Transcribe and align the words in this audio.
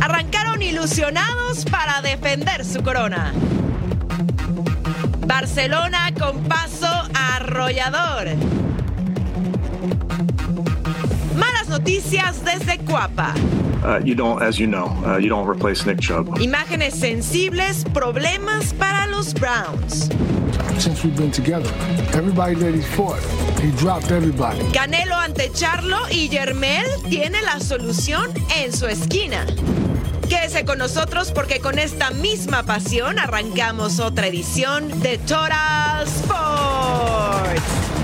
Arrancaron 0.00 0.60
ilusionados 0.60 1.64
para 1.64 2.02
defender 2.02 2.66
su 2.66 2.82
corona. 2.82 3.32
Barcelona 5.26 6.12
con 6.18 6.42
paso 6.44 6.86
arrollador. 7.14 8.28
Malas 11.34 11.68
noticias 11.68 12.44
desde 12.44 12.78
Cuapa. 12.78 13.32
Uh, 13.84 14.00
you 14.04 14.14
don't, 14.14 14.42
as 14.42 14.58
you 14.58 14.66
know, 14.66 14.86
uh, 15.04 15.16
you 15.18 15.28
don't 15.28 15.46
replace 15.46 15.86
Nick 15.86 16.00
Chubb. 16.00 16.26
Imágenes 16.40 16.94
sensibles, 16.94 17.84
problemas 17.92 18.72
para 18.74 19.06
los 19.10 19.32
Browns. 19.34 20.08
Since 20.78 21.04
we've 21.04 21.16
been 21.16 21.30
together, 21.30 21.70
everybody 22.12 22.54
that 22.56 22.74
he's 22.74 22.86
fought, 22.94 23.20
he 23.60 23.70
dropped 23.72 24.10
everybody. 24.10 24.60
Canelo 24.72 25.14
ante 25.16 25.50
Charlo 25.52 25.98
y 26.10 26.28
Yermel 26.28 26.86
tiene 27.08 27.40
la 27.42 27.60
solución 27.60 28.30
en 28.56 28.72
su 28.72 28.86
esquina. 28.86 29.46
Quédese 30.28 30.64
con 30.64 30.78
nosotros 30.78 31.30
porque 31.32 31.60
con 31.60 31.78
esta 31.78 32.10
misma 32.10 32.64
pasión 32.64 33.18
arrancamos 33.18 34.00
otra 34.00 34.26
edición 34.26 35.00
de 35.00 35.18
Total 35.18 36.04
Sports. 36.06 37.95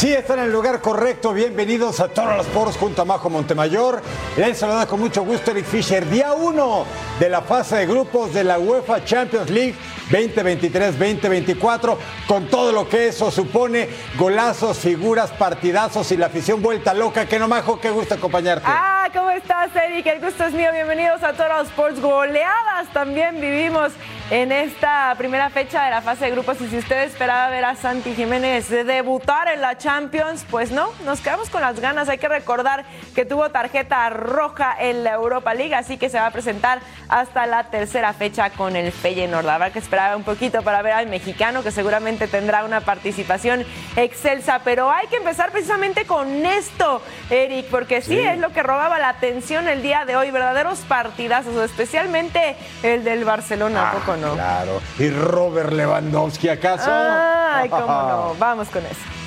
Sí, 0.00 0.10
están 0.10 0.38
en 0.38 0.46
el 0.46 0.52
lugar 0.52 0.80
correcto. 0.80 1.34
Bienvenidos 1.34 2.00
a 2.00 2.08
Total 2.08 2.40
Sports 2.40 2.78
junto 2.78 3.02
a 3.02 3.04
Majo 3.04 3.28
Montemayor. 3.28 4.00
Les 4.38 4.56
saluda 4.56 4.86
con 4.86 4.98
mucho 4.98 5.22
gusto 5.24 5.50
Eric 5.50 5.66
Fisher. 5.66 6.08
Día 6.08 6.32
1 6.32 6.86
de 7.18 7.28
la 7.28 7.42
fase 7.42 7.76
de 7.76 7.86
grupos 7.86 8.32
de 8.32 8.42
la 8.42 8.58
UEFA 8.58 9.04
Champions 9.04 9.50
League 9.50 9.74
2023-2024, 10.10 11.98
con 12.26 12.48
todo 12.48 12.72
lo 12.72 12.88
que 12.88 13.08
eso 13.08 13.30
supone, 13.30 13.90
golazos, 14.16 14.78
figuras, 14.78 15.32
partidazos 15.32 16.10
y 16.12 16.16
la 16.16 16.26
afición 16.28 16.62
vuelta 16.62 16.94
loca. 16.94 17.26
Que 17.26 17.38
no, 17.38 17.46
Majo, 17.46 17.78
qué 17.78 17.90
gusto 17.90 18.14
acompañarte. 18.14 18.64
Ah, 18.66 19.08
¿cómo 19.12 19.28
estás, 19.28 19.68
Eric? 19.76 20.06
El 20.06 20.22
gusto 20.22 20.44
es 20.44 20.54
mío. 20.54 20.70
Bienvenidos 20.72 21.22
a 21.22 21.32
Total 21.32 21.66
Sports. 21.66 22.00
Goleadas 22.00 22.88
también 22.94 23.38
vivimos 23.38 23.92
en 24.30 24.52
esta 24.52 25.14
primera 25.18 25.50
fecha 25.50 25.84
de 25.84 25.90
la 25.90 26.00
fase 26.00 26.24
de 26.24 26.30
grupos. 26.30 26.58
Y 26.62 26.68
si 26.68 26.78
usted 26.78 27.02
esperaba 27.02 27.50
ver 27.50 27.66
a 27.66 27.76
Santi 27.76 28.14
Jiménez 28.14 28.70
debutar 28.70 29.48
en 29.48 29.60
la 29.60 29.76
Champions, 29.76 29.89
pues 30.50 30.70
no, 30.70 30.88
nos 31.04 31.20
quedamos 31.20 31.50
con 31.50 31.62
las 31.62 31.80
ganas. 31.80 32.08
Hay 32.08 32.18
que 32.18 32.28
recordar 32.28 32.84
que 33.14 33.24
tuvo 33.24 33.50
tarjeta 33.50 34.08
roja 34.10 34.74
en 34.78 35.02
la 35.02 35.14
Europa 35.14 35.52
League, 35.52 35.74
así 35.74 35.98
que 35.98 36.08
se 36.08 36.18
va 36.18 36.26
a 36.26 36.30
presentar 36.30 36.80
hasta 37.08 37.46
la 37.46 37.64
tercera 37.70 38.12
fecha 38.12 38.50
con 38.50 38.76
el 38.76 38.92
Feyenoord. 38.92 39.48
Habrá 39.48 39.72
que 39.72 39.80
esperar 39.80 40.16
un 40.16 40.22
poquito 40.22 40.62
para 40.62 40.82
ver 40.82 40.92
al 40.92 41.08
mexicano, 41.08 41.64
que 41.64 41.72
seguramente 41.72 42.28
tendrá 42.28 42.64
una 42.64 42.82
participación 42.82 43.64
excelsa. 43.96 44.60
Pero 44.64 44.90
hay 44.90 45.08
que 45.08 45.16
empezar 45.16 45.50
precisamente 45.50 46.04
con 46.06 46.46
esto, 46.46 47.02
Eric, 47.28 47.66
porque 47.66 48.00
sí, 48.00 48.18
es 48.18 48.38
lo 48.38 48.50
que 48.52 48.62
robaba 48.62 48.98
la 49.00 49.08
atención 49.08 49.66
el 49.66 49.82
día 49.82 50.04
de 50.04 50.14
hoy. 50.14 50.30
Verdaderos 50.30 50.78
partidazos, 50.80 51.56
especialmente 51.64 52.54
el 52.84 53.02
del 53.02 53.24
Barcelona, 53.24 53.90
¿a 53.90 53.92
poco 53.92 54.16
no? 54.16 54.34
Claro. 54.34 54.80
¿Y 55.00 55.10
Robert 55.10 55.72
Lewandowski 55.72 56.48
acaso? 56.48 56.90
Ay, 56.92 57.68
cómo 57.68 57.86
no. 57.86 58.34
Vamos 58.38 58.68
con 58.68 58.84
eso. 58.86 59.19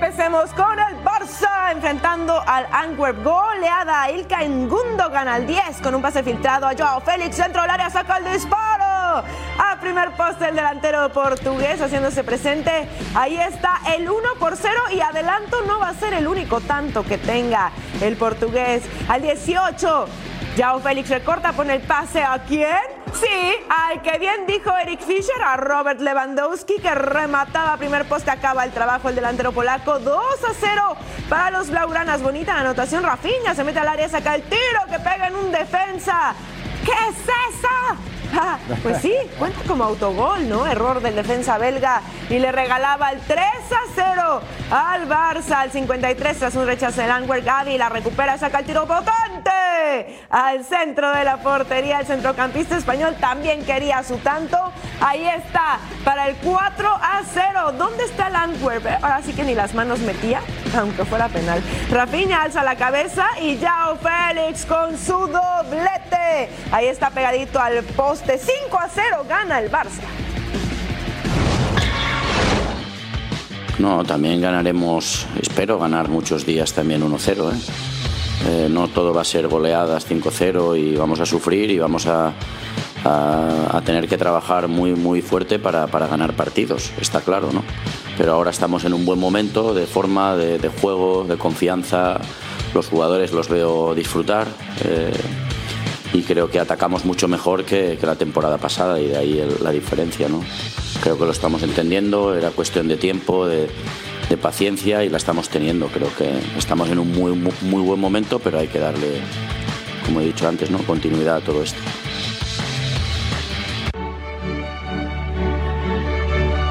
Empecemos 0.00 0.50
con 0.50 0.78
el 0.78 1.02
Barça 1.02 1.72
enfrentando 1.72 2.40
al 2.46 2.68
Antwerp. 2.70 3.24
Goleada. 3.24 4.08
Ilkay 4.12 4.46
Gundogan 4.68 5.26
al 5.26 5.44
10 5.44 5.80
con 5.82 5.96
un 5.96 6.02
pase 6.02 6.22
filtrado 6.22 6.68
a 6.68 6.74
Joao 6.76 7.00
Félix. 7.00 7.36
Dentro 7.36 7.62
del 7.62 7.70
área 7.70 7.90
saca 7.90 8.18
el 8.18 8.32
disparo. 8.32 9.24
A 9.58 9.76
primer 9.80 10.12
poste 10.12 10.50
el 10.50 10.54
delantero 10.54 11.12
portugués 11.12 11.80
haciéndose 11.80 12.22
presente. 12.22 12.88
Ahí 13.12 13.38
está 13.38 13.80
el 13.96 14.08
1 14.08 14.20
por 14.38 14.56
0 14.56 14.72
y 14.94 15.00
adelanto 15.00 15.62
no 15.66 15.80
va 15.80 15.88
a 15.88 15.94
ser 15.94 16.14
el 16.14 16.28
único 16.28 16.60
tanto 16.60 17.02
que 17.02 17.18
tenga 17.18 17.72
el 18.00 18.16
portugués. 18.16 18.84
Al 19.08 19.22
18. 19.22 20.27
Joao 20.58 20.80
Félix 20.80 21.08
recorta, 21.08 21.52
pone 21.52 21.76
el 21.76 21.82
pase 21.82 22.20
a 22.20 22.36
quién? 22.40 22.74
Sí, 23.12 23.54
al 23.68 24.02
que 24.02 24.18
bien 24.18 24.44
dijo 24.44 24.76
Eric 24.76 25.00
Fischer, 25.02 25.40
a 25.40 25.56
Robert 25.56 26.00
Lewandowski, 26.00 26.80
que 26.80 26.92
remataba 26.96 27.76
primer 27.76 28.06
poste, 28.06 28.32
acaba 28.32 28.64
el 28.64 28.72
trabajo 28.72 29.08
el 29.08 29.14
delantero 29.14 29.52
polaco, 29.52 30.00
2 30.00 30.18
a 30.18 30.54
0 30.58 30.96
para 31.28 31.52
los 31.52 31.70
Blaugranas. 31.70 32.22
Bonita 32.22 32.54
la 32.54 32.62
anotación, 32.62 33.04
Rafinha 33.04 33.54
se 33.54 33.62
mete 33.62 33.78
al 33.78 33.86
área, 33.86 34.08
saca 34.08 34.34
el 34.34 34.42
tiro 34.42 34.80
que 34.90 34.98
pega 34.98 35.28
en 35.28 35.36
un 35.36 35.52
defensa. 35.52 36.34
¿Qué 36.84 36.90
es 36.90 37.16
esa? 37.54 38.17
Ah, 38.34 38.58
pues 38.82 39.00
sí, 39.00 39.14
cuenta 39.38 39.60
como 39.66 39.84
autogol, 39.84 40.48
¿no? 40.48 40.66
Error 40.66 41.00
del 41.00 41.14
defensa 41.14 41.58
belga 41.58 42.02
y 42.28 42.38
le 42.38 42.52
regalaba 42.52 43.10
el 43.10 43.20
3 43.20 43.40
a 43.40 43.80
0 43.94 44.42
al 44.70 45.08
Barça 45.08 45.52
al 45.60 45.70
53 45.70 46.38
tras 46.38 46.54
un 46.54 46.66
rechazo 46.66 47.00
del 47.00 47.10
Angwer 47.10 47.42
Gavi 47.42 47.78
la 47.78 47.88
recupera, 47.88 48.36
saca 48.36 48.58
el 48.58 48.66
tiro 48.66 48.86
potente 48.86 50.18
al 50.30 50.64
centro 50.64 51.10
de 51.12 51.24
la 51.24 51.38
portería. 51.38 52.00
El 52.00 52.06
centrocampista 52.06 52.76
español 52.76 53.16
también 53.20 53.64
quería 53.64 54.02
su 54.02 54.16
tanto. 54.18 54.58
Ahí 55.00 55.26
está, 55.26 55.78
para 56.04 56.28
el 56.28 56.36
4 56.36 56.88
a 56.88 57.22
0. 57.32 57.72
¿Dónde 57.78 58.04
está 58.04 58.28
el 58.28 58.36
Antwerp? 58.36 58.86
Ahora 59.02 59.22
sí 59.22 59.32
que 59.32 59.44
ni 59.44 59.54
las 59.54 59.74
manos 59.74 60.00
metía, 60.00 60.40
aunque 60.78 61.04
fuera 61.04 61.28
penal. 61.28 61.62
Rafinha 61.90 62.42
alza 62.42 62.62
la 62.62 62.76
cabeza 62.76 63.26
y 63.40 63.56
Yao 63.56 63.96
Félix 63.96 64.66
con 64.66 64.96
su 64.98 65.12
doblete. 65.12 66.48
Ahí 66.72 66.86
está 66.86 67.10
pegadito 67.10 67.60
al 67.60 67.82
poste. 67.84 68.38
5 68.38 68.78
a 68.78 68.88
0 68.88 69.24
gana 69.28 69.58
el 69.60 69.70
Barça. 69.70 70.02
No, 73.78 74.02
también 74.04 74.40
ganaremos, 74.40 75.26
espero 75.40 75.78
ganar 75.78 76.08
muchos 76.08 76.44
días 76.44 76.72
también 76.72 77.00
1-0. 77.00 77.52
¿eh? 77.52 77.60
Eh, 78.46 78.68
no 78.68 78.88
todo 78.88 79.14
va 79.14 79.22
a 79.22 79.24
ser 79.24 79.46
goleadas 79.46 80.08
5-0 80.08 80.76
y 80.78 80.96
vamos 80.96 81.20
a 81.20 81.26
sufrir 81.26 81.70
y 81.70 81.78
vamos 81.78 82.06
a, 82.06 82.32
a, 83.04 83.80
tener 83.84 84.08
que 84.08 84.18
trabajar 84.18 84.68
muy, 84.68 84.94
muy 84.94 85.22
fuerte 85.22 85.58
para, 85.58 85.86
para, 85.86 86.06
ganar 86.06 86.34
partidos, 86.34 86.92
está 87.00 87.20
claro, 87.20 87.50
¿no? 87.52 87.62
Pero 88.18 88.32
ahora 88.32 88.50
estamos 88.50 88.84
en 88.84 88.92
un 88.92 89.06
buen 89.06 89.20
momento 89.20 89.72
de 89.72 89.86
forma, 89.86 90.36
de, 90.36 90.68
juego, 90.68 91.24
de 91.24 91.38
confianza. 91.38 92.20
Los 92.74 92.88
jugadores 92.88 93.32
los 93.32 93.48
veo 93.48 93.94
disfrutar. 93.94 94.48
Eh, 94.84 95.12
y 96.12 96.22
creo 96.22 96.50
que 96.50 96.58
atacamos 96.58 97.04
mucho 97.04 97.28
mejor 97.28 97.64
que, 97.64 97.96
la 98.02 98.16
temporada 98.16 98.58
pasada 98.58 98.98
y 99.00 99.06
de 99.06 99.16
ahí 99.16 99.56
la 99.62 99.70
diferencia. 99.70 100.28
¿no? 100.28 100.42
Creo 101.00 101.16
que 101.16 101.26
lo 101.26 101.30
estamos 101.30 101.62
entendiendo, 101.62 102.34
era 102.34 102.50
cuestión 102.50 102.88
de 102.88 102.96
tiempo, 102.96 103.46
de, 103.46 103.68
de, 104.28 104.36
paciencia 104.36 105.04
y 105.04 105.10
la 105.10 105.18
estamos 105.18 105.48
teniendo. 105.48 105.86
Creo 105.86 106.08
que 106.18 106.28
estamos 106.58 106.90
en 106.90 106.98
un 106.98 107.12
muy, 107.12 107.32
muy, 107.32 107.52
muy 107.62 107.82
buen 107.82 108.00
momento, 108.00 108.40
pero 108.40 108.58
hay 108.58 108.66
que 108.66 108.80
darle, 108.80 109.20
como 110.04 110.20
he 110.20 110.24
dicho 110.24 110.48
antes, 110.48 110.72
¿no? 110.72 110.78
continuidad 110.78 111.36
a 111.36 111.40
todo 111.40 111.62
esto. 111.62 111.78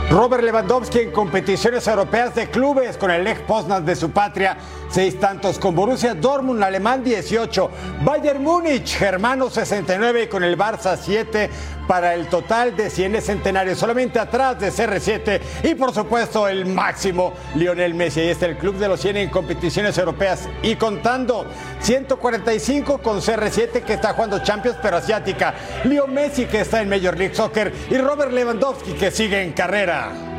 Robert 0.10 0.42
Lewandowski 0.42 1.00
en 1.00 1.12
competiciones 1.12 1.86
europeas 1.86 2.34
de 2.34 2.50
clubes 2.50 2.98
con 2.98 3.12
el 3.12 3.26
Lech 3.26 3.42
Poznan 3.42 3.86
de 3.86 3.94
su 3.94 4.10
patria, 4.12 4.58
seis 4.90 5.20
tantos 5.20 5.60
con 5.60 5.76
Borussia 5.76 6.14
Dortmund, 6.14 6.64
alemán 6.64 7.04
18, 7.04 7.70
Bayern 8.04 8.44
Múnich, 8.44 8.96
germano 8.98 9.50
69 9.50 10.24
y 10.24 10.28
con 10.28 10.44
el 10.44 10.58
Barça 10.58 10.98
7 10.98 11.50
para 11.88 12.14
el 12.14 12.28
total 12.28 12.76
de 12.76 12.90
100 12.90 13.22
centenarios, 13.22 13.78
solamente 13.78 14.20
atrás 14.20 14.60
de 14.60 14.72
CR7 14.72 15.42
y 15.64 15.76
por 15.76 15.94
supuesto 15.94 16.48
el 16.48 16.66
máximo 16.66 17.34
Lionel 17.56 17.94
Messi. 17.94 18.20
Ahí 18.20 18.30
está 18.30 18.46
el 18.46 18.58
club 18.58 18.76
de 18.76 18.88
los 18.88 19.00
100 19.00 19.18
en 19.18 19.30
competiciones 19.30 19.98
europeas 19.98 20.50
y 20.62 20.76
contando 20.76 21.46
145 21.80 23.00
con 23.00 23.20
CR7 23.20 23.84
que 23.84 23.94
está 23.94 24.14
jugando 24.14 24.40
Champions 24.40 24.78
pero 24.82 24.98
asiática, 24.98 25.54
Leo 25.86 26.08
Messi 26.08 26.46
que 26.46 26.62
está 26.62 26.82
en 26.82 26.90
Major 26.90 27.18
League 27.18 27.36
Soccer 27.36 27.74
y 27.90 27.98
Robert 27.98 28.32
Lewandowski 28.32 28.94
que 28.94 29.12
sigue 29.12 29.42
en 29.42 29.54
carrera. 29.54 30.37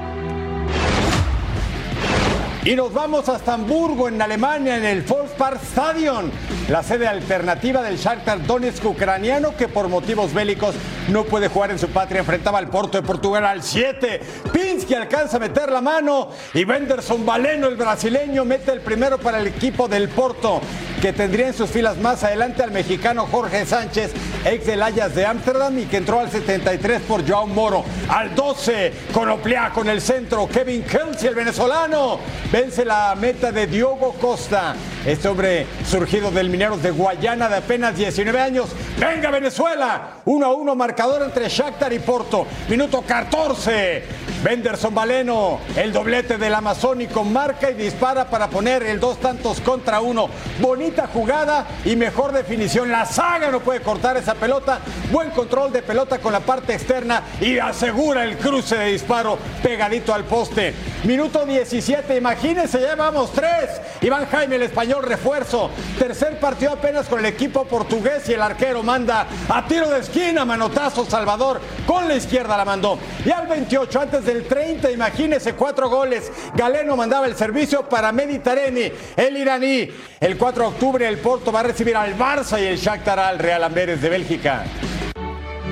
Y 2.68 2.76
nos 2.76 2.92
vamos 2.92 3.26
hasta 3.30 3.54
Hamburgo, 3.54 4.08
en 4.08 4.20
Alemania, 4.20 4.76
en 4.76 4.84
el 4.84 5.00
Volkspark 5.00 5.58
Stadion, 5.62 6.30
la 6.68 6.82
sede 6.82 7.08
alternativa 7.08 7.80
del 7.80 7.96
Shakhtar 7.96 8.46
Donetsk 8.46 8.84
ucraniano 8.84 9.56
que 9.56 9.68
por 9.68 9.88
motivos 9.88 10.34
bélicos 10.34 10.74
no 11.08 11.24
puede 11.24 11.48
jugar 11.48 11.70
en 11.70 11.78
su 11.78 11.88
patria. 11.88 12.20
Enfrentaba 12.20 12.58
al 12.58 12.68
Porto 12.68 13.00
de 13.00 13.06
Portugal 13.06 13.46
al 13.46 13.62
7. 13.62 14.20
Pinsky 14.52 14.92
alcanza 14.92 15.38
a 15.38 15.40
meter 15.40 15.72
la 15.72 15.80
mano 15.80 16.28
y 16.52 16.66
Wenderson 16.66 17.24
Valeno, 17.24 17.68
el 17.68 17.76
brasileño, 17.76 18.44
mete 18.44 18.70
el 18.72 18.82
primero 18.82 19.16
para 19.16 19.38
el 19.38 19.46
equipo 19.46 19.88
del 19.88 20.10
Porto, 20.10 20.60
que 21.00 21.14
tendría 21.14 21.46
en 21.46 21.54
sus 21.54 21.70
filas 21.70 21.96
más 21.96 22.22
adelante 22.22 22.62
al 22.62 22.70
mexicano 22.70 23.26
Jorge 23.30 23.64
Sánchez, 23.64 24.12
ex 24.44 24.66
del 24.66 24.82
Ajax 24.82 25.14
de 25.14 25.24
Ámsterdam 25.24 25.78
y 25.78 25.86
que 25.86 25.96
entró 25.96 26.20
al 26.20 26.30
73 26.30 27.00
por 27.00 27.26
Joao 27.26 27.46
Moro. 27.46 27.82
Al 28.10 28.34
12, 28.34 28.92
con 29.14 29.30
Oplea 29.30 29.70
con 29.72 29.88
el 29.88 30.02
centro, 30.02 30.46
Kevin 30.46 30.82
Kelsey, 30.82 31.28
el 31.28 31.34
venezolano. 31.34 32.18
Vence 32.60 32.84
la 32.84 33.14
meta 33.14 33.52
de 33.52 33.68
Diogo 33.68 34.14
Costa. 34.14 34.74
Este 35.06 35.28
hombre 35.28 35.64
surgido 35.86 36.32
del 36.32 36.50
Mineros 36.50 36.82
de 36.82 36.90
Guayana 36.90 37.48
de 37.48 37.54
apenas 37.54 37.96
19 37.96 38.40
años. 38.40 38.70
Venga 38.98 39.30
Venezuela. 39.30 40.14
1 40.24 40.44
a 40.44 40.52
1 40.52 40.74
marcador 40.74 41.22
entre 41.22 41.48
Shakhtar 41.48 41.92
y 41.92 42.00
Porto. 42.00 42.48
Minuto 42.68 43.04
14. 43.06 44.02
Benderson 44.42 44.94
Valeno, 44.94 45.58
el 45.74 45.92
doblete 45.92 46.38
del 46.38 46.54
Amazónico, 46.54 47.24
marca 47.24 47.70
y 47.70 47.74
dispara 47.74 48.30
para 48.30 48.48
poner 48.48 48.84
el 48.84 49.00
dos 49.00 49.18
tantos 49.18 49.60
contra 49.60 50.00
uno. 50.00 50.28
Bonita 50.60 51.08
jugada 51.12 51.66
y 51.84 51.96
mejor 51.96 52.32
definición. 52.32 52.90
La 52.90 53.04
saga 53.04 53.50
no 53.50 53.60
puede 53.60 53.80
cortar 53.80 54.16
esa 54.16 54.34
pelota. 54.34 54.80
Buen 55.10 55.30
control 55.30 55.72
de 55.72 55.82
pelota 55.82 56.18
con 56.18 56.32
la 56.32 56.40
parte 56.40 56.72
externa 56.72 57.22
y 57.40 57.58
asegura 57.58 58.22
el 58.22 58.36
cruce 58.36 58.76
de 58.78 58.92
disparo 58.92 59.38
pegadito 59.60 60.14
al 60.14 60.24
poste. 60.24 60.72
Minuto 61.04 61.44
17, 61.44 62.20
imagínense, 62.48 62.80
ya 62.80 62.94
vamos 62.94 63.30
tres. 63.32 63.80
Iván 64.00 64.26
Jaime, 64.26 64.56
el 64.56 64.62
español 64.62 65.02
refuerzo. 65.02 65.70
Tercer 65.98 66.40
partido 66.40 66.72
apenas 66.72 67.06
con 67.06 67.18
el 67.18 67.26
equipo 67.26 67.64
portugués 67.64 68.26
y 68.28 68.32
el 68.32 68.40
arquero 68.40 68.82
manda 68.82 69.26
a 69.48 69.66
tiro 69.66 69.90
de 69.90 70.00
esquina, 70.00 70.46
manotazo 70.46 71.04
Salvador. 71.04 71.60
Con 71.86 72.08
la 72.08 72.14
izquierda 72.14 72.56
la 72.56 72.64
mandó. 72.64 72.98
Y 73.24 73.30
al 73.30 73.46
28, 73.46 74.00
antes 74.00 74.24
del 74.24 74.46
30, 74.46 74.90
imagínense, 74.90 75.54
cuatro 75.54 75.90
goles. 75.90 76.32
Galeno 76.54 76.96
mandaba 76.96 77.26
el 77.26 77.36
servicio 77.36 77.86
para 77.86 78.12
Meditareni, 78.12 78.90
el 79.16 79.36
iraní. 79.36 79.90
El 80.20 80.36
4 80.36 80.62
de 80.62 80.68
octubre 80.68 81.08
el 81.08 81.18
Porto 81.18 81.52
va 81.52 81.60
a 81.60 81.64
recibir 81.64 81.96
al 81.96 82.16
Barça 82.16 82.60
y 82.60 82.64
el 82.64 82.78
Shakhtar 82.78 83.18
al 83.20 83.38
Real 83.38 83.62
Amberes 83.62 84.00
de 84.00 84.08
Bélgica. 84.08 84.64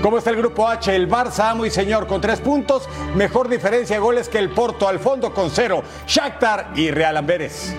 ¿Cómo 0.03 0.19
está 0.19 0.31
el 0.31 0.37
grupo 0.37 0.69
H? 0.69 0.95
El 0.95 1.09
Barça, 1.09 1.51
amo 1.51 1.67
y 1.67 1.71
señor, 1.71 2.07
con 2.07 2.21
tres 2.21 2.41
puntos. 2.41 2.89
Mejor 3.15 3.49
diferencia 3.49 3.97
de 3.97 4.01
goles 4.01 4.29
que 4.29 4.39
el 4.39 4.51
Porto 4.51 4.87
al 4.87 5.01
fondo 5.01 5.33
con 5.33 5.51
cero. 5.51 5.83
Shakhtar 6.07 6.73
y 6.77 6.91
Real 6.91 7.17
Amberes. 7.17 7.75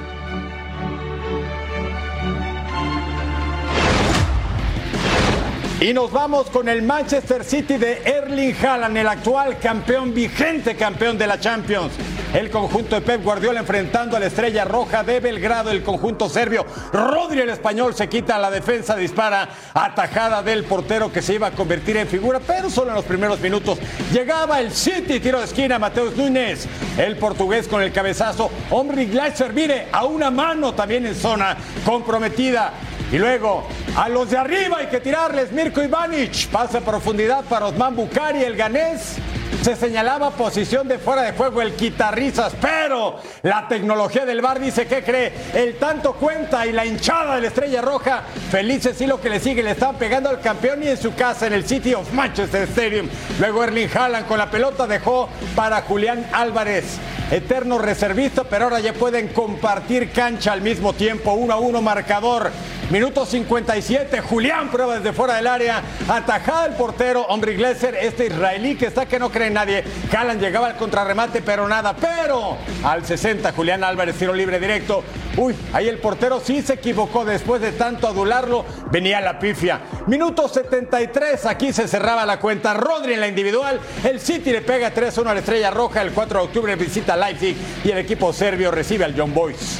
Y 5.79 5.94
nos 5.94 6.12
vamos 6.12 6.50
con 6.50 6.68
el 6.69 6.81
Manchester 6.81 7.44
City 7.44 7.77
de 7.77 8.01
Erling 8.03 8.56
Haaland, 8.65 8.97
el 8.97 9.07
actual 9.07 9.59
campeón, 9.59 10.12
vigente 10.12 10.75
campeón 10.75 11.19
de 11.19 11.27
la 11.27 11.39
Champions. 11.39 11.94
El 12.33 12.50
conjunto 12.50 12.95
de 12.95 13.01
Pep 13.01 13.24
Guardiola 13.24 13.59
enfrentando 13.59 14.18
a 14.18 14.19
la 14.19 14.25
estrella 14.25 14.65
roja 14.65 15.03
de 15.03 15.19
Belgrado, 15.19 15.69
el 15.69 15.83
conjunto 15.83 16.29
serbio. 16.29 16.65
Rodri, 16.91 17.41
el 17.41 17.50
español, 17.50 17.94
se 17.94 18.09
quita 18.09 18.39
la 18.39 18.50
defensa, 18.50 18.95
dispara 18.95 19.50
atajada 19.75 20.41
del 20.41 20.63
portero 20.63 21.12
que 21.13 21.21
se 21.21 21.35
iba 21.35 21.47
a 21.47 21.51
convertir 21.51 21.95
en 21.97 22.07
figura, 22.07 22.39
pero 22.39 22.71
solo 22.71 22.89
en 22.89 22.95
los 22.95 23.06
primeros 23.06 23.39
minutos. 23.39 23.77
Llegaba 24.12 24.59
el 24.59 24.71
City, 24.71 25.19
tiro 25.19 25.38
de 25.38 25.45
esquina, 25.45 25.77
Mateus 25.77 26.18
Núñez. 26.18 26.68
El 26.97 27.18
portugués 27.18 27.68
con 27.68 27.83
el 27.83 27.91
cabezazo. 27.91 28.50
Hombre 28.71 29.06
Gleiser, 29.06 29.53
mire, 29.53 29.89
a 29.91 30.06
una 30.06 30.31
mano 30.31 30.74
también 30.74 31.06
en 31.06 31.13
zona 31.13 31.56
comprometida. 31.85 32.74
Y 33.12 33.18
luego, 33.18 33.65
a 33.95 34.09
los 34.09 34.30
de 34.30 34.38
arriba 34.38 34.77
hay 34.80 34.88
que 34.88 35.00
tirarles. 35.00 35.51
Mirko 35.51 35.81
Ivanic 35.81 36.48
pasa 36.48 36.80
a 36.80 36.81
profundidad 36.81 37.45
para 37.45 37.68
Osman 37.68 37.95
Bukari, 37.95 38.44
el 38.44 38.57
ganés. 38.57 39.15
Se 39.61 39.75
señalaba 39.75 40.31
posición 40.31 40.88
de 40.88 40.97
fuera 40.97 41.23
de 41.23 41.33
juego 41.33 41.61
el 41.61 41.73
quitarrizas, 41.73 42.53
pero 42.61 43.19
la 43.44 43.67
tecnología 43.67 44.25
del 44.25 44.41
bar 44.41 44.59
dice 44.59 44.88
que 44.88 45.03
cree. 45.03 45.33
El 45.53 45.75
tanto 45.75 46.13
cuenta 46.13 46.65
y 46.65 46.71
la 46.71 46.85
hinchada 46.85 47.35
de 47.35 47.41
la 47.41 47.47
estrella 47.47 47.81
roja. 47.81 48.23
Felices 48.49 49.01
y 49.01 49.07
lo 49.07 49.19
que 49.19 49.29
le 49.29 49.41
sigue, 49.41 49.63
le 49.63 49.71
están 49.71 49.95
pegando 49.95 50.29
al 50.29 50.39
campeón 50.39 50.83
y 50.83 50.88
en 50.88 50.97
su 50.97 51.13
casa 51.15 51.47
en 51.47 51.53
el 51.53 51.67
City 51.67 51.94
of 51.94 52.13
Manchester 52.13 52.63
Stadium. 52.69 53.09
Luego 53.39 53.63
Erling 53.63 53.89
Haaland 53.94 54.27
con 54.27 54.38
la 54.38 54.49
pelota 54.49 54.88
dejó 54.88 55.27
para 55.55 55.81
Julián 55.81 56.25
Álvarez. 56.31 56.85
Eterno 57.29 57.77
reservista, 57.77 58.45
pero 58.45 58.65
ahora 58.65 58.79
ya 58.79 58.93
pueden 58.93 59.27
compartir 59.29 60.11
cancha 60.11 60.53
al 60.53 60.61
mismo 60.61 60.93
tiempo. 60.93 61.33
1 61.33 61.53
a 61.53 61.57
1 61.57 61.81
marcador. 61.81 62.51
Minuto 62.89 63.25
57, 63.25 64.21
Julián 64.21 64.69
prueba 64.71 64.95
desde 64.95 65.11
fuera 65.11 65.35
del 65.35 65.47
área, 65.47 65.81
atajada 66.07 66.67
el 66.67 66.73
portero, 66.75 67.23
hombre 67.23 67.53
Glesser, 67.55 67.95
este 67.95 68.27
israelí 68.27 68.75
que 68.75 68.85
está 68.85 69.05
que 69.05 69.19
no 69.19 69.29
cree 69.38 69.51
nadie. 69.51 69.84
Haaland 70.12 70.42
llegaba 70.42 70.68
al 70.68 70.75
contrarremate, 70.75 71.42
pero 71.42 71.68
nada. 71.68 71.95
Pero 71.95 72.57
al 72.84 73.06
60, 73.06 73.51
Julián 73.54 73.84
Álvarez, 73.84 74.16
tiro 74.16 74.34
libre 74.34 74.60
directo. 74.60 75.04
Uy, 75.38 75.56
ahí 75.74 75.88
el 75.88 76.00
portero 76.00 76.42
sí 76.44 76.63
se 76.63 76.74
equivocó 76.74 77.24
después 77.24 77.62
de 77.62 77.72
tanto 77.72 78.07
adularlo, 78.07 78.66
venía 78.92 79.22
la 79.22 79.38
pifia. 79.38 79.81
Minuto 80.07 80.48
73, 80.48 81.45
aquí 81.45 81.72
se 81.72 81.88
cerraba 81.88 82.25
la 82.25 82.39
cuenta. 82.39 82.74
Rodri 82.74 83.13
en 83.13 83.19
la 83.19 83.28
individual, 83.28 83.80
el 84.04 84.19
City 84.19 84.51
le 84.51 84.62
pega 84.62 84.92
3-1 84.92 85.28
a 85.28 85.34
la 85.36 85.39
Estrella 85.39 85.69
Roja, 85.69 86.01
el 86.01 86.12
4 86.12 86.39
de 86.39 86.45
octubre 86.45 86.75
visita 86.75 87.16
Leipzig 87.16 87.56
y 87.84 87.92
el 87.92 88.00
equipo 88.00 88.34
serbio 88.34 88.72
recibe 88.72 89.06
al 89.06 89.13
John 89.16 89.34
Boys. 89.34 89.80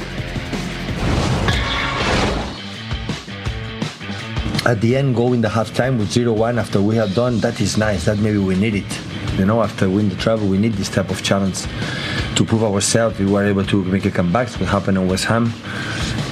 at 4.66 4.80
the 4.82 4.96
end 4.96 5.14
go 5.14 5.32
in 5.32 5.40
the 5.40 5.48
halftime 5.48 5.96
with 5.96 6.08
0-1 6.08 6.58
after 6.58 6.82
we 6.82 6.94
have 6.96 7.14
done 7.14 7.38
that 7.38 7.58
is 7.58 7.78
nice 7.78 8.04
that 8.04 8.18
maybe 8.18 8.36
we 8.36 8.54
need 8.54 8.74
it 8.74 9.07
you 9.38 9.46
know 9.46 9.62
after 9.62 9.88
win 9.88 10.08
the 10.08 10.16
travel 10.16 10.46
we 10.48 10.58
need 10.58 10.74
this 10.74 10.88
type 10.88 11.10
of 11.10 11.22
challenge 11.22 11.62
to 12.34 12.44
prove 12.44 12.62
ourselves. 12.62 13.18
We 13.18 13.26
were 13.26 13.44
able 13.44 13.64
to 13.64 13.84
make 13.84 14.04
a 14.04 14.10
comeback 14.10 14.48
what 14.60 14.68
happened 14.68 14.98
in 14.98 15.08
west 15.08 15.24
ham 15.24 15.52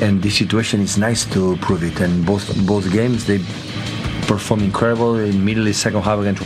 and 0.01 0.23
this 0.23 0.37
situation 0.37 0.81
is 0.81 0.99
nice 0.99 1.25
to 1.35 1.57
prove 1.59 1.83
it. 1.83 2.01
And 2.01 2.27
both 2.27 2.45
both 2.67 2.91
games 2.93 3.27
they 3.27 3.39
perform 4.27 4.61
incredible 4.61 5.19
immediately 5.19 5.73
second 5.73 6.03
half 6.03 6.19
against 6.19 6.43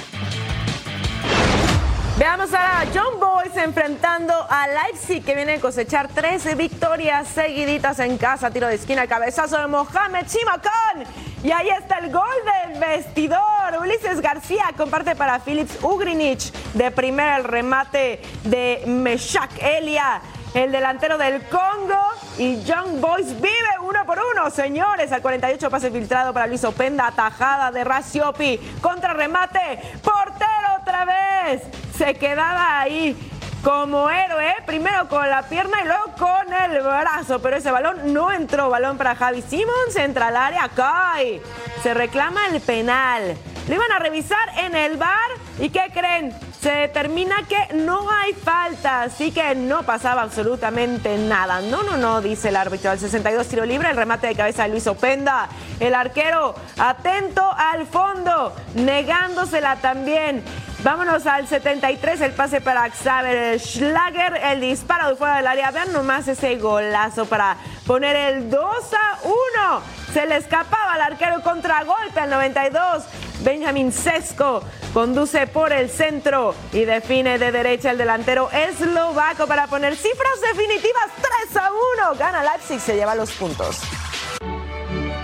Veamos 2.18 2.52
a 2.52 2.92
John 2.92 3.29
Enfrentando 3.56 4.32
a 4.48 4.66
Leipzig 4.68 5.24
que 5.24 5.34
viene 5.34 5.54
a 5.54 5.60
cosechar 5.60 6.08
13 6.08 6.54
victorias 6.54 7.28
seguiditas 7.28 7.98
en 7.98 8.16
casa. 8.16 8.50
Tiro 8.50 8.68
de 8.68 8.76
esquina, 8.76 9.06
cabezazo 9.06 9.58
de 9.58 9.66
Mohamed 9.66 10.26
Simakan. 10.26 11.04
Y 11.42 11.50
ahí 11.50 11.68
está 11.68 11.98
el 11.98 12.12
gol 12.12 12.24
del 12.44 12.78
vestidor. 12.78 13.40
Ulises 13.80 14.20
García 14.20 14.72
comparte 14.76 15.16
para 15.16 15.38
Philips 15.40 15.82
Ugrinich. 15.82 16.52
De 16.74 16.90
primera 16.90 17.36
el 17.36 17.44
remate 17.44 18.20
de 18.44 18.82
Meshak 18.86 19.62
Elia. 19.62 20.20
El 20.54 20.72
delantero 20.72 21.16
del 21.18 21.42
Congo 21.44 22.00
y 22.38 22.62
Young 22.62 23.00
Boys 23.00 23.40
vive 23.40 23.78
uno 23.82 24.04
por 24.06 24.18
uno, 24.32 24.50
señores. 24.50 25.12
Al 25.12 25.22
48 25.22 25.70
pase 25.70 25.90
filtrado 25.90 26.32
para 26.32 26.46
Luis 26.46 26.64
Openda, 26.64 27.06
atajada 27.06 27.70
de 27.70 27.84
Raciopi. 27.84 28.58
Contra 28.80 29.12
remate, 29.12 29.80
portero 30.02 30.80
otra 30.80 31.04
vez. 31.04 31.62
Se 31.96 32.14
quedaba 32.14 32.80
ahí 32.80 33.16
como 33.62 34.08
héroe, 34.08 34.54
primero 34.66 35.08
con 35.08 35.28
la 35.28 35.42
pierna 35.42 35.82
y 35.82 35.86
luego 35.86 36.14
con 36.18 36.52
el 36.52 36.80
brazo, 36.82 37.40
pero 37.40 37.56
ese 37.56 37.70
balón 37.70 38.12
no 38.12 38.32
entró. 38.32 38.70
Balón 38.70 38.96
para 38.96 39.14
Javi 39.14 39.42
Simons, 39.42 39.96
entra 39.96 40.28
al 40.28 40.36
área, 40.36 40.68
cae. 40.74 41.42
Se 41.82 41.94
reclama 41.94 42.46
el 42.48 42.60
penal. 42.60 43.36
Lo 43.68 43.74
iban 43.74 43.92
a 43.92 43.98
revisar 43.98 44.48
en 44.58 44.74
el 44.74 44.96
bar 44.96 45.30
y 45.58 45.68
¿qué 45.68 45.90
creen? 45.92 46.34
Se 46.60 46.70
determina 46.70 47.36
que 47.48 47.74
no 47.74 48.10
hay 48.10 48.34
falta, 48.34 49.02
así 49.02 49.30
que 49.30 49.54
no 49.54 49.82
pasaba 49.82 50.22
absolutamente 50.22 51.16
nada. 51.16 51.60
No, 51.60 51.82
no, 51.82 51.96
no, 51.96 52.20
dice 52.20 52.48
el 52.48 52.56
árbitro. 52.56 52.90
Al 52.90 52.98
62 52.98 53.46
tiro 53.46 53.64
libre, 53.64 53.88
el 53.90 53.96
remate 53.96 54.26
de 54.26 54.34
cabeza 54.34 54.64
de 54.64 54.70
Luis 54.70 54.86
Openda. 54.86 55.48
El 55.78 55.94
arquero 55.94 56.54
atento 56.78 57.50
al 57.56 57.86
fondo, 57.86 58.54
negándosela 58.74 59.76
también. 59.76 60.42
Vámonos 60.82 61.26
al 61.26 61.46
73, 61.46 62.22
el 62.22 62.32
pase 62.32 62.62
para 62.62 62.88
Xaver 62.88 63.60
Schlager, 63.60 64.40
el 64.42 64.62
disparo 64.62 65.10
de 65.10 65.16
fuera 65.16 65.36
del 65.36 65.46
área. 65.46 65.70
Vean 65.70 65.92
nomás 65.92 66.26
ese 66.26 66.56
golazo 66.56 67.26
para 67.26 67.58
poner 67.86 68.16
el 68.16 68.48
2 68.48 68.62
a 68.94 69.18
1. 69.22 69.82
Se 70.14 70.26
le 70.26 70.38
escapaba 70.38 70.94
al 70.94 71.02
arquero 71.02 71.42
contragolpe 71.42 72.18
al 72.18 72.30
92. 72.30 73.04
Benjamin 73.40 73.92
Sesco 73.92 74.62
conduce 74.94 75.46
por 75.46 75.70
el 75.70 75.90
centro 75.90 76.54
y 76.72 76.86
define 76.86 77.38
de 77.38 77.52
derecha 77.52 77.90
el 77.90 77.98
delantero 77.98 78.50
eslovaco 78.50 79.46
para 79.46 79.66
poner 79.66 79.94
cifras 79.96 80.40
definitivas 80.40 81.10
3 81.50 81.56
a 81.58 81.70
1. 82.08 82.18
Gana 82.18 82.42
Leipzig, 82.42 82.80
se 82.80 82.96
lleva 82.96 83.14
los 83.14 83.30
puntos. 83.32 83.82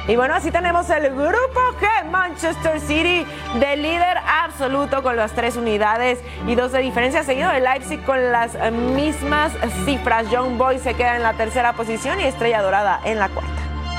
Y 0.09 0.15
bueno, 0.15 0.35
así 0.35 0.53
tenemos 0.53 0.89
el 0.91 1.11
grupo 1.11 1.61
G, 1.81 2.05
Manchester 2.11 2.81
City, 2.81 3.27
de 3.59 3.77
líder 3.77 4.19
absoluto 4.45 5.03
con 5.03 5.17
las 5.17 5.33
tres 5.33 5.57
unidades 5.57 6.21
y 6.47 6.55
dos 6.55 6.71
de 6.71 6.79
diferencia, 6.79 7.25
seguido 7.25 7.51
de 7.51 7.61
Leipzig 7.61 8.05
con 8.05 8.31
las 8.31 8.55
mismas 8.71 9.53
cifras. 9.85 10.31
Young 10.31 10.59
Boy 10.59 10.79
se 10.79 10.95
queda 10.95 11.17
en 11.17 11.25
la 11.25 11.33
tercera 11.33 11.73
posición 11.73 12.21
y 12.21 12.25
Estrella 12.25 12.63
Dorada 12.63 13.01
en 13.05 13.19
la 13.19 13.29
cuarta. 13.29 13.51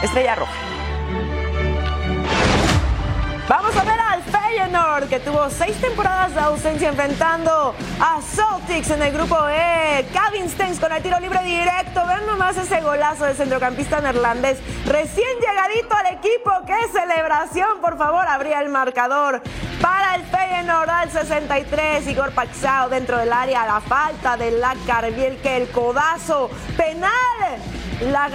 Estrella 0.01 0.35
Roja. 0.35 0.53
Vamos 3.49 3.75
a 3.75 3.83
ver 3.83 3.96
Feyenoord, 4.57 5.07
que 5.07 5.19
tuvo 5.19 5.51
seis 5.51 5.79
temporadas 5.79 6.33
de 6.33 6.39
ausencia 6.39 6.89
enfrentando 6.89 7.75
a 7.99 8.19
Celtics 8.21 8.89
en 8.89 9.03
el 9.03 9.13
grupo 9.13 9.37
E. 9.47 10.03
Calvin 10.11 10.49
Stengs 10.49 10.79
con 10.79 10.91
el 10.91 11.03
tiro 11.03 11.19
libre 11.19 11.43
directo. 11.43 12.01
Ven 12.07 12.25
nomás 12.25 12.57
ese 12.57 12.81
golazo 12.81 13.25
del 13.25 13.35
centrocampista 13.35 14.01
neerlandés. 14.01 14.57
Recién 14.87 15.27
llegadito 15.39 15.95
al 15.95 16.07
equipo. 16.07 16.51
¡Qué 16.65 16.87
celebración! 16.91 17.81
Por 17.81 17.99
favor, 17.99 18.27
abría 18.27 18.59
el 18.61 18.69
marcador. 18.69 19.43
para 19.79 20.15
el 20.15 20.23
Feyenoord 20.23 20.89
al 20.89 21.11
63. 21.11 22.07
Igor 22.07 22.31
Paxao 22.31 22.89
dentro 22.89 23.19
del 23.19 23.31
área. 23.31 23.63
La 23.67 23.79
falta 23.79 24.37
de 24.37 24.51
la 24.51 24.73
que 25.43 25.57
el 25.57 25.69
codazo 25.69 26.49
penal. 26.75 27.86
La 28.01 28.29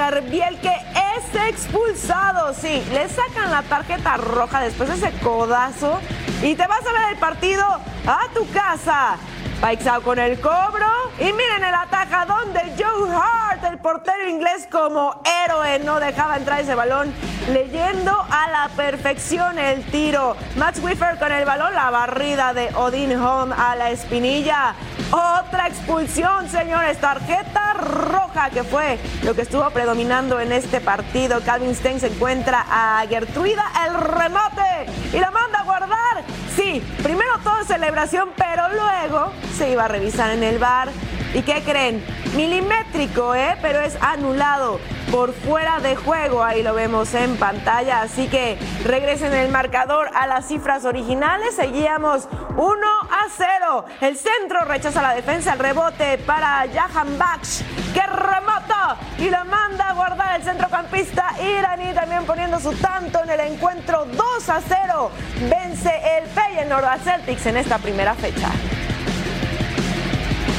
que 0.60 0.74
es 0.74 1.48
expulsado. 1.48 2.52
Sí, 2.52 2.82
le 2.92 3.08
sacan 3.08 3.50
la 3.50 3.62
tarjeta 3.62 4.16
roja 4.16 4.60
después 4.60 4.88
de 4.88 4.96
ese 4.96 5.12
codazo. 5.20 6.00
Y 6.42 6.54
te 6.56 6.66
vas 6.66 6.84
a 6.84 6.92
ver 6.92 7.12
el 7.12 7.18
partido 7.18 7.64
a 8.06 8.20
tu 8.34 8.48
casa. 8.50 9.16
Paixao 9.62 10.02
con 10.02 10.18
el 10.18 10.40
cobro. 10.40 10.90
Y 11.20 11.32
miren 11.32 11.62
el 11.62 11.72
atajadón 11.72 12.52
de 12.52 12.74
Joe 12.76 13.08
Hart, 13.14 13.62
el 13.62 13.78
portero 13.78 14.28
inglés 14.28 14.66
como 14.68 15.22
héroe. 15.44 15.78
No 15.78 16.00
dejaba 16.00 16.36
entrar 16.36 16.60
ese 16.60 16.74
balón, 16.74 17.14
leyendo 17.48 18.10
a 18.28 18.50
la 18.50 18.68
perfección 18.74 19.60
el 19.60 19.84
tiro. 19.84 20.36
Max 20.56 20.80
Wiffer 20.82 21.16
con 21.16 21.30
el 21.30 21.44
balón, 21.44 21.74
la 21.74 21.90
barrida 21.90 22.52
de 22.54 22.74
Odin 22.74 23.16
Home 23.16 23.54
a 23.56 23.76
la 23.76 23.90
espinilla. 23.90 24.74
Otra 25.12 25.68
expulsión, 25.68 26.48
señores. 26.48 26.98
Tarjeta 26.98 27.74
roja, 27.74 28.50
que 28.50 28.64
fue 28.64 28.98
lo 29.22 29.32
que 29.36 29.42
estuvo 29.42 29.70
predominando 29.70 30.40
en 30.40 30.50
este 30.50 30.80
partido. 30.80 31.40
Calvin 31.44 31.76
Stein 31.76 32.00
se 32.00 32.08
encuentra 32.08 32.66
a 32.68 33.04
Gertruida, 33.08 33.64
el 33.86 33.94
remate 33.94 34.90
y 35.12 35.20
la 35.20 35.30
manda 35.30 35.60
a 35.60 35.62
guardar. 35.62 36.41
Sí, 36.62 36.80
primero 37.02 37.32
todo 37.42 37.64
celebración, 37.64 38.28
pero 38.36 38.62
luego 38.68 39.32
se 39.56 39.72
iba 39.72 39.86
a 39.86 39.88
revisar 39.88 40.30
en 40.30 40.44
el 40.44 40.60
bar. 40.60 40.90
¿Y 41.34 41.42
qué 41.42 41.62
creen? 41.62 42.04
Milimétrico, 42.36 43.34
¿eh? 43.34 43.56
Pero 43.62 43.80
es 43.80 43.96
anulado 44.02 44.78
por 45.10 45.32
fuera 45.32 45.80
de 45.80 45.96
juego. 45.96 46.44
Ahí 46.44 46.62
lo 46.62 46.74
vemos 46.74 47.14
en 47.14 47.36
pantalla. 47.36 48.02
Así 48.02 48.28
que 48.28 48.58
regresen 48.84 49.32
el 49.32 49.50
marcador 49.50 50.10
a 50.14 50.26
las 50.26 50.46
cifras 50.48 50.84
originales. 50.84 51.54
Seguíamos 51.54 52.28
1 52.56 52.86
a 53.10 53.28
0. 53.34 53.84
El 54.02 54.16
centro 54.16 54.64
rechaza 54.66 55.00
la 55.00 55.14
defensa. 55.14 55.54
El 55.54 55.58
rebote 55.58 56.18
para 56.18 56.66
Jahan 56.72 57.16
Baksh, 57.18 57.62
que 57.94 58.02
remata 58.02 58.96
y 59.18 59.30
la 59.30 59.44
manda 59.44 59.88
a 59.88 59.94
guardar 59.94 60.36
el 60.36 60.42
centrocampista 60.42 61.34
iraní. 61.40 61.94
También 61.94 62.26
poniendo 62.26 62.60
su 62.60 62.72
tanto 62.74 63.22
en 63.22 63.30
el 63.30 63.40
encuentro 63.40 64.04
2 64.04 64.48
a 64.50 64.60
0. 64.60 65.10
Vence 65.48 65.90
el 66.18 66.26
Feyenoord 66.26 66.84
a 66.84 66.98
Celtics 66.98 67.46
en 67.46 67.56
esta 67.56 67.78
primera 67.78 68.14
fecha. 68.14 68.50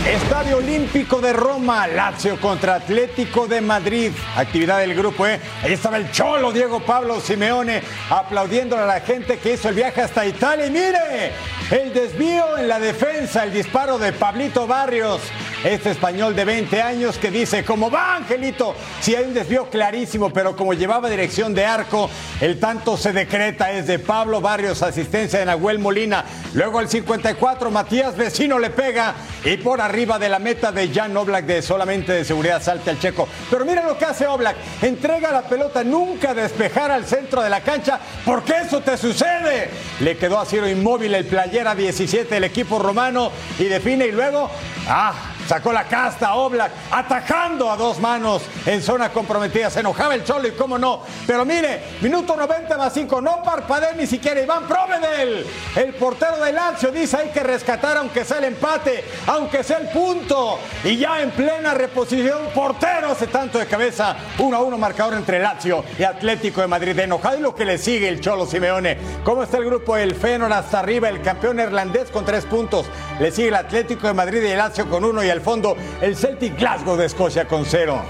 Estadio 0.08 0.58
Olímpico 0.58 1.22
de 1.22 1.32
Roma, 1.32 1.88
Lazio 1.88 2.38
contra 2.42 2.76
Atlético 2.76 3.48
de 3.48 3.62
Madrid. 3.62 4.12
Actividad 4.36 4.80
del 4.80 4.96
grupo, 4.96 5.26
¿eh? 5.26 5.40
Ahí 5.64 5.74
estaba 5.74 5.96
el 5.96 6.12
cholo 6.12 6.52
Diego 6.52 6.82
Pablo 6.82 7.22
Simeone 7.22 7.82
aplaudiéndole 8.10 8.82
a 8.82 8.86
la 8.86 9.00
gente 9.00 9.38
que 9.38 9.54
hizo 9.54 9.70
el 9.70 9.76
viaje 9.76 10.02
hasta 10.02 10.26
Italia. 10.26 10.66
Y 10.66 10.72
mire, 10.72 11.32
el 11.72 11.94
desvío 11.94 12.58
en 12.58 12.68
la 12.68 12.80
defensa, 12.80 13.46
el 13.46 13.54
disparo 13.54 13.98
de 13.98 14.12
Pablito 14.12 14.68
Barrios 14.68 15.22
este 15.64 15.92
español 15.92 16.36
de 16.36 16.44
20 16.44 16.82
años 16.82 17.18
que 17.18 17.32
dice, 17.32 17.64
¿cómo 17.64 17.90
va 17.90 18.18
Angelito? 18.18 18.76
Si 19.00 19.16
hay 19.16 19.26
un 19.26 19.34
desvío 19.34 19.70
clarísimo, 19.70 20.32
pero 20.32 20.56
como 20.56 20.74
llevaba 20.74 21.10
dirección 21.10 21.54
de 21.54 21.66
arco, 21.66 22.10
el 22.42 22.60
tanto 22.60 22.98
se 22.98 23.14
decreta, 23.14 23.72
es 23.72 23.88
de 23.88 24.00
Pablo 24.00 24.42
Barrios, 24.42 24.82
asistencia 24.84 25.40
de 25.40 25.46
Nahuel 25.46 25.80
Molina. 25.80 26.26
Luego 26.54 26.82
el 26.82 26.90
54, 26.90 27.72
Matías 27.72 28.18
Vecino 28.18 28.60
le 28.60 28.72
pega 28.72 29.16
y 29.46 29.58
por 29.58 29.80
arriba 29.80 30.20
de 30.20 30.30
la 30.30 30.40
meta 30.40 30.72
de 30.72 30.90
Jan 30.90 31.16
Oblak 31.16 31.46
de 31.46 31.62
solamente 31.62 32.12
de 32.12 32.26
seguridad 32.26 32.62
salta 32.62 32.92
el 32.92 33.00
checo. 33.00 33.28
Pero 33.50 33.66
miren 33.66 33.86
lo 33.86 33.98
que 33.98 34.06
hace 34.06 34.28
Oblak, 34.28 34.58
entrega 34.82 35.32
la 35.32 35.44
pelota, 35.44 35.84
nunca 35.84 36.34
despejar 36.34 36.92
al 36.92 37.06
centro 37.06 37.42
de 37.42 37.50
la 37.50 37.62
cancha, 37.62 38.00
porque 38.26 38.54
eso 38.66 38.82
te 38.82 38.98
sucede. 38.98 39.70
Le 40.02 40.18
quedó 40.18 40.40
a 40.40 40.46
Ciro 40.46 40.68
inmóvil 40.68 41.16
el 41.16 41.26
playera 41.26 41.74
17 41.74 42.34
del 42.34 42.44
equipo 42.44 42.80
romano 42.80 43.32
y 43.58 43.66
define 43.66 44.08
y 44.08 44.12
luego, 44.12 44.50
ah, 44.88 45.14
Sacó 45.48 45.74
la 45.74 45.84
casta 45.84 46.36
Oblak, 46.36 46.72
atajando 46.92 47.70
a 47.70 47.76
dos 47.76 48.00
manos 48.00 48.44
en 48.66 48.82
zona 48.82 49.10
comprometida. 49.10 49.70
Se 49.70 49.82
enojaba 49.82 50.16
el 50.16 50.24
Cholo 50.24 50.48
y 50.48 50.52
cómo 50.52 50.78
no. 50.78 51.02
Pero 51.28 51.46
mire, 51.46 51.84
minuto 52.02 52.36
90 52.36 52.78
más 52.78 52.94
5, 52.94 53.22
no 53.22 53.44
parpadee 53.44 53.96
ni 53.96 54.08
siquiera 54.08 54.42
Iván 54.42 54.68
Provedel. 54.68 55.46
El 55.76 55.94
portero 55.96 56.38
de 56.38 56.54
Lazio 56.54 56.92
dice 56.92 57.18
hay 57.18 57.30
que 57.30 57.44
rescatar 57.44 57.98
aunque 57.98 58.24
sea 58.24 58.38
el 58.38 58.46
empate, 58.46 59.04
aunque 59.28 59.64
sea 59.64 59.80
el 59.80 59.90
punto. 59.90 60.60
Y 60.84 60.98
ya 60.98 61.22
en 61.22 61.32
plena 61.32 61.74
reposición, 61.74 62.48
portero 62.54 63.12
hace 63.12 63.28
tanto 63.28 63.60
de 63.60 63.66
cabeza. 63.66 64.16
1 64.38 64.56
a 64.56 64.62
1 64.62 64.78
marcador 64.78 65.14
entre 65.16 65.40
Lazio 65.40 65.84
y 66.00 66.04
Atlético 66.04 66.62
de 66.62 66.68
Madrid. 66.68 66.98
Enojado 66.98 67.38
y 67.38 67.42
lo 67.42 67.54
que 67.54 67.66
le 67.66 67.78
sigue 67.78 68.08
el 68.08 68.22
Cholo 68.22 68.46
Simeone. 68.46 68.98
¿Cómo 69.24 69.44
está 69.44 69.58
el 69.58 69.66
grupo? 69.66 69.98
El 69.98 70.16
Feyenoord 70.16 70.54
hasta 70.54 70.80
arriba, 70.80 71.10
el 71.10 71.22
campeón 71.22 71.60
irlandés 71.60 72.10
con 72.10 72.26
tres 72.26 72.46
puntos. 72.46 72.86
Le 73.20 73.32
sigue 73.32 73.50
el 73.50 73.56
Atlético 73.56 74.08
de 74.08 74.14
Madrid 74.14 74.42
y 74.42 74.48
el 74.48 74.58
Lazio 74.58 74.90
con 74.90 75.04
uno 75.04 75.24
y 75.24 75.30
al 75.34 75.42
fondo 75.42 75.76
el 76.00 76.16
Celtic 76.16 76.58
Glasgow 76.60 76.96
de 76.96 77.08
Escocia 77.08 77.48
con 77.48 77.66
cero. 77.66 78.04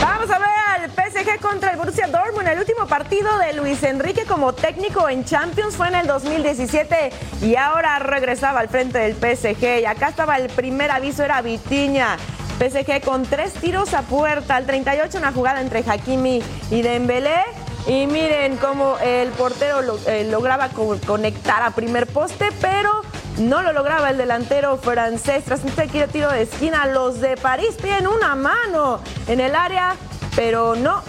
Vamos 0.00 0.30
a 0.30 0.38
ver 0.38 0.48
al 0.76 0.90
PSG 0.90 1.40
contra 1.40 1.72
el 1.72 1.76
Borussia 1.76 2.06
Dortmund. 2.06 2.46
El 2.46 2.60
último 2.60 2.86
partido 2.86 3.36
de 3.38 3.54
Luis 3.54 3.82
Enrique 3.82 4.24
como 4.24 4.52
técnico 4.52 5.08
en 5.08 5.24
Champions 5.24 5.74
fue 5.74 5.88
en 5.88 5.96
el 5.96 6.06
2017 6.06 7.10
y 7.42 7.56
ahora 7.56 7.98
regresaba 7.98 8.60
al 8.60 8.68
frente 8.68 8.98
del 9.00 9.14
PSG. 9.14 9.80
Y 9.80 9.84
acá 9.84 10.10
estaba 10.10 10.36
el 10.36 10.48
primer 10.48 10.92
aviso, 10.92 11.24
era 11.24 11.42
Vitiña. 11.42 12.18
PSG 12.60 13.04
con 13.04 13.24
tres 13.24 13.52
tiros 13.54 13.94
a 13.94 14.02
puerta. 14.02 14.54
Al 14.54 14.64
38 14.64 15.18
una 15.18 15.32
jugada 15.32 15.60
entre 15.60 15.80
Hakimi 15.80 16.40
y 16.70 16.82
Dembélé 16.82 17.42
y 17.86 18.06
miren 18.06 18.56
cómo 18.56 18.98
el 18.98 19.30
portero 19.30 19.80
eh, 20.06 20.26
lograba 20.28 20.70
conectar 20.70 21.62
a 21.62 21.70
primer 21.70 22.06
poste, 22.06 22.48
pero 22.60 23.02
no 23.38 23.62
lo 23.62 23.72
lograba 23.72 24.10
el 24.10 24.18
delantero 24.18 24.76
francés. 24.76 25.44
Tras 25.44 25.62
un 25.62 25.70
tiro 25.70 26.30
de 26.30 26.42
esquina, 26.42 26.86
los 26.86 27.20
de 27.20 27.36
París 27.36 27.76
tienen 27.76 28.08
una 28.08 28.34
mano 28.34 29.00
en 29.28 29.40
el 29.40 29.54
área, 29.54 29.94
pero 30.34 30.74
no. 30.74 31.02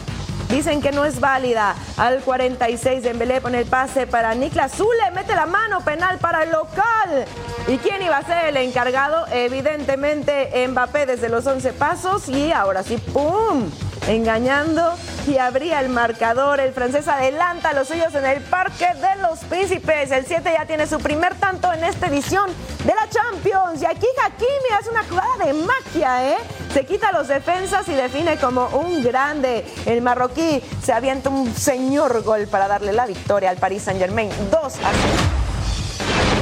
Dicen 0.50 0.82
que 0.82 0.92
no 0.92 1.04
es 1.04 1.20
válida. 1.20 1.76
Al 1.98 2.22
46 2.22 3.04
Dembélé 3.04 3.42
pone 3.42 3.60
el 3.60 3.66
pase 3.66 4.08
para 4.08 4.34
Niklas 4.34 4.74
Zule, 4.78 5.12
mete 5.14 5.36
la 5.36 5.46
mano 5.46 5.82
penal 5.82 6.20
para 6.20 6.44
el 6.44 6.52
local. 6.52 7.26
¿Y 7.68 7.78
quién 7.80 8.02
iba 8.02 8.18
a 8.18 8.24
ser 8.24 8.46
el 8.46 8.58
encargado? 8.58 9.26
Evidentemente 9.32 10.66
Mbappé 10.68 11.06
desde 11.06 11.28
los 11.28 11.46
11 11.46 11.74
pasos 11.74 12.30
y 12.30 12.52
ahora 12.52 12.84
sí, 12.84 12.98
¡pum! 12.98 13.70
Engañando 14.08 14.96
y 15.28 15.38
abría 15.38 15.80
el 15.82 15.90
marcador. 15.90 16.60
El 16.60 16.74
francés 16.74 17.08
adelanta 17.08 17.70
a 17.70 17.74
los 17.74 17.88
suyos 17.88 18.14
en 18.16 18.26
el 18.26 18.42
Parque 18.42 18.88
de 18.96 19.22
los 19.22 19.40
Príncipes. 19.40 20.12
El 20.12 20.26
7 20.26 20.50
ya 20.58 20.66
tiene 20.66 20.88
su 20.88 21.00
primer 21.00 21.36
tanto 21.36 21.72
en 21.74 21.84
esta 21.84 22.08
edición 22.08 22.50
de 22.86 22.94
la 22.94 23.08
Champions. 23.10 23.82
Y 23.82 23.86
aquí 23.86 24.08
Hakimi 24.24 24.70
hace 24.80 24.90
una 24.90 25.04
jugada 25.04 25.46
de 25.46 25.54
magia, 25.54 26.30
¿eh? 26.32 26.38
Se 26.74 26.86
quita 26.86 27.12
los 27.12 27.28
defensas 27.28 27.88
y 27.90 27.94
define 27.94 28.38
como 28.38 28.68
un 28.68 29.04
grande. 29.04 29.66
El 29.86 30.02
marroquí 30.02 30.62
se 30.84 30.94
avienta 30.94 31.30
un 31.30 31.54
señor 31.56 32.24
gol 32.24 32.48
para 32.48 32.68
darle 32.68 32.94
la 32.94 33.06
victoria 33.06 33.50
al 33.50 33.58
Paris 33.58 33.84
Saint-Germain. 33.84 34.32
2 34.52 34.64
a 34.64 34.70
0. 34.70 35.48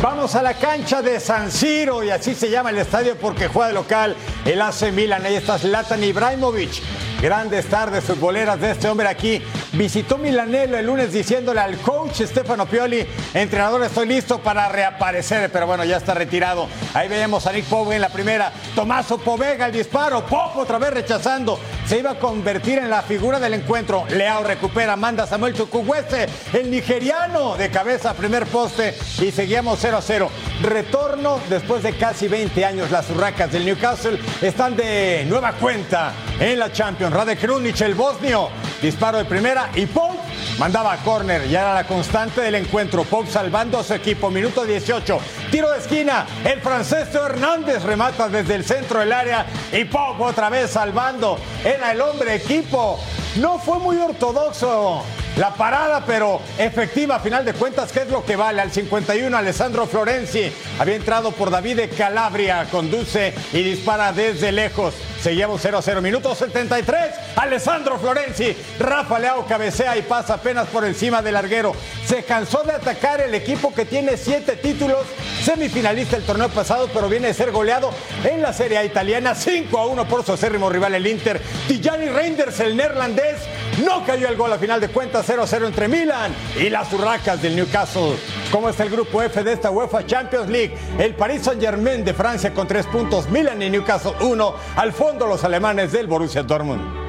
Vamos 0.01 0.35
a 0.35 0.43
la 0.43 0.53
cancha 0.53 1.01
de 1.01 1.19
San 1.19 1.51
Siro 1.51 2.03
y 2.03 2.11
así 2.11 2.35
se 2.35 2.49
llama 2.49 2.69
el 2.69 2.77
estadio 2.77 3.17
porque 3.17 3.47
juega 3.47 3.69
de 3.69 3.73
local 3.73 4.15
el 4.45 4.61
AC 4.61 4.91
Milan. 4.91 5.25
Ahí 5.25 5.35
está 5.35 5.57
Zlatan 5.57 6.03
Ibrahimovic 6.03 6.83
Grandes 7.21 7.65
tardes 7.67 8.03
futboleras 8.03 8.59
de 8.59 8.71
este 8.71 8.89
hombre 8.89 9.07
aquí. 9.07 9.41
Visitó 9.73 10.17
Milanello 10.17 10.77
el 10.77 10.85
lunes 10.85 11.11
diciéndole 11.11 11.59
al 11.59 11.77
coach 11.77 12.21
Stefano 12.21 12.65
Pioli, 12.65 13.05
entrenador, 13.33 13.83
estoy 13.83 14.07
listo 14.07 14.39
para 14.39 14.69
reaparecer, 14.69 15.51
pero 15.51 15.65
bueno, 15.65 15.83
ya 15.83 15.97
está 15.97 16.13
retirado. 16.13 16.67
Ahí 16.93 17.07
vemos 17.07 17.47
a 17.47 17.51
Nick 17.51 17.65
Pogue 17.65 17.95
en 17.95 18.01
la 18.01 18.09
primera. 18.09 18.51
Tomaso 18.75 19.17
Povega 19.17 19.65
el 19.67 19.71
disparo. 19.71 20.25
Popo 20.25 20.61
otra 20.61 20.77
vez 20.77 20.91
rechazando. 20.91 21.59
Se 21.87 21.99
iba 21.99 22.11
a 22.11 22.19
convertir 22.19 22.79
en 22.79 22.89
la 22.89 23.01
figura 23.01 23.39
del 23.39 23.53
encuentro. 23.53 24.05
Leao 24.09 24.43
recupera, 24.43 24.95
manda 24.95 25.27
Samuel 25.27 25.53
Chukwueze, 25.53 26.27
el 26.53 26.71
nigeriano 26.71 27.55
de 27.55 27.69
cabeza, 27.69 28.13
primer 28.13 28.45
poste 28.45 28.95
y 29.21 29.31
seguíamos 29.31 29.79
0 29.81 29.97
a 29.97 30.01
0. 30.01 30.29
Retorno 30.61 31.39
después 31.49 31.83
de 31.83 31.93
casi 31.93 32.27
20 32.27 32.65
años. 32.65 32.91
Las 32.91 33.09
urracas 33.09 33.51
del 33.51 33.65
Newcastle 33.65 34.19
están 34.41 34.75
de 34.75 35.25
nueva 35.27 35.53
cuenta 35.53 36.13
en 36.39 36.59
la 36.59 36.71
Champions. 36.71 37.04
Radek 37.11 37.39
Krunic, 37.39 37.79
el 37.81 37.95
bosnio, 37.95 38.49
disparo 38.81 39.17
de 39.17 39.25
primera 39.25 39.69
y 39.75 39.85
Pope 39.85 40.17
mandaba 40.57 40.93
a 40.93 40.97
córner. 40.97 41.47
Ya 41.49 41.61
era 41.61 41.73
la 41.73 41.85
constante 41.85 42.41
del 42.41 42.55
encuentro. 42.55 43.03
Pope 43.03 43.29
salvando 43.29 43.79
a 43.79 43.83
su 43.83 43.93
equipo. 43.93 44.29
Minuto 44.29 44.63
18. 44.63 45.19
Tiro 45.51 45.71
de 45.71 45.79
esquina. 45.79 46.25
El 46.43 46.61
francés 46.61 47.13
Hernández 47.13 47.83
remata 47.83 48.29
desde 48.29 48.55
el 48.55 48.63
centro 48.63 48.99
del 48.99 49.11
área 49.11 49.45
y 49.71 49.85
Pope 49.85 50.23
otra 50.23 50.49
vez 50.49 50.71
salvando. 50.71 51.37
Era 51.63 51.91
el 51.91 52.01
hombre 52.01 52.35
equipo. 52.35 52.99
No 53.37 53.59
fue 53.59 53.79
muy 53.79 53.97
ortodoxo 53.97 55.03
La 55.37 55.53
parada, 55.53 56.05
pero 56.05 56.39
efectiva, 56.57 57.17
a 57.17 57.19
final 57.19 57.43
de 57.43 57.51
cuentas, 57.51 57.91
¿qué 57.91 58.03
es 58.03 58.09
lo 58.09 58.23
que 58.23 58.37
vale? 58.37 58.61
Al 58.61 58.71
51, 58.71 59.35
Alessandro 59.35 59.85
Florenzi 59.85 60.49
había 60.79 60.95
entrado 60.95 61.33
por 61.33 61.49
David 61.49 61.81
Calabria, 61.97 62.65
conduce 62.71 63.33
y 63.51 63.61
dispara 63.61 64.13
desde 64.13 64.53
lejos. 64.53 64.93
Seguimos 65.21 65.59
0 65.61 65.79
0, 65.83 66.01
minuto 66.01 66.35
73. 66.35 67.15
Alessandro 67.35 67.99
Florenzi, 67.99 68.55
Rafa 68.79 69.19
Leao 69.19 69.45
cabecea 69.45 69.97
y 69.97 70.03
pasa 70.03 70.35
apenas 70.35 70.67
por 70.67 70.85
encima 70.85 71.21
del 71.21 71.33
larguero. 71.33 71.73
Se 72.05 72.23
cansó 72.23 72.63
de 72.63 72.73
atacar 72.73 73.19
el 73.19 73.33
equipo 73.33 73.73
que 73.73 73.85
tiene 73.85 74.15
siete 74.15 74.55
títulos, 74.55 74.99
semifinalista 75.43 76.15
el 76.15 76.23
torneo 76.23 76.47
pasado, 76.47 76.89
pero 76.93 77.09
viene 77.09 77.27
de 77.27 77.33
ser 77.33 77.51
goleado 77.51 77.91
en 78.23 78.41
la 78.41 78.53
Serie 78.53 78.77
A 78.77 78.85
italiana 78.85 79.35
5 79.35 79.77
a 79.77 79.87
1 79.87 80.07
por 80.07 80.23
su 80.23 80.31
acérrimo 80.31 80.69
rival 80.69 80.93
el 80.95 81.07
Inter. 81.07 81.41
Tijani 81.67 82.05
Reinders, 82.05 82.59
el 82.61 82.77
neerlandés, 82.77 83.41
no 83.83 84.05
cayó 84.05 84.29
el 84.29 84.37
gol 84.37 84.53
a 84.53 84.59
final 84.59 84.79
de 84.79 84.89
cuentas 84.89 85.24
0 85.25 85.43
0 85.47 85.67
entre 85.67 85.87
Milan 85.87 86.33
y 86.55 86.69
las 86.69 86.91
Urracas 86.93 87.41
del 87.41 87.55
Newcastle. 87.55 88.15
¿Cómo 88.51 88.69
está 88.69 88.83
el 88.83 88.91
grupo 88.91 89.21
F 89.23 89.43
de 89.43 89.53
esta 89.53 89.71
UEFA 89.71 90.05
Champions 90.05 90.49
League? 90.49 90.77
El 90.99 91.15
Paris 91.15 91.41
Saint 91.43 91.59
Germain 91.59 92.05
de 92.05 92.13
Francia 92.13 92.53
con 92.53 92.67
tres 92.67 92.85
puntos, 92.85 93.29
Milan 93.29 93.61
y 93.61 93.69
Newcastle 93.69 94.13
1. 94.21 94.55
Al 94.75 94.93
fondo 94.93 95.25
los 95.25 95.43
alemanes 95.43 95.91
del 95.91 96.07
Borussia 96.07 96.43
Dortmund. 96.43 97.05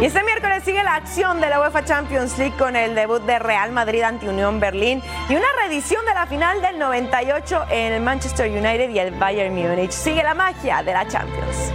Y 0.00 0.04
este 0.04 0.22
miércoles 0.22 0.62
sigue 0.62 0.84
la 0.84 0.94
acción 0.94 1.40
de 1.40 1.48
la 1.48 1.58
UEFA 1.58 1.84
Champions 1.84 2.36
League 2.36 2.54
con 2.58 2.76
el 2.76 2.94
debut 2.94 3.22
de 3.22 3.38
Real 3.38 3.72
Madrid 3.72 4.02
ante 4.02 4.28
Unión 4.28 4.60
Berlín 4.60 5.02
y 5.28 5.34
una 5.34 5.46
reedición 5.58 6.04
de 6.04 6.12
la 6.12 6.26
final 6.26 6.60
del 6.60 6.78
98 6.78 7.64
en 7.70 7.94
el 7.94 8.02
Manchester 8.02 8.50
United 8.50 8.90
y 8.90 8.98
el 8.98 9.12
Bayern 9.12 9.54
Múnich. 9.54 9.90
Sigue 9.92 10.22
la 10.22 10.34
magia 10.34 10.82
de 10.82 10.92
la 10.92 11.08
Champions. 11.08 11.72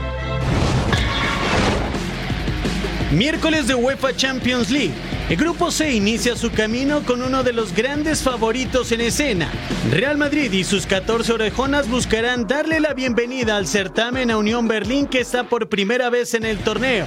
Miércoles 3.12 3.68
de 3.68 3.76
UEFA 3.76 4.16
Champions 4.16 4.70
League. 4.70 4.94
El 5.30 5.36
grupo 5.36 5.70
C 5.70 5.94
inicia 5.94 6.38
su 6.38 6.50
camino 6.50 7.04
con 7.04 7.22
uno 7.22 7.44
de 7.44 7.52
los 7.52 7.76
grandes 7.76 8.24
favoritos 8.24 8.94
en 8.94 9.02
escena. 9.02 9.50
Real 9.92 10.18
Madrid 10.18 10.50
y 10.54 10.64
sus 10.64 10.86
14 10.86 11.34
orejonas 11.34 11.90
buscarán 11.90 12.48
darle 12.48 12.80
la 12.80 12.94
bienvenida 12.94 13.58
al 13.58 13.68
certamen 13.68 14.32
a 14.32 14.38
Unión 14.38 14.70
Berlín 14.70 15.08
que 15.08 15.20
está 15.20 15.44
por 15.44 15.68
primera 15.68 16.10
vez 16.10 16.36
en 16.36 16.46
el 16.46 16.60
torneo. 16.60 17.06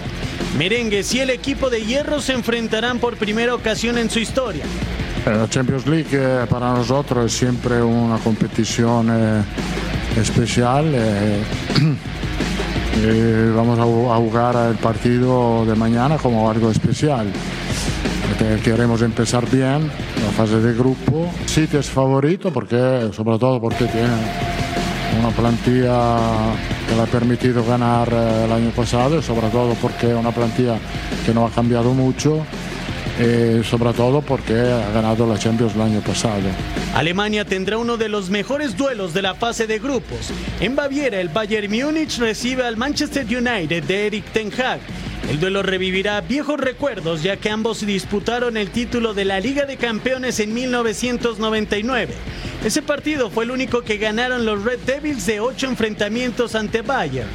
Merengues 0.58 1.14
y 1.14 1.20
el 1.20 1.30
equipo 1.30 1.70
de 1.70 1.82
hierro 1.82 2.20
se 2.20 2.34
enfrentarán 2.34 2.99
por 2.99 3.16
primera 3.16 3.54
ocasión 3.54 3.96
en 3.96 4.11
su 4.11 4.18
historia. 4.18 4.64
La 5.25 5.49
Champions 5.49 5.87
League 5.87 6.08
eh, 6.12 6.46
para 6.50 6.75
nosotros 6.75 7.32
es 7.32 7.38
siempre 7.38 7.82
una 7.82 8.18
competición 8.18 9.08
eh, 9.11 9.42
especial. 10.20 10.84
eh, 12.97 13.53
vamos 13.55 13.79
a, 13.79 13.83
ju- 13.85 14.13
a 14.13 14.17
jugar 14.17 14.57
el 14.71 14.77
partido 14.77 15.65
de 15.67 15.75
mañana 15.75 16.17
como 16.19 16.51
algo 16.51 16.71
especial. 16.71 17.27
Queremos 18.63 19.01
empezar 19.03 19.49
bien 19.51 19.91
la 20.25 20.31
fase 20.37 20.61
de 20.61 20.75
grupo. 20.75 21.31
City 21.47 21.77
es 21.79 21.89
favorito 21.89 22.53
porque, 22.53 23.11
sobre 23.15 23.39
todo 23.39 23.61
porque 23.61 23.87
tiene 23.87 24.09
una 25.21 25.31
plantilla 25.31 26.19
que 26.89 26.95
le 26.95 27.03
ha 27.03 27.07
permitido 27.07 27.65
ganar 27.65 28.09
eh, 28.13 28.45
el 28.45 28.53
año 28.53 28.71
pasado 28.71 29.19
y 29.19 29.23
sobre 29.23 29.49
todo 29.49 29.75
porque 29.81 30.11
es 30.11 30.17
una 30.17 30.33
plantilla 30.33 30.77
que 31.25 31.33
no 31.33 31.47
ha 31.47 31.51
cambiado 31.51 31.93
mucho 31.95 32.45
y 33.18 33.62
sobre 33.64 33.92
todo 33.92 34.23
porque 34.23 34.54
ha 34.54 34.90
ganado 34.92 35.26
la 35.26 35.38
Champions 35.38 35.75
el 35.75 35.83
año 35.83 36.00
pasado. 36.00 36.42
Alemania 36.94 37.44
tendrá 37.44 37.78
uno 37.78 37.97
de 37.97 38.09
los 38.09 38.30
mejores 38.30 38.76
duelos 38.76 39.14
de 39.14 39.23
la 39.23 39.35
fase 39.35 39.66
de 39.66 39.78
grupos. 39.78 40.33
En 40.61 40.75
Baviera, 40.76 41.21
el 41.21 41.28
Bayern 41.28 41.71
Múnich 41.71 42.18
recibe 42.18 42.64
al 42.64 42.76
Manchester 42.76 43.25
United 43.25 43.85
de 43.85 44.06
Eric 44.06 44.25
Ten 44.33 44.50
Hag. 44.52 44.80
El 45.28 45.40
duelo 45.40 45.62
revivirá 45.62 46.21
viejos 46.21 46.61
recuerdos 46.61 47.23
ya 47.23 47.37
que 47.38 47.49
ambos 47.49 47.85
disputaron 47.87 48.56
el 48.56 48.71
título 48.71 49.14
de 49.14 49.25
la 49.25 49.40
Liga 49.40 49.64
de 49.64 49.76
Campeones 49.76 50.38
en 50.38 50.52
1999. 50.52 52.14
Ese 52.64 52.83
partido 52.83 53.30
fue 53.30 53.44
el 53.44 53.50
único 53.50 53.83
que 53.83 53.97
ganaron 53.97 54.44
los 54.44 54.62
Red 54.64 54.80
Devils 54.80 55.25
de 55.26 55.40
ocho 55.40 55.66
enfrentamientos 55.66 56.54
ante 56.54 56.83
Bayern. 56.83 57.28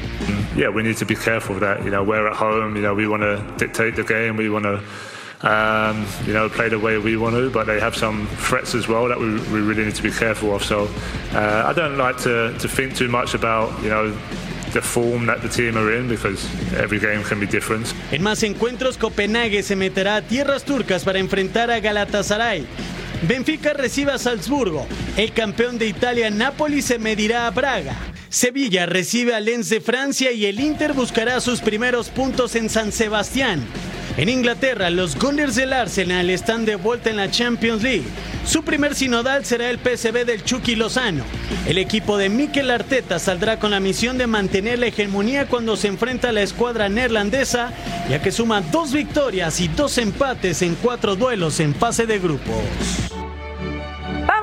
Yeah, 0.56 0.70
we 0.70 0.84
need 0.84 0.98
to 0.98 1.06
be 1.06 1.16
careful 1.16 1.56
of 1.56 1.62
that. 1.62 1.84
You 1.86 1.92
know, 1.92 2.04
we're 2.04 2.28
at 2.28 2.36
home. 2.36 2.76
You 2.76 2.82
know, 2.82 2.94
we 2.94 3.08
want 3.08 3.22
to 3.22 3.42
dictate 3.58 3.96
the 3.96 4.04
game. 4.04 4.36
We 4.36 4.50
want 4.50 4.66
to, 4.66 4.82
um, 5.42 6.06
you 6.26 6.34
know, 6.34 6.50
play 6.50 6.70
the 6.70 6.80
way 6.80 6.98
we 6.98 7.16
want 7.18 7.36
to. 7.36 7.50
But 7.50 7.66
they 7.68 7.80
have 7.80 7.96
some 7.96 8.28
threats 8.38 8.76
as 8.76 8.88
well 8.88 9.08
that 9.08 9.20
we, 9.20 9.28
really 9.60 9.86
need 9.86 9.96
to 9.96 10.04
be 10.04 10.12
careful 10.12 10.56
of. 10.56 10.64
So 10.64 10.90
uh, 11.34 11.64
I 11.66 11.74
don't 11.74 11.98
like 11.98 12.18
to, 12.24 12.54
think 12.58 12.96
too 12.96 13.08
much 13.08 13.34
about, 13.34 13.72
you 13.84 13.90
know, 13.90 14.12
the 14.74 14.82
form 14.82 15.26
that 15.26 15.42
the 15.42 15.50
team 15.50 15.78
are 15.78 15.92
in 15.96 16.08
because 16.08 16.46
every 16.76 17.00
game 17.00 17.24
can 17.24 17.40
be 17.40 17.48
different. 17.48 17.88
En 18.12 18.22
más 18.22 18.44
encuentros, 18.44 18.98
Copenhague 18.98 19.64
se 19.64 19.76
meterá 19.76 20.18
a 20.18 20.22
tierras 20.22 20.64
turcas 20.64 21.04
para 21.04 21.20
enfrentar 21.20 21.72
a 21.72 21.80
Galatasaray. 21.80 22.68
Benfica 23.28 23.74
recibe 23.74 24.12
a 24.12 24.18
Salzburgo. 24.18 24.88
El 25.18 25.34
campeón 25.34 25.78
de 25.78 25.88
Italia, 25.88 26.30
Napoli, 26.30 26.82
se 26.82 27.00
medirá 27.00 27.48
a 27.48 27.52
Braga. 27.52 27.98
Sevilla 28.30 28.86
recibe 28.86 29.34
a 29.34 29.40
Lens 29.40 29.70
de 29.70 29.82
Francia 29.82 30.32
y 30.32 30.46
el 30.46 30.60
Inter 30.60 30.94
buscará 30.94 31.42
sus 31.42 31.62
primeros 31.62 32.10
puntos 32.10 32.56
en 32.56 32.70
San 32.70 32.92
Sebastián. 32.92 33.66
En 34.20 34.28
Inglaterra, 34.28 34.90
los 34.90 35.18
Gunners 35.18 35.56
del 35.56 35.72
Arsenal 35.72 36.30
están 36.30 36.66
de 36.66 36.76
vuelta 36.76 37.10
en 37.10 37.16
la 37.16 37.32
Champions 37.32 37.82
League. 37.82 38.04
Su 38.46 38.64
primer 38.64 38.94
sinodal 38.94 39.46
será 39.46 39.70
el 39.70 39.80
PSV 39.80 40.26
del 40.26 40.44
Chucky 40.44 40.76
Lozano. 40.76 41.24
El 41.66 41.78
equipo 41.78 42.18
de 42.18 42.28
Mikel 42.28 42.70
Arteta 42.70 43.18
saldrá 43.18 43.60
con 43.60 43.72
la 43.72 43.80
misión 43.80 44.18
de 44.18 44.28
mantener 44.28 44.78
la 44.80 44.88
hegemonía 44.88 45.48
cuando 45.48 45.78
se 45.78 45.88
enfrenta 45.88 46.30
a 46.30 46.34
la 46.34 46.42
escuadra 46.42 46.90
neerlandesa, 46.90 47.72
ya 48.10 48.22
que 48.22 48.34
suma 48.34 48.60
dos 48.60 48.92
victorias 48.92 49.62
y 49.62 49.70
dos 49.70 49.98
empates 49.98 50.64
en 50.64 50.76
cuatro 50.76 51.16
duelos 51.16 51.62
en 51.62 51.74
fase 51.74 52.06
de 52.06 52.20
grupos. 52.20 53.19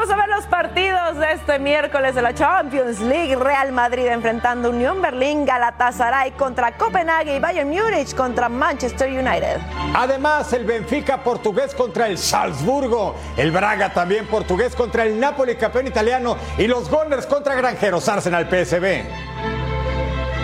Vamos 0.07 0.23
a 0.23 0.27
ver 0.29 0.37
los 0.37 0.47
partidos 0.47 1.17
de 1.19 1.33
este 1.33 1.59
miércoles 1.59 2.15
de 2.15 2.23
la 2.23 2.33
Champions 2.33 3.01
League. 3.01 3.35
Real 3.35 3.73
Madrid 3.73 4.07
enfrentando 4.07 4.71
Unión 4.71 5.03
Berlín, 5.03 5.45
Galatasaray 5.45 6.31
contra 6.33 6.77
Copenhague 6.77 7.35
y 7.35 7.41
Bayern 7.41 7.69
Múnich 7.69 8.15
contra 8.15 8.49
Manchester 8.49 9.09
United. 9.09 9.59
Además, 9.97 10.53
el 10.53 10.65
Benfica 10.65 11.25
portugués 11.25 11.75
contra 11.75 12.07
el 12.07 12.19
Salzburgo, 12.19 13.17
el 13.37 13.51
Braga 13.51 13.93
también 13.93 14.29
portugués 14.29 14.77
contra 14.77 15.03
el 15.03 15.19
Napoli, 15.19 15.57
campeón 15.57 15.89
italiano, 15.89 16.37
y 16.57 16.69
los 16.69 16.89
Gunners 16.89 17.27
contra 17.27 17.57
Granjeros, 17.57 18.09
Arsenal 18.09 18.49
PSV. 18.49 19.03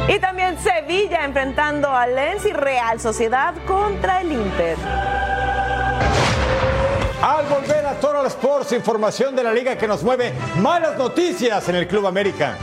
Y 0.09 0.18
también 0.18 0.59
Sevilla 0.59 1.25
enfrentando 1.25 1.88
a 1.88 2.09
Lens 2.09 2.44
y 2.46 2.53
Real 2.53 2.98
Sociedad 2.98 3.55
contra 3.64 4.22
el 4.22 4.33
Inter. 4.33 4.77
Al 7.23 7.47
volver 7.47 7.87
a 7.87 7.95
Total 8.01 8.27
Sports, 8.27 8.73
información 8.73 9.37
de 9.37 9.45
la 9.45 9.53
liga 9.53 9.79
que 9.79 9.87
nos 9.87 10.03
mueve 10.03 10.33
malas 10.57 10.99
noticias 10.99 11.69
en 11.69 11.77
el 11.77 11.87
Club 11.87 12.09
América. 12.09 12.59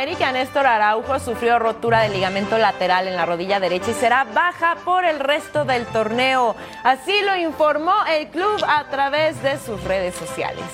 América, 0.00 0.32
Néstor 0.32 0.66
Araujo, 0.66 1.18
sufrió 1.18 1.58
rotura 1.58 2.00
de 2.00 2.08
ligamento 2.08 2.56
lateral 2.56 3.06
en 3.06 3.16
la 3.16 3.26
rodilla 3.26 3.60
derecha 3.60 3.90
y 3.90 3.92
será 3.92 4.24
baja 4.24 4.76
por 4.82 5.04
el 5.04 5.20
resto 5.20 5.66
del 5.66 5.84
torneo. 5.84 6.56
Así 6.82 7.12
lo 7.20 7.36
informó 7.36 7.92
el 8.08 8.28
club 8.28 8.64
a 8.66 8.84
través 8.84 9.42
de 9.42 9.58
sus 9.58 9.84
redes 9.84 10.14
sociales. 10.14 10.64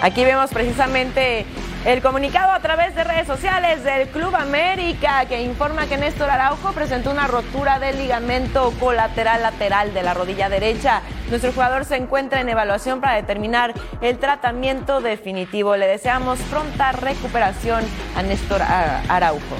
Aquí 0.00 0.24
vemos 0.24 0.48
precisamente 0.52 1.44
el 1.84 2.02
comunicado 2.02 2.52
a 2.52 2.60
través 2.60 2.94
de 2.94 3.04
redes 3.04 3.26
sociales 3.26 3.82
del 3.84 4.08
Club 4.08 4.34
América 4.34 5.24
que 5.26 5.42
informa 5.42 5.86
que 5.86 5.96
Néstor 5.96 6.28
Araujo 6.28 6.72
presentó 6.72 7.10
una 7.10 7.26
rotura 7.26 7.78
del 7.78 7.98
ligamento 7.98 8.72
colateral 8.80 9.42
lateral 9.42 9.94
de 9.94 10.02
la 10.02 10.12
rodilla 10.12 10.48
derecha. 10.48 11.00
Nuestro 11.30 11.52
jugador 11.52 11.84
se 11.84 11.96
encuentra 11.96 12.40
en 12.40 12.48
evaluación 12.48 13.00
para 13.00 13.14
determinar 13.14 13.72
el 14.00 14.18
tratamiento 14.18 15.00
definitivo. 15.00 15.76
Le 15.76 15.86
deseamos 15.86 16.38
pronta 16.50 16.92
recuperación 16.92 17.84
a 18.16 18.22
Néstor 18.22 18.60
Ar- 18.62 19.02
Araujo. 19.08 19.56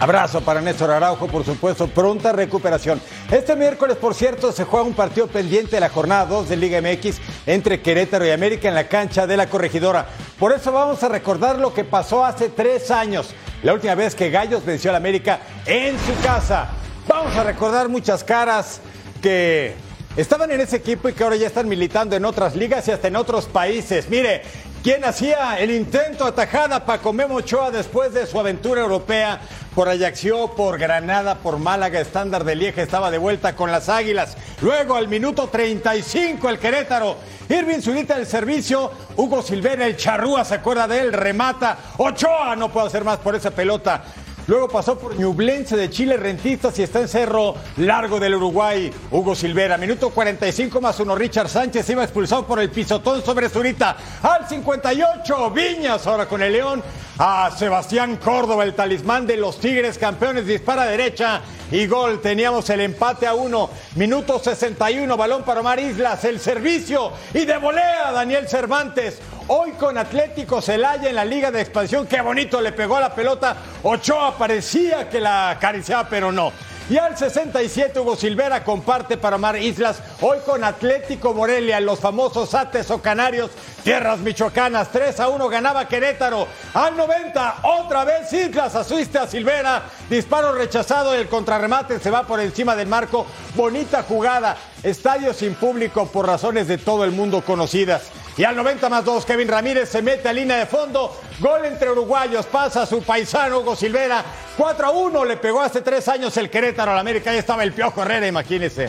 Abrazo 0.00 0.40
para 0.40 0.60
Néstor 0.60 0.90
Araujo, 0.90 1.28
por 1.28 1.44
supuesto, 1.44 1.86
pronta 1.86 2.32
recuperación. 2.32 3.00
Este 3.30 3.54
miércoles, 3.54 3.96
por 3.96 4.14
cierto, 4.14 4.50
se 4.50 4.64
juega 4.64 4.84
un 4.84 4.94
partido 4.94 5.28
pendiente 5.28 5.76
de 5.76 5.80
la 5.80 5.88
jornada 5.88 6.26
2 6.26 6.48
de 6.48 6.56
Liga 6.56 6.80
MX 6.80 7.18
entre 7.46 7.80
Querétaro 7.80 8.26
y 8.26 8.30
América 8.30 8.68
en 8.68 8.74
la 8.74 8.88
cancha 8.88 9.26
de 9.26 9.36
la 9.36 9.48
corregidora. 9.48 10.06
Por 10.38 10.52
eso 10.52 10.72
vamos 10.72 11.02
a 11.04 11.08
recordar 11.08 11.58
lo 11.58 11.72
que 11.72 11.84
pasó 11.84 12.24
hace 12.24 12.48
tres 12.48 12.90
años, 12.90 13.34
la 13.62 13.72
última 13.72 13.94
vez 13.94 14.16
que 14.16 14.30
Gallos 14.30 14.64
venció 14.64 14.90
al 14.90 14.96
América 14.96 15.38
en 15.64 15.96
su 16.00 16.20
casa. 16.22 16.70
Vamos 17.06 17.36
a 17.36 17.44
recordar 17.44 17.88
muchas 17.88 18.24
caras 18.24 18.80
que 19.22 19.74
estaban 20.16 20.50
en 20.50 20.60
ese 20.60 20.76
equipo 20.76 21.08
y 21.08 21.12
que 21.12 21.22
ahora 21.22 21.36
ya 21.36 21.46
están 21.46 21.68
militando 21.68 22.16
en 22.16 22.24
otras 22.24 22.56
ligas 22.56 22.86
y 22.88 22.90
hasta 22.90 23.08
en 23.08 23.16
otros 23.16 23.46
países. 23.46 24.08
Mire, 24.10 24.42
¿quién 24.84 25.02
hacía 25.02 25.58
el 25.58 25.70
intento 25.70 26.26
atajada 26.26 26.84
Paco 26.84 27.14
Memo 27.14 27.36
Ochoa 27.36 27.70
después 27.70 28.12
de 28.12 28.26
su 28.26 28.38
aventura 28.38 28.82
europea 28.82 29.40
por 29.74 29.88
Ajaxio, 29.88 30.54
por 30.54 30.78
Granada, 30.78 31.36
por 31.36 31.58
Málaga, 31.58 32.00
estándar 32.00 32.44
de 32.44 32.54
Lieja, 32.54 32.82
estaba 32.82 33.10
de 33.10 33.16
vuelta 33.16 33.56
con 33.56 33.72
las 33.72 33.88
Águilas. 33.88 34.36
Luego 34.60 34.94
al 34.94 35.08
minuto 35.08 35.48
35 35.48 36.48
el 36.50 36.58
Querétaro. 36.58 37.16
Irving 37.48 37.80
Zurita 37.80 38.16
del 38.16 38.26
servicio, 38.26 38.90
Hugo 39.16 39.42
Silvera, 39.42 39.86
el 39.86 39.96
charrúa, 39.96 40.44
se 40.44 40.54
acuerda 40.54 40.86
de 40.86 41.00
él, 41.00 41.12
remata. 41.12 41.78
Ochoa 41.96 42.54
no 42.54 42.70
puede 42.70 42.86
hacer 42.86 43.04
más 43.04 43.18
por 43.18 43.34
esa 43.34 43.50
pelota. 43.50 44.04
Luego 44.46 44.68
pasó 44.68 44.98
por 44.98 45.18
Ñublense 45.18 45.74
de 45.74 45.88
Chile, 45.88 46.18
Rentistas 46.18 46.78
y 46.78 46.82
está 46.82 47.00
en 47.00 47.08
Cerro 47.08 47.54
Largo 47.78 48.20
del 48.20 48.34
Uruguay. 48.34 48.92
Hugo 49.10 49.34
Silvera, 49.34 49.78
minuto 49.78 50.10
45 50.10 50.82
más 50.82 51.00
uno. 51.00 51.14
Richard 51.14 51.48
Sánchez 51.48 51.88
iba 51.88 52.04
expulsado 52.04 52.46
por 52.46 52.60
el 52.60 52.68
pisotón 52.68 53.24
sobre 53.24 53.48
Zurita. 53.48 53.96
Al 54.22 54.46
58, 54.46 55.50
Viñas 55.50 56.06
ahora 56.06 56.26
con 56.26 56.42
el 56.42 56.52
León. 56.52 56.82
A 57.16 57.52
Sebastián 57.56 58.16
Córdoba, 58.16 58.64
el 58.64 58.74
talismán 58.74 59.24
de 59.24 59.36
los 59.36 59.60
Tigres, 59.60 59.98
campeones, 59.98 60.46
dispara 60.46 60.84
derecha 60.84 61.42
y 61.70 61.86
gol. 61.86 62.20
Teníamos 62.20 62.68
el 62.70 62.80
empate 62.80 63.26
a 63.26 63.34
uno. 63.34 63.70
Minuto 63.94 64.40
61, 64.40 65.16
balón 65.16 65.44
para 65.44 65.60
Omar 65.60 65.78
Islas, 65.78 66.24
el 66.24 66.40
servicio 66.40 67.12
y 67.32 67.44
de 67.44 67.56
volea 67.56 68.10
Daniel 68.12 68.48
Cervantes. 68.48 69.20
Hoy 69.46 69.72
con 69.72 69.98
Atlético 69.98 70.62
Celaya 70.62 71.10
en 71.10 71.16
la 71.16 71.24
Liga 71.24 71.50
de 71.50 71.60
Expansión. 71.60 72.06
Qué 72.06 72.22
bonito 72.22 72.62
le 72.62 72.72
pegó 72.72 72.98
la 72.98 73.14
pelota. 73.14 73.54
Ochoa 73.82 74.38
parecía 74.38 75.10
que 75.10 75.20
la 75.20 75.50
acariciaba, 75.50 76.08
pero 76.08 76.32
no. 76.32 76.50
Y 76.88 76.96
al 76.96 77.16
67 77.16 78.00
Hugo 78.00 78.16
Silvera 78.16 78.64
comparte 78.64 79.18
para 79.18 79.36
Mar 79.36 79.56
Islas, 79.56 80.02
hoy 80.20 80.38
con 80.44 80.64
Atlético 80.64 81.32
Morelia, 81.32 81.80
los 81.80 81.98
famosos 81.98 82.54
Ates 82.54 82.90
o 82.90 83.00
Canarios, 83.00 83.50
tierras 83.82 84.18
michoacanas, 84.18 84.90
3 84.92 85.20
a 85.20 85.28
1 85.28 85.48
ganaba 85.48 85.88
Querétaro. 85.88 86.46
Al 86.74 86.94
90, 86.96 87.56
otra 87.62 88.04
vez 88.04 88.30
Islas 88.32 88.74
asiste 88.74 89.18
a 89.18 89.26
Silvera, 89.26 89.84
disparo 90.10 90.52
rechazado, 90.52 91.14
el 91.14 91.28
contrarremate 91.28 91.98
se 92.00 92.10
va 92.10 92.26
por 92.26 92.40
encima 92.40 92.76
del 92.76 92.88
marco, 92.88 93.26
bonita 93.54 94.02
jugada, 94.02 94.56
estadio 94.82 95.32
sin 95.32 95.54
público 95.54 96.06
por 96.06 96.26
razones 96.26 96.68
de 96.68 96.76
todo 96.76 97.04
el 97.04 97.12
mundo 97.12 97.42
conocidas. 97.42 98.10
Y 98.36 98.42
al 98.44 98.56
90 98.56 98.88
más 98.88 99.04
2, 99.04 99.24
Kevin 99.24 99.48
Ramírez 99.48 99.88
se 99.88 100.02
mete 100.02 100.28
a 100.28 100.32
línea 100.32 100.56
de 100.56 100.66
fondo. 100.66 101.20
Gol 101.38 101.64
entre 101.66 101.90
uruguayos. 101.90 102.46
Pasa 102.46 102.84
su 102.84 103.02
paisano 103.02 103.60
Hugo 103.60 103.76
Silvera. 103.76 104.24
4 104.56 104.86
a 104.86 104.90
1 104.90 105.24
le 105.24 105.36
pegó 105.36 105.60
hace 105.60 105.82
tres 105.82 106.08
años 106.08 106.36
el 106.36 106.50
Querétaro 106.50 106.90
al 106.92 106.98
América. 106.98 107.30
Ahí 107.30 107.38
estaba 107.38 107.62
el 107.62 107.72
Piojo 107.72 108.02
Herrera, 108.02 108.26
imagínense. 108.26 108.88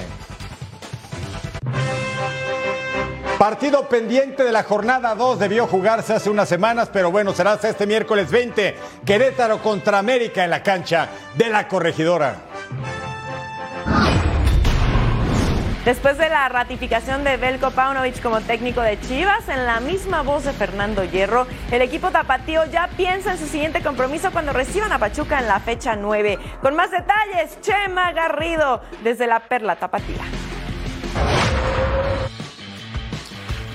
Partido 3.38 3.88
pendiente 3.90 4.44
de 4.44 4.52
la 4.52 4.64
jornada 4.64 5.14
2 5.14 5.38
debió 5.40 5.68
jugarse 5.68 6.14
hace 6.14 6.30
unas 6.30 6.48
semanas, 6.48 6.90
pero 6.92 7.12
bueno, 7.12 7.34
será 7.34 7.52
hasta 7.52 7.70
este 7.70 7.86
miércoles 7.86 8.32
20. 8.32 8.76
Querétaro 9.06 9.62
contra 9.62 10.00
América 10.00 10.44
en 10.44 10.50
la 10.50 10.64
cancha 10.64 11.10
de 11.36 11.50
la 11.50 11.68
corregidora. 11.68 12.38
Después 15.86 16.18
de 16.18 16.30
la 16.30 16.50
ratificación 16.50 17.24
de 17.24 17.38
Belko 17.38 17.70
Paunovic 17.70 18.20
como 18.20 18.42
técnico 18.42 18.82
de 18.82 19.00
Chivas, 19.00 19.48
en 19.50 19.68
la 19.68 19.80
misma 19.80 20.24
voz 20.24 20.44
de 20.44 20.52
Fernando 20.52 21.04
Hierro, 21.04 21.46
el 21.70 21.84
equipo 21.84 22.10
tapatío 22.10 22.66
ya 22.66 22.90
piensa 22.98 23.34
en 23.34 23.38
su 23.38 23.46
siguiente 23.46 23.84
compromiso 23.84 24.32
cuando 24.32 24.52
reciban 24.52 24.92
a 24.92 24.98
Pachuca 24.98 25.38
en 25.38 25.48
la 25.48 25.60
fecha 25.60 25.96
9. 25.96 26.40
Con 26.60 26.76
más 26.76 26.90
detalles, 26.90 27.62
Chema 27.62 28.12
Garrido 28.14 28.82
desde 29.04 29.28
la 29.28 29.42
Perla 29.42 29.76
Tapatía. 29.76 30.24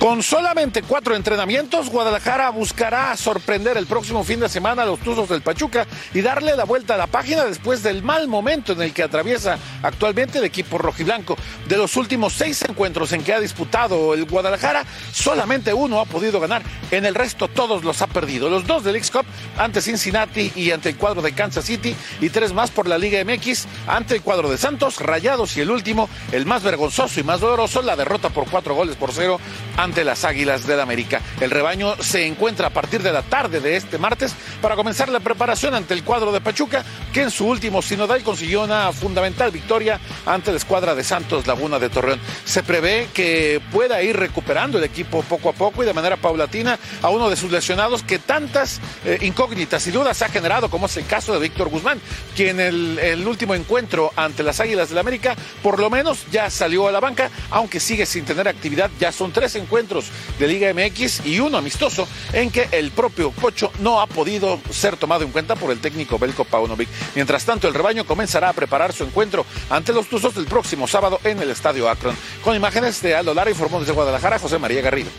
Con 0.00 0.22
solamente 0.22 0.80
cuatro 0.80 1.14
entrenamientos, 1.14 1.90
Guadalajara 1.90 2.48
buscará 2.48 3.14
sorprender 3.18 3.76
el 3.76 3.84
próximo 3.84 4.24
fin 4.24 4.40
de 4.40 4.48
semana 4.48 4.82
a 4.82 4.86
los 4.86 4.98
Tuzos 5.00 5.28
del 5.28 5.42
Pachuca 5.42 5.86
y 6.14 6.22
darle 6.22 6.56
la 6.56 6.64
vuelta 6.64 6.94
a 6.94 6.96
la 6.96 7.06
página 7.06 7.44
después 7.44 7.82
del 7.82 8.02
mal 8.02 8.26
momento 8.26 8.72
en 8.72 8.80
el 8.80 8.94
que 8.94 9.02
atraviesa 9.02 9.58
actualmente 9.82 10.38
el 10.38 10.44
equipo 10.44 10.78
rojiblanco. 10.78 11.36
De 11.68 11.76
los 11.76 11.98
últimos 11.98 12.32
seis 12.32 12.62
encuentros 12.66 13.12
en 13.12 13.22
que 13.22 13.34
ha 13.34 13.40
disputado 13.40 14.14
el 14.14 14.24
Guadalajara, 14.24 14.86
solamente 15.12 15.74
uno 15.74 16.00
ha 16.00 16.06
podido 16.06 16.40
ganar. 16.40 16.62
En 16.90 17.04
el 17.04 17.14
resto 17.14 17.48
todos 17.48 17.84
los 17.84 18.00
ha 18.00 18.06
perdido. 18.06 18.48
Los 18.48 18.66
dos 18.66 18.82
del 18.82 18.96
X 18.96 19.10
Cup 19.10 19.26
ante 19.58 19.82
Cincinnati 19.82 20.50
y 20.56 20.70
ante 20.70 20.88
el 20.88 20.96
cuadro 20.96 21.20
de 21.20 21.32
Kansas 21.32 21.66
City 21.66 21.94
y 22.22 22.30
tres 22.30 22.54
más 22.54 22.70
por 22.70 22.88
la 22.88 22.96
Liga 22.96 23.22
MX 23.22 23.66
ante 23.86 24.14
el 24.14 24.22
cuadro 24.22 24.48
de 24.48 24.56
Santos, 24.56 24.98
Rayados 24.98 25.58
y 25.58 25.60
el 25.60 25.70
último, 25.70 26.08
el 26.32 26.46
más 26.46 26.62
vergonzoso 26.62 27.20
y 27.20 27.22
más 27.22 27.40
doloroso, 27.40 27.82
la 27.82 27.96
derrota 27.96 28.30
por 28.30 28.48
cuatro 28.48 28.74
goles 28.74 28.96
por 28.96 29.12
cero 29.12 29.38
ante 29.76 29.89
las 29.96 30.24
Águilas 30.24 30.66
del 30.66 30.80
América. 30.80 31.20
El 31.40 31.50
rebaño 31.50 31.94
se 32.00 32.26
encuentra 32.26 32.68
a 32.68 32.70
partir 32.70 33.02
de 33.02 33.12
la 33.12 33.22
tarde 33.22 33.60
de 33.60 33.76
este 33.76 33.98
martes 33.98 34.34
para 34.62 34.76
comenzar 34.76 35.08
la 35.08 35.20
preparación 35.20 35.74
ante 35.74 35.94
el 35.94 36.04
cuadro 36.04 36.32
de 36.32 36.40
Pachuca, 36.40 36.84
que 37.12 37.22
en 37.22 37.30
su 37.30 37.46
último 37.46 37.82
sinodal 37.82 38.22
consiguió 38.22 38.62
una 38.62 38.92
fundamental 38.92 39.50
victoria 39.50 39.98
ante 40.24 40.52
la 40.52 40.58
escuadra 40.58 40.94
de 40.94 41.02
Santos 41.02 41.46
Laguna 41.46 41.78
de 41.78 41.90
Torreón. 41.90 42.20
Se 42.44 42.62
prevé 42.62 43.08
que 43.12 43.60
pueda 43.72 44.00
ir 44.02 44.16
recuperando 44.16 44.78
el 44.78 44.84
equipo 44.84 45.22
poco 45.22 45.48
a 45.48 45.52
poco 45.52 45.82
y 45.82 45.86
de 45.86 45.92
manera 45.92 46.16
paulatina 46.16 46.78
a 47.02 47.08
uno 47.08 47.28
de 47.28 47.36
sus 47.36 47.50
lesionados 47.50 48.04
que 48.04 48.18
tantas 48.18 48.80
eh, 49.04 49.18
incógnitas 49.22 49.86
y 49.86 49.90
dudas 49.90 50.22
ha 50.22 50.28
generado, 50.28 50.70
como 50.70 50.86
es 50.86 50.96
el 50.96 51.06
caso 51.06 51.32
de 51.32 51.40
Víctor 51.40 51.68
Guzmán, 51.68 52.00
quien 52.36 52.60
el, 52.60 52.98
el 52.98 53.26
último 53.26 53.54
encuentro 53.54 54.12
ante 54.16 54.42
las 54.42 54.60
Águilas 54.60 54.88
del 54.88 54.98
América 54.98 55.34
por 55.62 55.78
lo 55.78 55.90
menos 55.90 56.26
ya 56.30 56.50
salió 56.50 56.88
a 56.88 56.92
la 56.92 57.00
banca, 57.00 57.30
aunque 57.50 57.80
sigue 57.80 58.06
sin 58.06 58.24
tener 58.24 58.48
actividad. 58.48 58.90
Ya 58.98 59.12
son 59.12 59.32
tres 59.32 59.54
encuentros 59.56 59.79
de 59.80 60.46
Liga 60.46 60.72
MX 60.74 61.24
y 61.24 61.40
uno 61.40 61.56
amistoso 61.56 62.06
en 62.34 62.50
que 62.50 62.68
el 62.70 62.90
propio 62.90 63.30
Cocho 63.30 63.72
no 63.78 64.00
ha 64.00 64.06
podido 64.06 64.60
ser 64.70 64.98
tomado 64.98 65.24
en 65.24 65.30
cuenta 65.30 65.56
por 65.56 65.70
el 65.70 65.80
técnico 65.80 66.18
Belko 66.18 66.44
Paunovic. 66.44 66.88
Mientras 67.14 67.46
tanto, 67.46 67.66
el 67.66 67.72
rebaño 67.72 68.04
comenzará 68.04 68.50
a 68.50 68.52
preparar 68.52 68.92
su 68.92 69.04
encuentro 69.04 69.46
ante 69.70 69.94
los 69.94 70.06
Tuzos 70.06 70.34
del 70.34 70.44
próximo 70.44 70.86
sábado 70.86 71.18
en 71.24 71.40
el 71.40 71.50
Estadio 71.50 71.88
Akron. 71.88 72.14
Con 72.44 72.54
imágenes 72.54 73.00
de 73.00 73.14
Aldo 73.14 73.32
Lara, 73.32 73.50
informó 73.50 73.80
desde 73.80 73.92
Guadalajara 73.92 74.38
José 74.38 74.58
María 74.58 74.82
Garrido. 74.82 75.10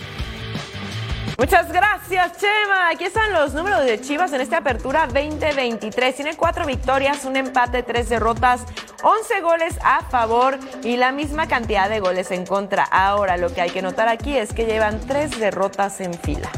Muchas 1.41 1.71
gracias, 1.71 2.37
Chema. 2.37 2.89
Aquí 2.91 3.05
están 3.05 3.33
los 3.33 3.55
números 3.55 3.83
de 3.83 3.99
Chivas 3.99 4.31
en 4.31 4.41
esta 4.41 4.57
apertura 4.57 5.07
2023. 5.07 6.15
Tiene 6.15 6.37
cuatro 6.37 6.67
victorias, 6.67 7.25
un 7.25 7.35
empate, 7.35 7.81
tres 7.81 8.09
derrotas, 8.09 8.61
11 9.01 9.41
goles 9.41 9.73
a 9.83 10.03
favor 10.03 10.59
y 10.83 10.97
la 10.97 11.11
misma 11.11 11.47
cantidad 11.47 11.89
de 11.89 11.99
goles 11.99 12.29
en 12.29 12.45
contra. 12.45 12.83
Ahora, 12.83 13.37
lo 13.37 13.51
que 13.51 13.61
hay 13.61 13.71
que 13.71 13.81
notar 13.81 14.07
aquí 14.07 14.37
es 14.37 14.53
que 14.53 14.67
llevan 14.67 14.99
tres 14.99 15.39
derrotas 15.39 15.99
en 15.99 16.13
fila. 16.13 16.51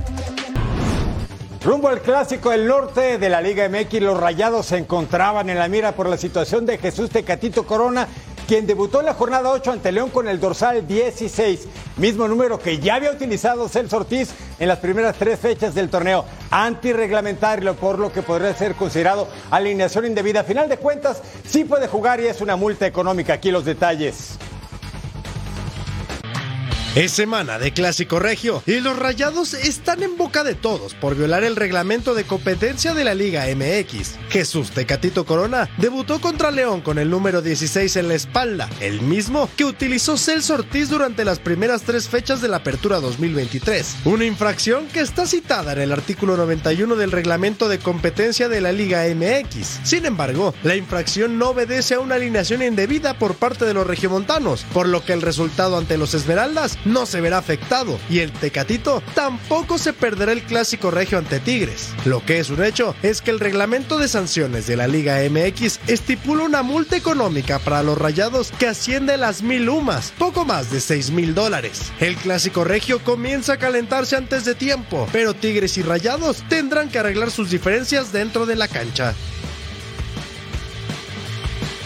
Rumbo 1.64 1.88
al 1.88 2.02
clásico 2.02 2.50
del 2.50 2.68
norte 2.68 3.18
de 3.18 3.30
la 3.30 3.40
Liga 3.40 3.70
MX, 3.70 4.02
los 4.02 4.20
rayados 4.20 4.66
se 4.66 4.78
encontraban 4.78 5.50
en 5.50 5.60
la 5.60 5.70
mira 5.70 5.94
por 5.94 6.10
la 6.10 6.18
situación 6.18 6.66
de 6.66 6.78
Jesús 6.78 7.10
Tecatito 7.10 7.66
Corona 7.66 8.06
quien 8.54 8.68
debutó 8.68 9.00
en 9.00 9.08
la 9.08 9.16
jornada 9.16 9.50
8 9.50 9.72
ante 9.72 9.92
León 9.92 10.12
con 10.12 10.28
el 10.28 10.40
dorsal 10.40 10.86
16, 10.86 11.68
mismo 11.98 12.28
número 12.28 12.60
que 12.60 12.78
ya 12.78 12.94
había 12.94 13.10
utilizado 13.10 13.68
Celso 13.68 13.98
Ortiz 13.98 14.30
en 14.60 14.68
las 14.68 14.78
primeras 14.78 15.16
tres 15.18 15.40
fechas 15.40 15.74
del 15.74 15.90
torneo, 15.90 16.24
antirreglamentario, 16.52 17.74
por 17.74 17.98
lo 17.98 18.14
que 18.14 18.22
podría 18.22 18.54
ser 18.54 18.76
considerado 18.76 19.28
alineación 19.50 20.06
indebida. 20.06 20.42
A 20.42 20.44
final 20.44 20.70
de 20.70 20.78
cuentas, 20.78 21.24
sí 21.48 21.66
puede 21.66 21.88
jugar 21.88 22.20
y 22.20 22.28
es 22.28 22.42
una 22.42 22.56
multa 22.56 22.86
económica. 22.86 23.34
Aquí 23.34 23.50
los 23.50 23.66
detalles. 23.66 24.38
Es 26.96 27.12
semana 27.12 27.58
de 27.58 27.74
Clásico 27.74 28.20
Regio 28.20 28.62
y 28.68 28.80
los 28.80 28.96
Rayados 28.96 29.56
están 29.56 30.04
en 30.04 30.16
boca 30.16 30.44
de 30.44 30.54
todos 30.54 30.94
por 30.94 31.16
violar 31.16 31.44
el 31.44 31.56
reglamento 31.56 32.14
de 32.14 32.24
competencia 32.24 32.94
de 32.94 33.04
la 33.04 33.16
Liga 33.16 33.46
MX. 33.48 34.20
Jesús 34.30 34.70
Tecatito 34.70 35.26
Corona 35.26 35.68
debutó 35.80 36.22
contra 36.22 36.52
León 36.52 36.82
con 36.82 37.00
el 37.00 37.10
número 37.10 37.42
16 37.42 37.96
en 37.96 38.10
la 38.10 38.14
espalda, 38.14 38.70
el 38.80 39.02
mismo 39.02 39.50
que 39.58 39.66
utilizó 39.66 40.18
Celso 40.18 40.54
Ortiz 40.54 40.90
durante 40.90 41.26
las 41.26 41.40
primeras 41.40 41.82
tres 41.82 42.08
fechas 42.08 42.44
de 42.44 42.48
la 42.48 42.58
Apertura 42.58 43.00
2023. 43.00 43.96
Una 44.06 44.26
infracción 44.26 44.86
que 44.86 45.00
está 45.00 45.26
citada 45.26 45.74
en 45.74 45.82
el 45.82 45.94
artículo 45.94 46.38
91 46.38 46.96
del 46.96 47.12
reglamento 47.12 47.70
de 47.70 47.80
competencia 47.80 48.50
de 48.50 48.62
la 48.62 48.72
Liga 48.72 49.04
MX. 49.08 49.80
Sin 49.84 50.06
embargo, 50.06 50.54
la 50.62 50.76
infracción 50.76 51.40
no 51.40 51.50
obedece 51.50 51.96
a 51.96 52.02
una 52.02 52.16
alineación 52.16 52.62
indebida 52.62 53.18
por 53.18 53.34
parte 53.34 53.66
de 53.66 53.74
los 53.74 53.88
regiomontanos, 53.88 54.64
por 54.74 54.88
lo 54.88 55.04
que 55.04 55.14
el 55.14 55.24
resultado 55.24 55.80
ante 55.80 55.98
los 55.98 56.14
Esmeraldas 56.14 56.78
no 56.86 57.06
se 57.06 57.22
verá 57.22 57.38
afectado 57.38 58.00
y 58.10 58.20
el 58.20 58.32
Tecatito 58.32 59.02
tampoco 59.16 59.78
se 59.78 59.94
perderá 59.94 60.32
el 60.32 60.44
clásico 60.44 60.92
regio 60.92 61.18
ante 61.18 61.40
Tigres. 61.40 61.94
Lo 62.06 62.24
que 62.26 62.40
es 62.40 62.50
un 62.50 62.64
hecho 62.64 62.96
es 63.02 63.22
que 63.22 63.32
el 63.32 63.40
reglamento 63.40 63.98
de 63.98 64.08
sanciones 64.08 64.68
de 64.68 64.78
la 64.78 64.88
Liga 64.88 65.18
MX 65.30 65.80
estipula 65.88 66.44
una 66.44 66.64
multa 66.64 66.96
económica 66.96 67.60
para 67.60 67.84
los 67.84 67.98
rayados 67.98 68.52
que 68.52 68.68
asciende 68.68 69.14
a 69.14 69.18
las 69.18 69.42
mil 69.42 69.70
humas, 69.70 70.14
poco 70.18 70.46
más 70.46 70.72
de 70.72 70.80
6 70.80 71.12
mil 71.12 71.34
dólares. 71.34 71.92
El 72.00 72.16
clásico 72.16 72.64
regio 72.64 73.00
comienza 73.04 73.54
a 73.54 73.58
calentarse 73.58 74.16
antes 74.16 74.46
de 74.46 74.56
tiempo, 74.56 75.08
pero 75.12 75.34
Tigres 75.34 75.78
y 75.78 75.84
rayados 75.84 76.44
tendrán 76.50 76.90
que 76.90 77.00
arreglar 77.00 77.32
sus 77.32 77.50
diferencias 77.50 78.12
dentro 78.12 78.46
de 78.46 78.56
la 78.56 78.68
cancha. 78.68 79.14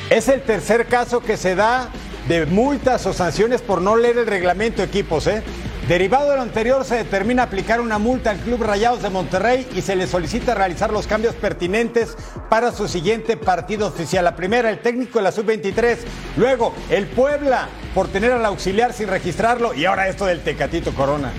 Es 0.09 0.29
el 0.29 0.41
tercer 0.41 0.87
caso 0.87 1.19
que 1.19 1.35
se 1.35 1.55
da 1.55 1.91
de 2.27 2.45
multas 2.45 3.05
o 3.05 3.13
sanciones 3.13 3.61
por 3.61 3.81
no 3.81 3.95
leer 3.95 4.17
el 4.17 4.27
reglamento 4.27 4.83
equipos. 4.83 5.27
¿eh? 5.27 5.43
Derivado 5.87 6.31
de 6.31 6.35
lo 6.35 6.41
anterior, 6.41 6.83
se 6.83 6.95
determina 6.95 7.43
aplicar 7.43 7.79
una 7.79 7.97
multa 7.97 8.31
al 8.31 8.39
Club 8.39 8.61
Rayados 8.61 9.01
de 9.01 9.09
Monterrey 9.09 9.65
y 9.73 9.81
se 9.81 9.95
le 9.95 10.05
solicita 10.05 10.53
realizar 10.53 10.91
los 10.91 11.07
cambios 11.07 11.33
pertinentes 11.35 12.17
para 12.49 12.73
su 12.73 12.89
siguiente 12.89 13.37
partido 13.37 13.87
oficial. 13.87 14.25
La 14.25 14.35
primera, 14.35 14.69
el 14.69 14.79
técnico 14.79 15.19
de 15.19 15.23
la 15.23 15.31
sub-23. 15.31 15.97
Luego, 16.35 16.73
el 16.89 17.07
Puebla 17.07 17.69
por 17.95 18.09
tener 18.09 18.33
al 18.33 18.45
auxiliar 18.45 18.91
sin 18.91 19.07
registrarlo. 19.07 19.73
Y 19.73 19.85
ahora 19.85 20.09
esto 20.09 20.25
del 20.25 20.41
Tecatito 20.41 20.93
Corona. 20.93 21.31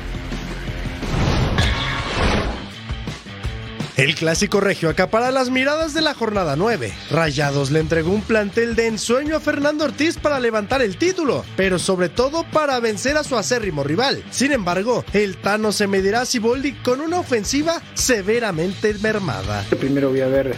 El 3.98 4.14
clásico 4.14 4.60
regio 4.60 4.90
acapara 4.90 5.32
las 5.32 5.50
miradas 5.50 5.92
de 5.92 6.02
la 6.02 6.14
jornada 6.14 6.54
9. 6.54 6.92
Rayados 7.10 7.72
le 7.72 7.80
entregó 7.80 8.12
un 8.12 8.22
plantel 8.22 8.76
de 8.76 8.86
ensueño 8.86 9.34
a 9.34 9.40
Fernando 9.40 9.84
Ortiz 9.84 10.18
para 10.18 10.38
levantar 10.38 10.82
el 10.82 10.96
título, 10.96 11.44
pero 11.56 11.80
sobre 11.80 12.08
todo 12.08 12.44
para 12.52 12.78
vencer 12.78 13.16
a 13.16 13.24
su 13.24 13.36
acérrimo 13.36 13.82
rival. 13.82 14.22
Sin 14.30 14.52
embargo, 14.52 15.04
el 15.12 15.36
Tano 15.36 15.72
se 15.72 15.88
medirá 15.88 16.20
a 16.20 16.26
Siboldi 16.26 16.74
con 16.74 17.00
una 17.00 17.18
ofensiva 17.18 17.82
severamente 17.94 18.94
mermada. 19.02 19.64
Primero 19.80 20.10
voy 20.10 20.20
a 20.20 20.28
ver 20.28 20.54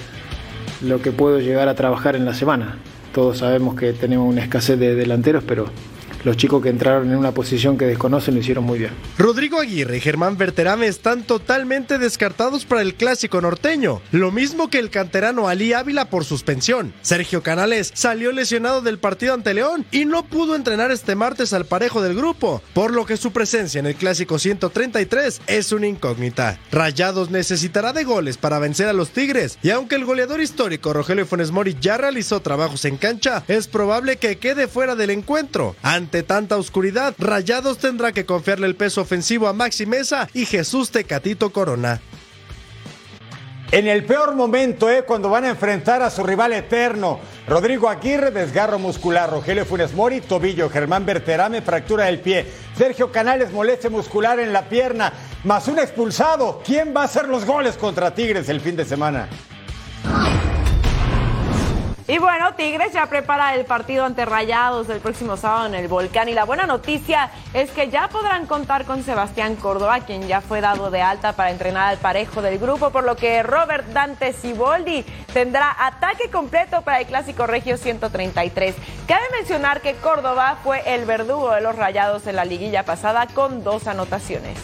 lo 0.83 1.01
que 1.01 1.11
puedo 1.11 1.41
llegar 1.41 1.69
a 1.69 1.75
trabajar 1.75 2.17
en 2.17 2.27
la 2.27 2.35
semana. 2.35 2.77
Todos 3.15 3.39
sabemos 3.39 3.75
que 3.75 3.95
tenemos 3.95 4.29
una 4.29 4.43
escasez 4.43 4.79
de 4.79 4.95
delanteros, 4.95 5.43
pero 5.49 5.71
los 6.25 6.37
chicos 6.37 6.63
que 6.63 6.69
entraron 6.69 7.11
en 7.11 7.17
una 7.17 7.33
posición 7.33 7.79
que 7.79 7.87
desconocen 7.87 8.35
lo 8.35 8.41
hicieron 8.41 8.65
muy 8.65 8.79
bien. 8.79 8.93
Rodrigo 9.19 9.61
Aguirre 9.61 9.99
y 9.99 10.01
Germán 10.01 10.37
Berterame 10.37 10.87
están 10.87 11.23
totalmente 11.25 11.99
descartados 11.99 12.65
para 12.65 12.83
el 12.83 12.95
clásico 12.95 13.41
norteño, 13.41 14.01
lo 14.13 14.31
mismo 14.31 14.71
que 14.71 14.79
el 14.79 14.91
canterano 14.91 15.49
Ali 15.49 15.73
Ávila 15.73 16.07
por 16.07 16.25
suspensión. 16.25 16.93
Sergio 17.03 17.43
Canales 17.43 17.91
salió 17.95 18.33
lesionado 18.33 18.81
del 18.81 18.99
partido 18.99 19.35
ante 19.35 19.55
León 19.55 19.85
y 19.91 20.05
no 20.05 20.25
pudo 20.25 20.57
entrenar 20.57 20.91
este 20.91 21.15
martes 21.15 21.53
al 21.53 21.67
parejo 21.67 22.03
del 22.03 22.15
grupo, 22.15 22.63
por 22.75 22.93
lo 22.93 23.07
que 23.07 23.17
su 23.17 23.33
presencia 23.33 23.79
en 23.79 23.87
el 23.87 23.95
clásico 23.95 24.39
133 24.39 25.43
es 25.47 25.73
una 25.73 25.87
incógnita. 25.87 26.59
Rayados 26.71 27.31
necesitará 27.31 27.93
de 27.93 28.05
goles 28.05 28.37
para 28.37 28.59
vencer 28.59 28.89
a 28.89 28.93
los 28.93 29.11
Tigres 29.11 29.59
y 29.63 29.71
aunque 29.71 29.97
el 29.97 30.05
goleador 30.05 30.41
histórico 30.41 30.93
Rogelio 30.93 31.27
Funes 31.27 31.51
Mori 31.51 31.77
ya 31.81 31.97
realizó 31.97 32.41
trabajos 32.41 32.85
en 32.85 32.97
cancha, 32.97 33.45
es 33.49 33.67
probable 33.67 34.17
que 34.17 34.39
quede 34.39 34.69
fuera 34.69 34.97
del 34.97 35.11
encuentro. 35.11 35.77
Tanta 36.11 36.57
oscuridad, 36.57 37.15
Rayados 37.19 37.79
tendrá 37.79 38.13
que 38.13 38.27
confiarle 38.27 38.67
el 38.67 38.77
peso 38.77 39.01
ofensivo 39.01 39.49
a 39.49 39.53
Maxi 39.53 39.87
Mesa 39.87 40.29
y 40.35 40.45
Jesús 40.45 40.91
Tecatito 40.91 41.51
Corona. 41.51 42.01
En 43.73 43.87
el 43.87 44.05
peor 44.05 44.35
momento, 44.35 44.91
¿eh? 44.91 45.05
cuando 45.07 45.31
van 45.31 45.45
a 45.45 45.51
enfrentar 45.51 46.03
a 46.03 46.11
su 46.11 46.25
rival 46.25 46.53
eterno. 46.53 47.21
Rodrigo 47.47 47.89
Aguirre, 47.89 48.33
desgarro 48.33 48.81
muscular. 48.81 49.31
Rogelio 49.31 49.65
Funes 49.65 49.95
Mori, 49.95 50.21
tobillo. 50.21 50.69
Germán 50.69 51.07
Berterame, 51.07 51.63
fractura 51.63 52.07
del 52.07 52.19
pie. 52.19 52.47
Sergio 52.77 53.13
Canales, 53.13 53.53
molestia 53.53 53.89
muscular 53.89 54.41
en 54.41 54.53
la 54.53 54.69
pierna. 54.69 55.13
Más 55.45 55.69
un 55.69 55.79
expulsado. 55.79 56.61
¿Quién 56.67 56.93
va 56.97 57.03
a 57.03 57.05
hacer 57.05 57.29
los 57.29 57.45
goles 57.45 57.77
contra 57.77 58.13
Tigres 58.13 58.49
el 58.49 58.61
fin 58.61 58.75
de 58.75 58.85
semana? 58.85 59.29
Y 62.11 62.19
bueno, 62.19 62.55
Tigres 62.55 62.93
ya 62.93 63.07
prepara 63.07 63.55
el 63.55 63.65
partido 63.65 64.05
ante 64.05 64.25
Rayados 64.25 64.89
el 64.89 64.99
próximo 64.99 65.37
sábado 65.37 65.67
en 65.67 65.77
el 65.77 65.87
Volcán. 65.87 66.29
Y 66.29 66.35
la 66.35 66.45
buena 66.45 66.67
noticia 66.67 67.31
es 67.55 67.71
que 67.71 67.89
ya 67.89 68.09
podrán 68.09 68.47
contar 68.47 68.85
con 68.85 69.05
Sebastián 69.05 69.55
Córdoba, 69.55 70.01
quien 70.01 70.27
ya 70.27 70.41
fue 70.41 70.61
dado 70.61 70.91
de 70.91 71.03
alta 71.03 71.35
para 71.35 71.53
entrenar 71.53 71.87
al 71.87 71.99
parejo 71.99 72.43
del 72.43 72.59
grupo, 72.59 72.91
por 72.91 73.05
lo 73.05 73.15
que 73.15 73.45
Robert 73.45 73.87
Dante 73.93 74.33
Siboldi 74.33 75.05
tendrá 75.33 75.73
ataque 75.79 76.31
completo 76.31 76.83
para 76.83 76.99
el 76.99 77.07
Clásico 77.07 77.47
Regio 77.47 77.77
133. 77.77 78.75
Cabe 79.07 79.23
mencionar 79.39 79.81
que 79.81 79.95
Córdoba 79.95 80.59
fue 80.65 80.83
el 80.93 81.05
verdugo 81.05 81.53
de 81.53 81.61
los 81.61 81.77
Rayados 81.77 82.27
en 82.27 82.35
la 82.35 82.45
liguilla 82.45 82.85
pasada 82.85 83.29
con 83.29 83.63
dos 83.63 83.87
anotaciones. 83.87 84.59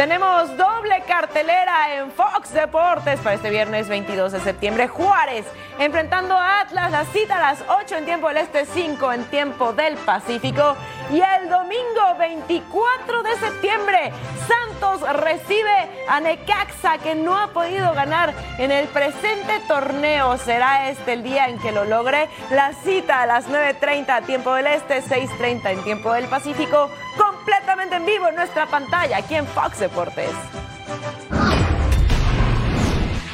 Tenemos 0.00 0.56
doble 0.56 1.02
cartelera 1.06 1.94
en 1.94 2.10
Fox 2.10 2.54
Deportes 2.54 3.20
para 3.20 3.34
este 3.34 3.50
viernes 3.50 3.86
22 3.86 4.32
de 4.32 4.40
septiembre. 4.40 4.88
Juárez 4.88 5.44
enfrentando 5.78 6.34
a 6.34 6.60
Atlas, 6.60 6.90
la 6.90 7.04
cita 7.04 7.36
a 7.36 7.52
las 7.52 7.62
8 7.68 7.96
en 7.96 8.04
tiempo 8.06 8.28
del 8.28 8.38
Este, 8.38 8.64
5 8.64 9.12
en 9.12 9.24
tiempo 9.24 9.74
del 9.74 9.98
Pacífico. 9.98 10.74
Y 11.10 11.20
el 11.20 11.50
domingo 11.50 12.16
24 12.18 13.22
de 13.22 13.36
septiembre, 13.36 14.12
Santos 14.48 15.02
recibe 15.18 15.90
a 16.08 16.18
Necaxa 16.20 16.96
que 16.96 17.14
no 17.14 17.36
ha 17.36 17.48
podido 17.48 17.92
ganar 17.92 18.32
en 18.56 18.70
el 18.70 18.88
presente 18.88 19.60
torneo. 19.68 20.38
Será 20.38 20.88
este 20.88 21.12
el 21.12 21.22
día 21.22 21.48
en 21.48 21.58
que 21.58 21.72
lo 21.72 21.84
logre. 21.84 22.30
La 22.50 22.72
cita 22.72 23.20
a 23.20 23.26
las 23.26 23.50
9.30 23.50 24.08
a 24.08 24.22
tiempo 24.22 24.54
del 24.54 24.66
Este, 24.68 25.02
6.30 25.02 25.72
en 25.72 25.84
tiempo 25.84 26.10
del 26.14 26.24
Pacífico. 26.24 26.90
Completamente 27.40 27.96
en 27.96 28.04
vivo 28.04 28.28
en 28.28 28.34
nuestra 28.34 28.66
pantalla 28.66 29.16
aquí 29.16 29.34
en 29.34 29.46
Fox 29.46 29.80
Deportes. 29.80 30.28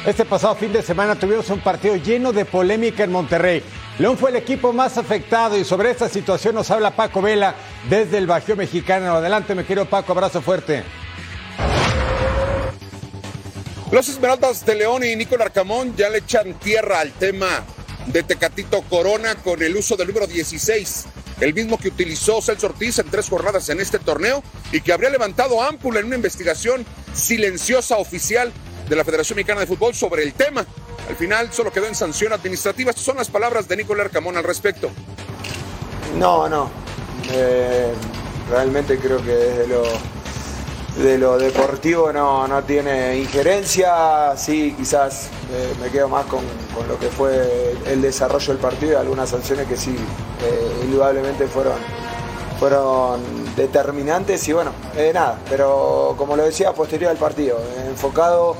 Este 0.05 0.23
pasado 0.23 0.55
fin 0.55 0.71
de 0.71 0.81
semana 0.81 1.15
tuvimos 1.15 1.49
un 1.49 1.59
partido 1.59 1.97
lleno 1.97 2.31
de 2.31 2.45
polémica 2.45 3.03
en 3.03 3.11
Monterrey. 3.11 3.61
León 3.99 4.17
fue 4.17 4.29
el 4.29 4.37
equipo 4.37 4.71
más 4.71 4.97
afectado 4.97 5.57
y 5.57 5.65
sobre 5.65 5.91
esta 5.91 6.07
situación 6.07 6.55
nos 6.55 6.71
habla 6.71 6.95
Paco 6.95 7.21
Vela 7.21 7.53
desde 7.89 8.17
el 8.17 8.27
Bajío 8.27 8.55
Mexicano. 8.55 9.13
Adelante, 9.13 9.53
me 9.55 9.65
quiero 9.65 9.83
Paco, 9.83 10.13
abrazo 10.13 10.41
fuerte. 10.41 10.85
Los 13.91 14.07
Esmeraldas 14.07 14.65
de 14.65 14.75
León 14.75 15.03
y 15.03 15.17
Nicolás 15.17 15.47
Arcamón 15.47 15.97
ya 15.97 16.09
le 16.09 16.19
echan 16.19 16.53
tierra 16.53 17.01
al 17.01 17.11
tema 17.11 17.65
de 18.05 18.23
Tecatito 18.23 18.83
Corona 18.83 19.35
con 19.35 19.61
el 19.61 19.75
uso 19.75 19.97
del 19.97 20.07
número 20.07 20.27
16, 20.27 21.07
el 21.39 21.53
mismo 21.53 21.77
que 21.77 21.89
utilizó 21.89 22.41
Celso 22.41 22.67
Ortiz 22.67 22.99
en 22.99 23.09
tres 23.09 23.29
jornadas 23.29 23.69
en 23.69 23.79
este 23.79 23.99
torneo 23.99 24.43
y 24.71 24.81
que 24.81 24.93
habría 24.93 25.09
levantado 25.09 25.61
ámpula 25.61 25.99
en 25.99 26.07
una 26.07 26.15
investigación 26.15 26.85
silenciosa 27.13 27.97
oficial 27.97 28.51
de 28.89 28.95
la 28.95 29.03
Federación 29.03 29.35
Mexicana 29.35 29.61
de 29.61 29.67
Fútbol 29.67 29.93
sobre 29.93 30.23
el 30.23 30.33
tema. 30.33 30.65
Al 31.09 31.15
final 31.15 31.51
solo 31.53 31.71
quedó 31.71 31.87
en 31.87 31.95
sanción 31.95 32.33
administrativa. 32.33 32.89
Estas 32.89 33.05
son 33.05 33.17
las 33.17 33.29
palabras 33.29 33.67
de 33.67 33.77
Nicolás 33.77 34.05
Arcamón 34.07 34.37
al 34.37 34.43
respecto. 34.43 34.89
No, 36.17 36.49
no. 36.49 36.69
Eh, 37.31 37.93
realmente 38.49 38.97
creo 38.97 39.23
que 39.23 39.31
desde 39.31 39.67
lo, 39.67 39.83
de 40.97 41.17
lo 41.17 41.37
deportivo 41.37 42.11
no, 42.11 42.47
no 42.47 42.63
tiene 42.63 43.17
injerencia. 43.17 44.35
Sí, 44.35 44.73
quizás 44.77 45.29
eh, 45.51 45.73
me 45.81 45.89
quedo 45.89 46.09
más 46.09 46.25
con, 46.25 46.41
con, 46.75 46.87
lo 46.87 46.97
que 46.99 47.07
fue 47.07 47.75
el 47.85 48.01
desarrollo 48.01 48.47
del 48.53 48.57
partido 48.57 48.93
y 48.93 48.95
algunas 48.95 49.29
sanciones 49.29 49.67
que 49.67 49.77
sí, 49.77 49.95
eh, 49.95 50.81
indudablemente 50.83 51.47
fueron, 51.47 51.75
fueron 52.59 53.21
determinantes 53.55 54.47
y 54.47 54.53
bueno, 54.53 54.71
eh, 54.95 55.11
nada, 55.13 55.39
pero 55.49 56.15
como 56.17 56.35
lo 56.35 56.43
decía, 56.43 56.73
posterior 56.73 57.11
al 57.11 57.17
partido, 57.17 57.59
enfocado 57.87 58.55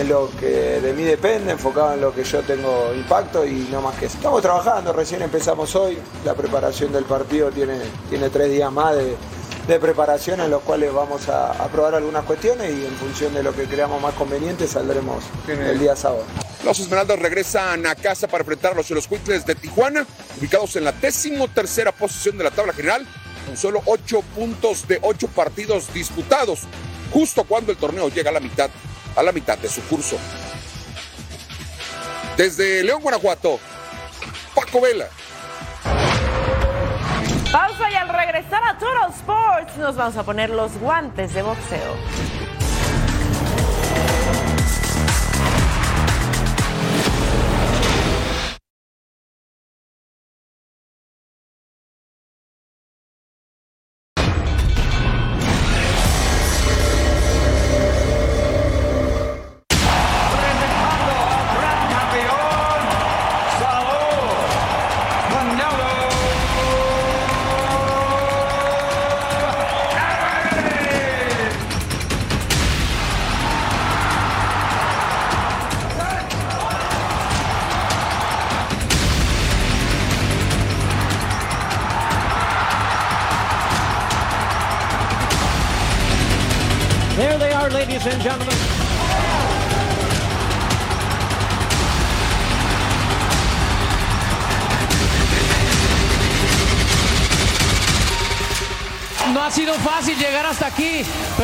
en 0.00 0.08
lo 0.08 0.30
que 0.40 0.80
de 0.80 0.92
mí 0.94 1.02
depende, 1.02 1.52
enfocado 1.52 1.94
en 1.94 2.00
lo 2.00 2.14
que 2.14 2.24
yo 2.24 2.40
tengo 2.42 2.92
impacto 2.94 3.44
y 3.44 3.68
no 3.70 3.82
más 3.82 3.96
que 3.96 4.06
eso. 4.06 4.16
Estamos 4.16 4.40
trabajando, 4.40 4.92
recién 4.92 5.20
empezamos 5.22 5.74
hoy, 5.76 5.98
la 6.24 6.34
preparación 6.34 6.92
del 6.92 7.04
partido 7.04 7.50
tiene, 7.50 7.78
tiene 8.08 8.30
tres 8.30 8.50
días 8.50 8.72
más 8.72 8.96
de, 8.96 9.16
de 9.66 9.78
preparación 9.78 10.40
en 10.40 10.50
los 10.50 10.62
cuales 10.62 10.92
vamos 10.92 11.28
a, 11.28 11.52
a, 11.52 11.68
probar 11.68 11.94
algunas 11.94 12.24
cuestiones 12.24 12.72
y 12.72 12.84
en 12.84 12.94
función 12.96 13.32
de 13.32 13.42
lo 13.42 13.54
que 13.54 13.64
creamos 13.64 14.00
más 14.02 14.14
conveniente 14.14 14.66
saldremos 14.66 15.24
el 15.48 15.78
día 15.78 15.94
sábado. 15.94 16.24
Los 16.64 16.78
Esmeraldas 16.78 17.18
regresan 17.18 17.86
a 17.86 17.94
casa 17.94 18.28
para 18.28 18.42
enfrentar 18.42 18.72
a 18.72 18.74
los 18.76 19.06
Cuitles 19.08 19.44
de 19.44 19.54
Tijuana, 19.54 20.06
ubicados 20.38 20.76
en 20.76 20.84
la 20.84 20.92
décimo 20.92 21.48
tercera 21.48 21.92
posición 21.92 22.38
de 22.38 22.44
la 22.44 22.50
tabla 22.50 22.72
general, 22.72 23.06
con 23.46 23.56
solo 23.56 23.82
ocho 23.86 24.22
puntos 24.34 24.86
de 24.86 24.98
ocho 25.02 25.26
partidos 25.28 25.92
disputados, 25.92 26.60
justo 27.12 27.44
cuando 27.44 27.72
el 27.72 27.78
torneo 27.78 28.08
llega 28.08 28.30
a 28.30 28.32
la 28.32 28.40
mitad 28.40 28.70
a 29.16 29.22
la 29.22 29.32
mitad 29.32 29.58
de 29.58 29.68
su 29.68 29.82
curso. 29.82 30.16
Desde 32.36 32.82
León, 32.82 33.02
Guanajuato, 33.02 33.58
Paco 34.54 34.80
Vela. 34.80 35.08
Pausa 37.50 37.90
regresar 38.32 38.62
a 38.64 38.78
Total 38.78 39.10
Sports 39.10 39.76
nos 39.76 39.94
vamos 39.94 40.16
a 40.16 40.22
poner 40.22 40.48
los 40.48 40.78
guantes 40.78 41.34
de 41.34 41.42
boxeo. 41.42 42.41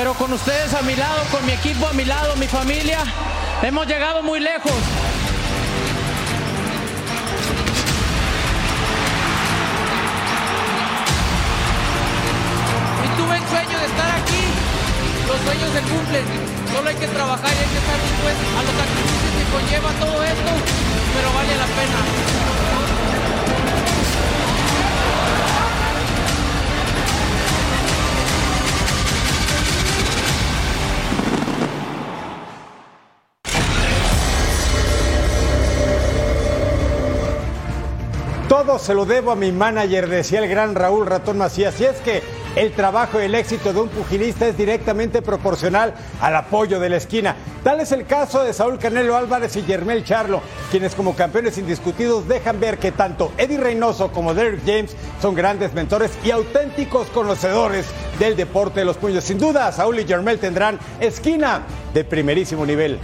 Pero 0.08 0.18
con 0.20 0.32
ustedes 0.32 0.72
a 0.72 0.80
mi 0.80 0.96
lado, 0.96 1.22
con 1.30 1.44
mi 1.44 1.52
equipo 1.52 1.86
a 1.86 1.92
mi 1.92 2.06
lado, 2.06 2.34
mi 2.36 2.46
familia, 2.46 3.00
hemos 3.60 3.86
llegado 3.86 4.22
muy 4.22 4.40
lejos. 4.40 4.72
Y 13.04 13.08
tuve 13.20 13.36
el 13.36 13.48
sueño 13.48 13.78
de 13.78 13.84
estar 13.84 14.10
aquí. 14.12 14.44
Los 15.26 15.40
sueños 15.42 15.70
se 15.74 15.82
cumplen. 15.82 16.24
Solo 16.72 16.88
hay 16.88 16.96
que 16.96 17.08
trabajar 17.08 17.52
y 17.52 17.58
hay 17.58 17.68
que 17.68 17.78
estar 17.78 18.00
dispuestos 18.00 18.48
a 18.56 18.62
los 18.62 18.74
sacrificios 18.80 19.32
que 19.36 19.44
conlleva 19.52 19.92
todo 20.00 20.24
esto, 20.24 20.50
pero 21.12 21.32
vale 21.34 21.54
la 21.54 21.66
pena. 21.66 22.87
Todo 38.58 38.80
se 38.80 38.92
lo 38.92 39.06
debo 39.06 39.30
a 39.30 39.36
mi 39.36 39.52
manager, 39.52 40.08
decía 40.08 40.40
el 40.40 40.48
gran 40.48 40.74
Raúl 40.74 41.06
Ratón 41.06 41.38
Macías. 41.38 41.80
Y 41.80 41.84
es 41.84 41.98
que 41.98 42.24
el 42.56 42.72
trabajo 42.72 43.20
y 43.20 43.26
el 43.26 43.36
éxito 43.36 43.72
de 43.72 43.82
un 43.82 43.88
pugilista 43.88 44.48
es 44.48 44.56
directamente 44.56 45.22
proporcional 45.22 45.94
al 46.20 46.34
apoyo 46.34 46.80
de 46.80 46.88
la 46.88 46.96
esquina. 46.96 47.36
Tal 47.62 47.78
es 47.78 47.92
el 47.92 48.04
caso 48.04 48.42
de 48.42 48.52
Saúl 48.52 48.80
Canelo 48.80 49.16
Álvarez 49.16 49.54
y 49.54 49.62
Yermel 49.62 50.02
Charlo, 50.02 50.42
quienes 50.72 50.96
como 50.96 51.14
campeones 51.14 51.56
indiscutidos 51.56 52.26
dejan 52.26 52.58
ver 52.58 52.78
que 52.78 52.90
tanto 52.90 53.30
Eddie 53.38 53.58
Reynoso 53.58 54.10
como 54.10 54.34
Derek 54.34 54.62
James 54.66 54.96
son 55.22 55.36
grandes 55.36 55.72
mentores 55.72 56.10
y 56.24 56.32
auténticos 56.32 57.06
conocedores 57.10 57.86
del 58.18 58.34
deporte 58.34 58.80
de 58.80 58.86
los 58.86 58.96
puños. 58.96 59.22
Sin 59.22 59.38
duda, 59.38 59.70
Saúl 59.70 60.00
y 60.00 60.04
Yermel 60.04 60.40
tendrán 60.40 60.80
esquina 60.98 61.62
de 61.94 62.02
primerísimo 62.02 62.66
nivel. 62.66 62.98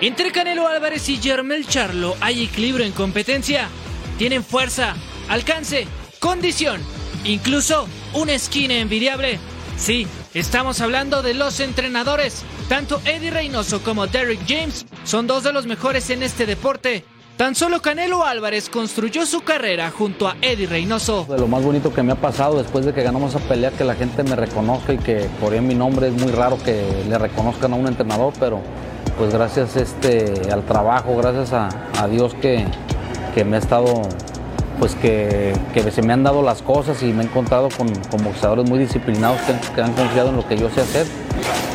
Entre 0.00 0.32
Canelo 0.32 0.66
Álvarez 0.66 1.10
y 1.10 1.18
Jermel 1.18 1.66
Charlo 1.66 2.16
hay 2.22 2.44
equilibrio 2.44 2.86
en 2.86 2.92
competencia. 2.92 3.68
Tienen 4.16 4.42
fuerza, 4.42 4.96
alcance, 5.28 5.86
condición, 6.20 6.80
incluso 7.24 7.86
una 8.14 8.32
esquina 8.32 8.76
envidiable. 8.76 9.38
Sí, 9.76 10.06
estamos 10.32 10.80
hablando 10.80 11.20
de 11.20 11.34
los 11.34 11.60
entrenadores. 11.60 12.44
Tanto 12.70 13.02
Eddie 13.04 13.30
Reynoso 13.30 13.82
como 13.82 14.06
Derrick 14.06 14.40
James 14.48 14.86
son 15.04 15.26
dos 15.26 15.44
de 15.44 15.52
los 15.52 15.66
mejores 15.66 16.08
en 16.08 16.22
este 16.22 16.46
deporte. 16.46 17.04
Tan 17.40 17.54
solo 17.54 17.80
Canelo 17.80 18.26
Álvarez 18.26 18.68
construyó 18.68 19.24
su 19.24 19.40
carrera 19.40 19.90
junto 19.90 20.28
a 20.28 20.36
Eddie 20.42 20.66
Reynoso. 20.66 21.24
De 21.24 21.38
lo 21.38 21.48
más 21.48 21.64
bonito 21.64 21.90
que 21.90 22.02
me 22.02 22.12
ha 22.12 22.16
pasado 22.16 22.58
después 22.58 22.84
de 22.84 22.92
que 22.92 23.02
ganamos 23.02 23.34
esa 23.34 23.42
pelea, 23.48 23.70
que 23.70 23.82
la 23.82 23.94
gente 23.94 24.22
me 24.24 24.36
reconozca 24.36 24.92
y 24.92 24.98
que 24.98 25.26
por 25.40 25.58
mi 25.62 25.74
nombre 25.74 26.08
es 26.08 26.12
muy 26.12 26.32
raro 26.32 26.58
que 26.62 26.84
le 27.08 27.16
reconozcan 27.16 27.72
a 27.72 27.76
un 27.76 27.86
entrenador, 27.86 28.34
pero 28.38 28.60
pues 29.16 29.32
gracias 29.32 29.74
este, 29.76 30.52
al 30.52 30.66
trabajo, 30.66 31.16
gracias 31.16 31.54
a, 31.54 32.08
Dios 32.08 32.34
que, 32.42 32.66
que, 33.34 33.42
me 33.46 33.56
ha 33.56 33.60
estado, 33.60 34.02
pues 34.78 34.94
que, 34.96 35.54
se 35.90 36.02
me 36.02 36.12
han 36.12 36.22
dado 36.22 36.42
las 36.42 36.60
cosas 36.60 37.02
y 37.02 37.06
me 37.06 37.22
he 37.22 37.26
encontrado 37.26 37.70
con, 37.70 37.88
boxeadores 38.22 38.68
muy 38.68 38.80
disciplinados 38.80 39.40
que, 39.74 39.80
han 39.80 39.94
confiado 39.94 40.28
en 40.28 40.36
lo 40.36 40.46
que 40.46 40.58
yo 40.58 40.68
sé 40.68 40.82
hacer. 40.82 41.06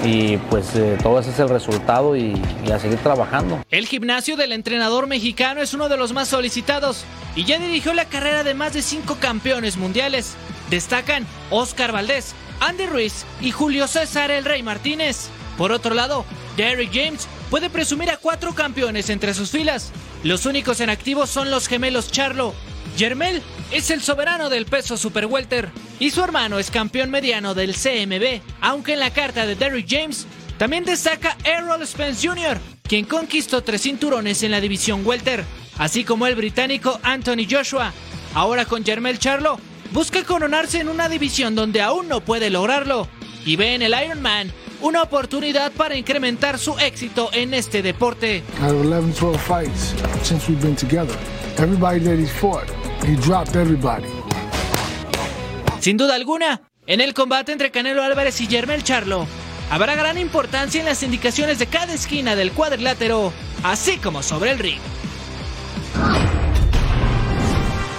Y 0.06 0.38
pues 0.38 0.76
eh, 0.76 0.98
todo 1.02 1.20
ese 1.20 1.32
es 1.32 1.40
el 1.40 1.50
resultado 1.50 2.16
y, 2.16 2.40
a 2.72 2.78
seguir 2.78 3.00
trabajando. 3.00 3.64
El 3.72 3.88
gimnasio 3.88 4.38
del 4.38 4.52
entrenador 4.52 5.08
mexicano 5.08 5.62
es 5.62 5.74
uno 5.74 5.90
de 5.90 5.98
los 5.98 6.14
más 6.14 6.28
solicitados 6.28 7.06
y 7.36 7.44
ya 7.46 7.58
dirigió 7.58 7.94
la 7.96 8.06
carrera 8.06 8.44
de 8.44 8.54
más 8.54 8.74
de 8.74 8.84
cinco 8.84 9.18
campeones 9.20 9.78
mundiales. 9.78 10.36
Destacan 10.70 11.26
Oscar 11.50 11.92
Valdés, 11.92 12.36
Andy 12.60 12.86
Ruiz 12.86 13.26
y 13.42 13.50
Julio 13.50 13.88
César 13.88 14.30
El 14.30 14.46
Rey 14.46 14.62
Martínez. 14.62 15.30
Por 15.58 15.72
otro 15.72 15.96
lado, 15.96 16.24
Derrick 16.56 16.94
James 16.94 17.28
puede 17.50 17.72
presumir 17.72 18.12
a 18.12 18.18
cuatro 18.18 18.54
campeones 18.54 19.10
entre 19.10 19.34
sus 19.34 19.50
filas. 19.50 19.92
Los 20.24 20.46
únicos 20.46 20.82
en 20.82 20.92
activo 20.92 21.26
son 21.26 21.50
los 21.50 21.68
gemelos 21.68 22.12
Charlo. 22.12 22.54
Yermel 22.96 23.42
es 23.72 23.90
el 23.90 24.02
soberano 24.02 24.50
del 24.50 24.66
peso 24.66 24.98
super 24.98 25.26
welter 25.26 25.70
y 26.00 26.12
su 26.12 26.24
hermano 26.24 26.60
es 26.60 26.72
campeón 26.72 27.10
mediano 27.10 27.54
del 27.54 27.74
CMB, 27.76 28.42
aunque 28.62 28.94
en 28.94 29.00
la 29.00 29.12
carta 29.12 29.46
de 29.46 29.56
Derrick 29.56 29.88
James 29.90 30.28
también 30.58 30.86
destaca 30.86 31.38
Errol 31.44 31.86
Spence 31.86 32.28
Jr., 32.28 32.60
quien 32.84 33.06
conquistó 33.06 33.64
tres 33.64 33.82
cinturones 33.82 34.44
en 34.44 34.52
la 34.52 34.62
división 34.62 35.06
welter, 35.06 35.44
así 35.78 36.04
como 36.04 36.28
el 36.28 36.36
británico 36.36 37.00
Anthony 37.04 37.48
Joshua. 37.50 37.92
Ahora 38.34 38.66
con 38.66 38.84
Yermel 38.84 39.20
Charlo 39.20 39.60
busca 39.92 40.24
coronarse 40.24 40.80
en 40.80 40.90
una 40.90 41.10
división 41.10 41.56
donde 41.56 41.82
aún 41.82 42.08
no 42.08 42.22
puede 42.22 42.50
lograrlo 42.50 43.08
y 43.46 43.56
ve 43.56 43.76
en 43.76 43.82
el 43.82 43.96
Iron 44.04 44.22
Man 44.22 44.52
una 44.82 45.02
oportunidad 45.02 45.72
para 45.72 45.96
incrementar 45.96 46.60
su 46.60 46.78
éxito 46.78 47.30
en 47.34 47.54
este 47.54 47.82
deporte. 47.82 48.44
Out 48.62 48.74
of 48.74 48.86
11, 48.86 49.20
12 49.20 49.40
fights 49.40 49.96
he 53.06 53.16
dropped 53.16 53.56
everybody. 53.56 54.08
Sin 55.80 55.98
duda 55.98 56.16
alguna, 56.16 56.62
en 56.88 57.02
el 57.02 57.14
combate 57.14 57.52
entre 57.52 57.70
Canelo 57.72 58.04
Álvarez 58.04 58.42
y 58.42 58.48
Yermel 58.48 58.84
Charlo, 58.84 59.28
habrá 59.70 59.96
gran 59.96 60.18
importancia 60.18 60.80
en 60.80 60.86
las 60.86 61.04
indicaciones 61.04 61.60
de 61.60 61.68
cada 61.68 61.94
esquina 61.94 62.36
del 62.36 62.52
cuadrilátero, 62.52 63.32
así 63.64 63.98
como 63.98 64.24
sobre 64.24 64.52
el 64.52 64.60
ring. 64.60 64.80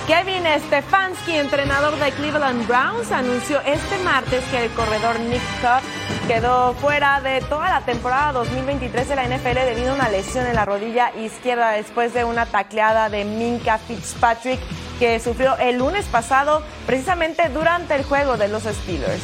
Kevin 0.07 0.45
Stefanski, 0.69 1.33
entrenador 1.33 1.99
de 1.99 2.13
Cleveland 2.13 2.67
Browns, 2.69 3.11
anunció 3.11 3.61
este 3.63 3.99
martes 4.05 4.45
que 4.53 4.65
el 4.65 4.71
corredor 4.71 5.19
Nick 5.19 5.43
Cup 5.61 5.83
quedó 6.29 6.75
fuera 6.75 7.21
de 7.21 7.41
toda 7.41 7.69
la 7.69 7.81
temporada 7.85 8.33
2023 8.33 9.09
de 9.09 9.17
la 9.17 9.27
NFL 9.27 9.55
debido 9.67 9.91
a 9.91 9.95
una 9.95 10.09
lesión 10.09 10.47
en 10.47 10.55
la 10.55 10.65
rodilla 10.65 11.11
izquierda 11.17 11.71
después 11.71 12.15
de 12.15 12.23
una 12.23 12.47
tacleada 12.47 13.09
de 13.09 13.25
Minka 13.25 13.79
Fitzpatrick 13.79 14.61
que 14.99 15.21
sufrió 15.21 15.57
el 15.59 15.79
lunes 15.79 16.07
pasado 16.07 16.63
precisamente 16.87 17.49
durante 17.49 17.95
el 17.95 18.05
juego 18.05 18.37
de 18.37 18.49
los 18.49 18.65
Steelers. 18.65 19.23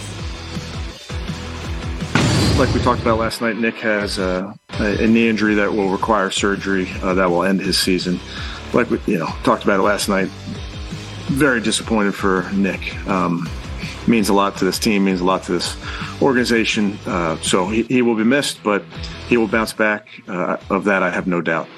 Like 2.58 2.72
we 2.74 2.80
talked 2.80 3.00
about 3.00 3.18
last 3.18 3.40
night, 3.40 3.56
Nick 3.56 3.76
has 3.76 4.18
a, 4.18 4.54
a 4.78 5.06
knee 5.06 5.28
injury 5.28 5.54
that 5.54 5.72
will 5.72 5.88
require 5.88 6.30
surgery 6.30 6.88
uh, 7.02 7.14
that 7.14 7.28
will 7.30 7.44
end 7.44 7.60
his 7.60 7.78
season. 7.78 8.20
Like 8.72 8.90
we, 8.90 9.00
you 9.06 9.18
know, 9.18 9.28
talked 9.42 9.64
about 9.64 9.80
it 9.80 9.82
last 9.82 10.08
night. 10.08 10.28
Very 11.28 11.60
disappointed 11.60 12.14
for 12.14 12.48
Nick. 12.52 12.94
Um, 13.08 13.48
means 14.06 14.28
a 14.28 14.34
lot 14.34 14.56
to 14.58 14.64
this 14.64 14.78
team, 14.78 15.04
means 15.04 15.20
a 15.20 15.24
lot 15.24 15.44
to 15.44 15.52
this 15.52 15.76
organization. 16.20 16.98
Uh, 17.06 17.36
so 17.40 17.68
he, 17.68 17.82
he, 17.84 18.02
will 18.02 18.16
be 18.16 18.24
missed, 18.24 18.62
but 18.62 18.84
he 19.28 19.36
will 19.36 19.48
bounce 19.48 19.72
back. 19.72 20.08
Uh, 20.28 20.56
of 20.70 20.84
that, 20.84 21.02
I 21.02 21.10
have 21.10 21.26
no 21.26 21.40
doubt. 21.40 21.68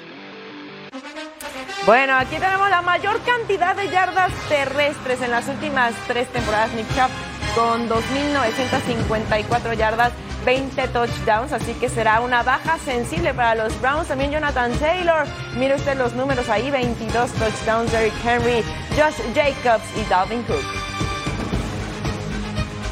Bueno, 1.85 2.15
aquí 2.17 2.37
tenemos 2.37 2.67
la 2.71 2.81
mayor 2.81 3.21
cantidad 3.21 3.75
de 3.75 3.89
yardas 3.89 4.31
terrestres 4.49 5.21
en 5.21 5.29
las 5.29 5.47
últimas 5.47 5.93
tres 6.07 6.27
temporadas. 6.29 6.73
Nick 6.73 6.87
Chubb 6.95 7.11
con 7.53 7.87
2.954 7.87 9.75
yardas, 9.77 10.11
20 10.45 10.87
touchdowns, 10.87 11.53
así 11.53 11.75
que 11.75 11.87
será 11.87 12.21
una 12.21 12.41
baja 12.41 12.79
sensible 12.79 13.35
para 13.35 13.53
los 13.53 13.79
Browns. 13.81 14.07
También 14.07 14.31
Jonathan 14.31 14.71
Taylor, 14.79 15.27
mire 15.57 15.75
usted 15.75 15.95
los 15.95 16.13
números 16.13 16.49
ahí, 16.49 16.71
22 16.71 17.31
touchdowns, 17.33 17.91
Derrick 17.91 18.15
Henry, 18.25 18.63
Josh 18.97 19.21
Jacobs 19.35 19.85
y 19.95 20.09
Dalvin 20.09 20.41
Cook. 20.43 20.84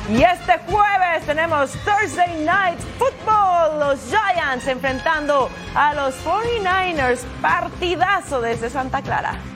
Y 0.10 0.22
este 0.22 0.60
jueves 0.68 1.26
tenemos 1.26 1.72
Thursday 1.86 2.44
Night 2.44 2.80
Football, 3.00 3.80
los 3.80 4.00
Giants 4.10 4.68
enfrentando 4.68 5.50
a 5.74 5.94
los 5.94 6.13
49ers, 6.26 7.22
partidazo 7.42 8.42
desde 8.42 8.70
Santa 8.70 9.02
Clara. 9.02 9.53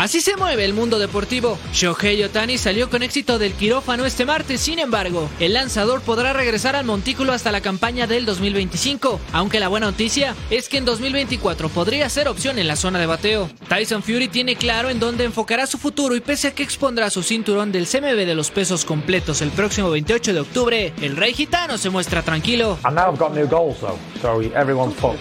Así 0.00 0.22
se 0.22 0.34
mueve 0.34 0.64
el 0.64 0.72
mundo 0.72 0.98
deportivo. 0.98 1.58
Shohei 1.74 2.24
Otani 2.24 2.56
salió 2.56 2.88
con 2.88 3.02
éxito 3.02 3.38
del 3.38 3.52
quirófano 3.52 4.06
este 4.06 4.24
martes, 4.24 4.62
sin 4.62 4.78
embargo, 4.78 5.28
el 5.40 5.52
lanzador 5.52 6.00
podrá 6.00 6.32
regresar 6.32 6.74
al 6.74 6.86
montículo 6.86 7.34
hasta 7.34 7.52
la 7.52 7.60
campaña 7.60 8.06
del 8.06 8.24
2025, 8.24 9.20
aunque 9.34 9.60
la 9.60 9.68
buena 9.68 9.88
noticia 9.88 10.34
es 10.48 10.70
que 10.70 10.78
en 10.78 10.86
2024 10.86 11.68
podría 11.68 12.08
ser 12.08 12.28
opción 12.28 12.58
en 12.58 12.66
la 12.66 12.76
zona 12.76 12.98
de 12.98 13.04
bateo. 13.04 13.50
Tyson 13.68 14.02
Fury 14.02 14.28
tiene 14.28 14.56
claro 14.56 14.88
en 14.88 15.00
dónde 15.00 15.24
enfocará 15.24 15.66
su 15.66 15.76
futuro 15.76 16.16
y 16.16 16.20
pese 16.20 16.48
a 16.48 16.54
que 16.54 16.62
expondrá 16.62 17.10
su 17.10 17.22
cinturón 17.22 17.70
del 17.70 17.86
CMB 17.86 18.24
de 18.24 18.34
los 18.34 18.50
pesos 18.50 18.86
completos 18.86 19.42
el 19.42 19.50
próximo 19.50 19.90
28 19.90 20.32
de 20.32 20.40
octubre, 20.40 20.94
el 21.02 21.14
rey 21.14 21.34
gitano 21.34 21.76
se 21.76 21.90
muestra 21.90 22.22
tranquilo. 22.22 22.78
And 22.84 22.96
now 22.96 23.12
I've 23.12 23.18
got 23.18 23.34
new 23.34 23.46
goals 23.46 23.78
though, 23.82 23.98
so 24.22 24.40
everyone's 24.54 24.94
fucked. 24.94 25.20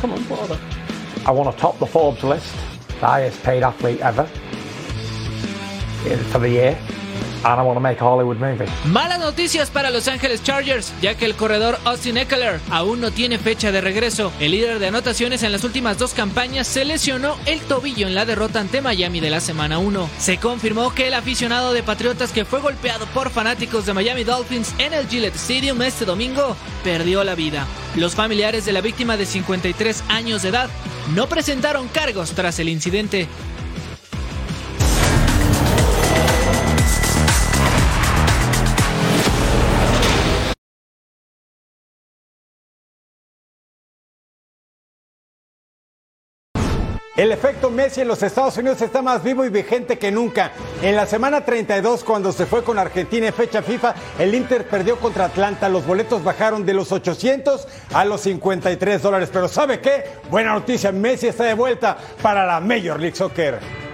Come 0.00 0.14
on, 0.14 0.24
brother. 0.24 0.58
I 1.24 1.30
want 1.30 1.54
to 1.54 1.62
top 1.62 1.78
the 1.78 1.86
Forbes 1.86 2.24
list. 2.24 2.69
The 3.00 3.06
highest 3.06 3.42
paid 3.42 3.62
athlete 3.62 4.00
ever 4.00 4.24
for 6.30 6.38
the 6.38 6.48
year. 6.48 6.99
I 7.44 7.62
want 7.62 7.76
to 7.76 7.80
make 7.80 8.00
a 8.00 8.04
Hollywood 8.04 8.36
movie. 8.36 8.66
Malas 8.84 9.18
noticias 9.18 9.70
para 9.70 9.90
Los 9.90 10.08
Ángeles 10.08 10.42
Chargers, 10.42 10.92
ya 11.00 11.14
que 11.14 11.24
el 11.24 11.34
corredor 11.34 11.78
Austin 11.84 12.18
Eckler 12.18 12.60
aún 12.70 13.00
no 13.00 13.10
tiene 13.10 13.38
fecha 13.38 13.72
de 13.72 13.80
regreso. 13.80 14.32
El 14.40 14.52
líder 14.52 14.78
de 14.78 14.88
anotaciones 14.88 15.42
en 15.42 15.52
las 15.52 15.64
últimas 15.64 15.98
dos 15.98 16.12
campañas 16.12 16.66
se 16.66 16.84
lesionó 16.84 17.36
el 17.46 17.60
tobillo 17.60 18.06
en 18.06 18.14
la 18.14 18.26
derrota 18.26 18.60
ante 18.60 18.80
Miami 18.80 19.20
de 19.20 19.30
la 19.30 19.40
semana 19.40 19.78
1. 19.78 20.08
Se 20.18 20.38
confirmó 20.38 20.94
que 20.94 21.08
el 21.08 21.14
aficionado 21.14 21.72
de 21.72 21.82
Patriotas 21.82 22.32
que 22.32 22.44
fue 22.44 22.60
golpeado 22.60 23.06
por 23.06 23.30
fanáticos 23.30 23.86
de 23.86 23.94
Miami 23.94 24.24
Dolphins 24.24 24.74
en 24.78 24.92
el 24.92 25.08
Gillette 25.08 25.36
Stadium 25.36 25.80
este 25.82 26.04
domingo 26.04 26.56
perdió 26.84 27.24
la 27.24 27.34
vida. 27.34 27.66
Los 27.96 28.14
familiares 28.14 28.64
de 28.66 28.72
la 28.72 28.80
víctima 28.80 29.16
de 29.16 29.26
53 29.26 30.04
años 30.08 30.42
de 30.42 30.50
edad 30.50 30.70
no 31.14 31.28
presentaron 31.28 31.88
cargos 31.88 32.32
tras 32.32 32.58
el 32.58 32.68
incidente. 32.68 33.28
El 47.20 47.32
efecto 47.32 47.68
Messi 47.68 48.00
en 48.00 48.08
los 48.08 48.22
Estados 48.22 48.56
Unidos 48.56 48.80
está 48.80 49.02
más 49.02 49.22
vivo 49.22 49.44
y 49.44 49.50
vigente 49.50 49.98
que 49.98 50.10
nunca. 50.10 50.52
En 50.80 50.96
la 50.96 51.04
semana 51.04 51.44
32, 51.44 52.02
cuando 52.02 52.32
se 52.32 52.46
fue 52.46 52.64
con 52.64 52.78
Argentina 52.78 53.26
en 53.26 53.34
fecha 53.34 53.60
FIFA, 53.60 53.94
el 54.18 54.34
Inter 54.34 54.66
perdió 54.66 54.96
contra 54.96 55.26
Atlanta. 55.26 55.68
Los 55.68 55.84
boletos 55.84 56.24
bajaron 56.24 56.64
de 56.64 56.72
los 56.72 56.92
800 56.92 57.68
a 57.92 58.06
los 58.06 58.22
53 58.22 59.02
dólares. 59.02 59.28
Pero 59.30 59.48
¿sabe 59.48 59.80
qué? 59.80 60.04
Buena 60.30 60.54
noticia, 60.54 60.92
Messi 60.92 61.26
está 61.26 61.44
de 61.44 61.52
vuelta 61.52 61.98
para 62.22 62.46
la 62.46 62.58
Major 62.58 62.98
League 62.98 63.14
Soccer. 63.14 63.89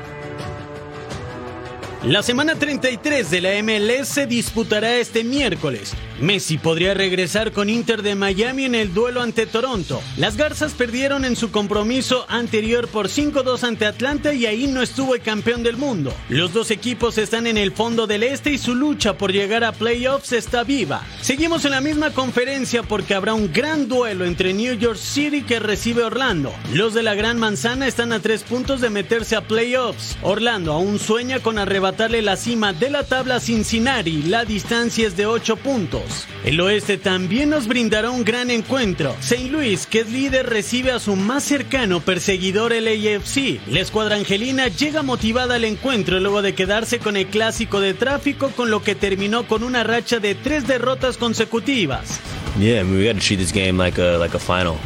La 2.07 2.23
semana 2.23 2.55
33 2.55 3.33
de 3.33 3.41
la 3.41 3.61
MLS 3.65 4.07
se 4.07 4.27
disputará 4.29 4.95
este 4.95 5.25
miércoles. 5.25 5.93
Messi 6.21 6.57
podría 6.57 6.95
regresar 6.95 7.51
con 7.51 7.69
Inter 7.69 8.01
de 8.01 8.15
Miami 8.15 8.65
en 8.65 8.77
el 8.77 8.95
duelo 8.95 9.23
ante 9.23 9.45
Toronto. 9.45 10.01
Las 10.17 10.37
Garzas 10.37 10.73
perdieron 10.73 11.25
en 11.25 11.35
su 11.35 11.51
compromiso 11.51 12.25
anterior 12.29 12.87
por 12.87 13.09
5-2 13.09 13.65
ante 13.65 13.87
Atlanta 13.87 14.33
y 14.33 14.47
ahí 14.47 14.69
no 14.69 14.83
estuvo 14.83 15.17
el 15.17 15.21
campeón 15.21 15.65
del 15.65 15.77
mundo. 15.77 16.15
Los 16.29 16.53
dos 16.53 16.71
equipos 16.71 17.19
están 17.19 17.49
en 17.49 17.59
el 17.59 17.73
fondo 17.73 18.07
del 18.07 18.23
este 18.23 18.53
y 18.53 18.59
su 18.59 18.77
lucha 18.77 19.19
por 19.19 19.33
llegar 19.33 19.65
a 19.65 19.73
playoffs 19.73 20.31
está 20.31 20.63
viva. 20.63 21.03
Seguimos 21.21 21.65
en 21.65 21.73
la 21.73 21.81
misma 21.81 22.13
conferencia 22.13 22.85
porque 22.85 23.15
habrá 23.15 23.35
un 23.35 23.53
gran 23.53 23.89
duelo 23.89 24.25
entre 24.25 24.55
New 24.55 24.75
York 24.75 24.99
City 24.99 25.43
que 25.43 25.59
recibe 25.59 26.05
Orlando. 26.05 26.55
Los 26.73 26.95
de 26.95 27.03
la 27.03 27.15
Gran 27.15 27.39
Manzana 27.39 27.89
están 27.89 28.13
a 28.13 28.21
tres 28.21 28.45
puntos 28.45 28.81
de 28.81 28.91
meterse 28.91 29.35
a 29.35 29.43
playoffs. 29.43 30.17
Orlando 30.23 30.73
aún 30.73 31.01
sueña 31.01 31.41
con 31.41 31.59
arrebatarle 31.97 32.21
la 32.21 32.37
cima 32.37 32.75
de 32.75 32.91
la 32.91 33.05
tabla 33.05 33.37
a 33.37 33.41
Cincinnati. 33.41 34.23
La 34.25 34.45
distancia 34.45 35.07
es 35.07 35.17
de 35.17 35.25
8 35.25 35.57
puntos. 35.57 36.27
El 36.45 36.61
oeste 36.61 36.99
también 36.99 37.49
nos 37.49 37.67
brindará 37.67 38.11
un 38.11 38.23
gran 38.23 38.51
encuentro. 38.51 39.17
St. 39.21 39.49
Louis, 39.49 39.87
que 39.87 40.01
es 40.01 40.11
líder, 40.11 40.47
recibe 40.47 40.93
a 40.93 40.99
su 40.99 41.17
más 41.17 41.45
cercano 41.45 42.01
perseguidor 42.01 42.75
el 42.75 42.87
AFC. 42.87 43.61
La 43.69 43.81
escuadra 43.81 44.17
angelina 44.17 44.69
llega 44.69 45.03
motivada 45.03 45.55
al 45.55 45.65
encuentro 45.65 46.21
luego 46.21 46.43
de 46.43 46.55
quedarse 46.55 46.99
con 46.99 47.17
el 47.17 47.29
clásico 47.29 47.81
de 47.81 47.95
tráfico 47.95 48.51
con 48.51 48.71
lo 48.71 48.83
que 48.83 48.95
terminó 48.95 49.47
con 49.47 49.63
una 49.63 49.83
racha 49.83 50.19
de 50.19 50.35
tres 50.35 50.67
derrotas 50.67 51.17
consecutivas. 51.17 52.21
Yeah, 52.59 52.81
I 52.81 52.85
mean, 52.85 52.99
we 52.99 53.07
got 53.07 53.15
to 53.15 53.27
treat 53.27 53.39
this 53.39 53.53
game 53.53 53.83
like 53.83 53.99
a 53.99 54.19
like 54.19 54.35
a 54.35 54.39
final. 54.39 54.77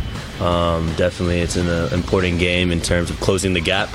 Um, 0.40 0.92
definitely, 0.96 1.40
it's 1.40 1.56
an 1.56 1.68
uh, 1.68 1.88
important 1.92 2.38
game 2.38 2.72
in 2.72 2.80
terms 2.80 3.10
of 3.10 3.18
closing 3.20 3.52
the 3.52 3.60
gap. 3.60 3.88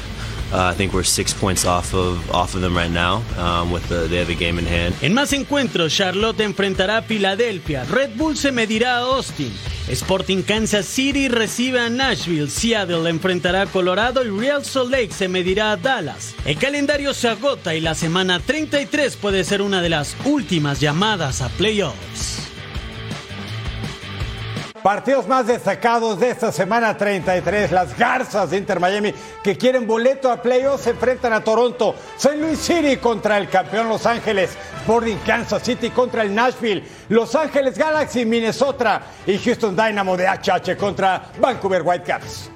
Uh, 0.51 0.71
I 0.71 0.75
think 0.75 0.93
we're 0.93 1.03
six 1.03 1.33
points 1.33 1.65
off 1.65 1.93
of 1.93 2.61
them 2.61 2.77
right 2.77 2.91
now 2.91 3.23
um, 3.37 3.71
with 3.71 3.87
the 3.89 4.07
they 4.07 4.17
have 4.17 4.29
a 4.29 4.35
game 4.35 4.59
in 4.59 4.65
hand. 4.65 4.95
En 5.01 5.13
más 5.13 5.33
encuentros, 5.33 5.91
Charlotte 5.91 6.41
enfrentará 6.41 6.97
a 6.97 7.01
Filadelfia, 7.01 7.83
Red 7.85 8.15
Bull 8.15 8.37
se 8.37 8.51
medirá 8.51 8.97
a 8.97 8.99
Austin, 8.99 9.51
Sporting 9.89 10.43
Kansas 10.43 10.85
City 10.85 11.27
recibe 11.27 11.79
a 11.79 11.89
Nashville, 11.89 12.49
Seattle 12.49 13.09
enfrentará 13.09 13.63
a 13.63 13.65
Colorado 13.65 14.23
y 14.23 14.29
Real 14.29 14.63
Salt 14.63 14.91
Lake 14.91 15.11
se 15.11 15.27
medirá 15.27 15.71
a 15.71 15.77
Dallas. 15.77 16.35
El 16.45 16.57
calendario 16.57 17.13
se 17.13 17.27
agota 17.27 17.75
y 17.75 17.81
la 17.81 17.95
semana 17.95 18.39
33 18.39 19.15
puede 19.15 19.43
ser 19.43 19.61
una 19.61 19.81
de 19.81 19.89
las 19.89 20.15
últimas 20.25 20.79
llamadas 20.79 21.41
a 21.41 21.49
playoffs. 21.49 22.44
Partidos 24.85 25.27
más 25.27 25.47
destacados 25.47 26.19
de 26.19 26.29
esta 26.29 26.51
semana 26.51 26.95
33. 26.95 27.71
Las 27.71 27.97
Garzas 27.97 28.51
de 28.51 28.57
Inter 28.57 28.79
Miami 28.79 29.15
que 29.43 29.57
quieren 29.57 29.87
boleto 29.87 30.29
a 30.29 30.39
playoffs 30.39 30.83
se 30.83 30.91
enfrentan 30.91 31.33
a 31.33 31.43
Toronto. 31.43 31.95
St. 32.15 32.37
Louis 32.37 32.59
City 32.59 32.97
contra 32.97 33.39
el 33.39 33.49
campeón 33.49 33.89
Los 33.89 34.05
Ángeles. 34.05 34.55
Sporting 34.81 35.17
Kansas 35.25 35.63
City 35.63 35.89
contra 35.89 36.21
el 36.21 36.35
Nashville. 36.35 36.83
Los 37.09 37.33
Ángeles 37.33 37.79
Galaxy, 37.79 38.25
Minnesota. 38.25 39.01
Y 39.25 39.39
Houston 39.39 39.75
Dynamo 39.75 40.15
de 40.15 40.27
HH 40.27 40.77
contra 40.77 41.31
Vancouver 41.39 41.81
Whitecaps. 41.81 42.54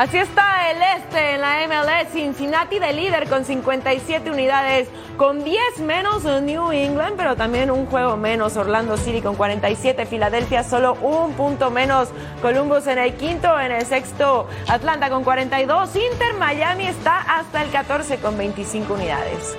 Así 0.00 0.16
está 0.16 0.70
el 0.70 0.80
este 0.96 1.34
en 1.34 1.42
la 1.42 1.58
MLS. 1.68 2.10
Cincinnati 2.14 2.78
de 2.78 2.94
líder 2.94 3.28
con 3.28 3.44
57 3.44 4.30
unidades, 4.30 4.88
con 5.18 5.44
10 5.44 5.80
menos 5.80 6.24
New 6.24 6.72
England, 6.72 7.16
pero 7.18 7.36
también 7.36 7.70
un 7.70 7.84
juego 7.84 8.16
menos. 8.16 8.56
Orlando 8.56 8.96
City 8.96 9.20
con 9.20 9.36
47, 9.36 10.06
Filadelfia 10.06 10.64
solo 10.64 10.94
un 11.02 11.34
punto 11.34 11.70
menos. 11.70 12.08
Columbus 12.40 12.86
en 12.86 12.96
el 12.96 13.12
quinto, 13.12 13.60
en 13.60 13.72
el 13.72 13.84
sexto, 13.84 14.48
Atlanta 14.68 15.10
con 15.10 15.22
42. 15.22 15.94
Inter 15.94 16.32
Miami 16.38 16.86
está 16.86 17.18
hasta 17.18 17.62
el 17.62 17.68
14 17.68 18.16
con 18.20 18.38
25 18.38 18.94
unidades. 18.94 19.54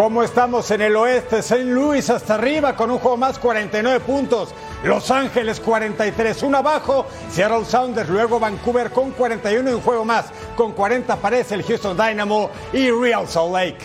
¿Cómo 0.00 0.22
estamos 0.22 0.70
en 0.70 0.80
el 0.80 0.96
oeste? 0.96 1.40
St. 1.40 1.62
Louis 1.62 2.08
hasta 2.08 2.36
arriba 2.36 2.74
con 2.74 2.90
un 2.90 2.98
juego 2.98 3.18
más 3.18 3.38
49 3.38 4.00
puntos. 4.00 4.54
Los 4.82 5.10
Ángeles 5.10 5.60
43, 5.60 6.42
uno 6.42 6.56
abajo. 6.56 7.06
Seattle 7.30 7.66
Sounders, 7.66 8.08
luego 8.08 8.40
Vancouver 8.40 8.90
con 8.92 9.10
41 9.10 9.70
y 9.70 9.74
un 9.74 9.82
juego 9.82 10.06
más. 10.06 10.32
Con 10.56 10.72
40 10.72 11.12
aparece 11.12 11.54
el 11.54 11.62
Houston 11.64 11.98
Dynamo 11.98 12.48
y 12.72 12.90
Real 12.90 13.28
Salt 13.28 13.52
Lake. 13.52 13.84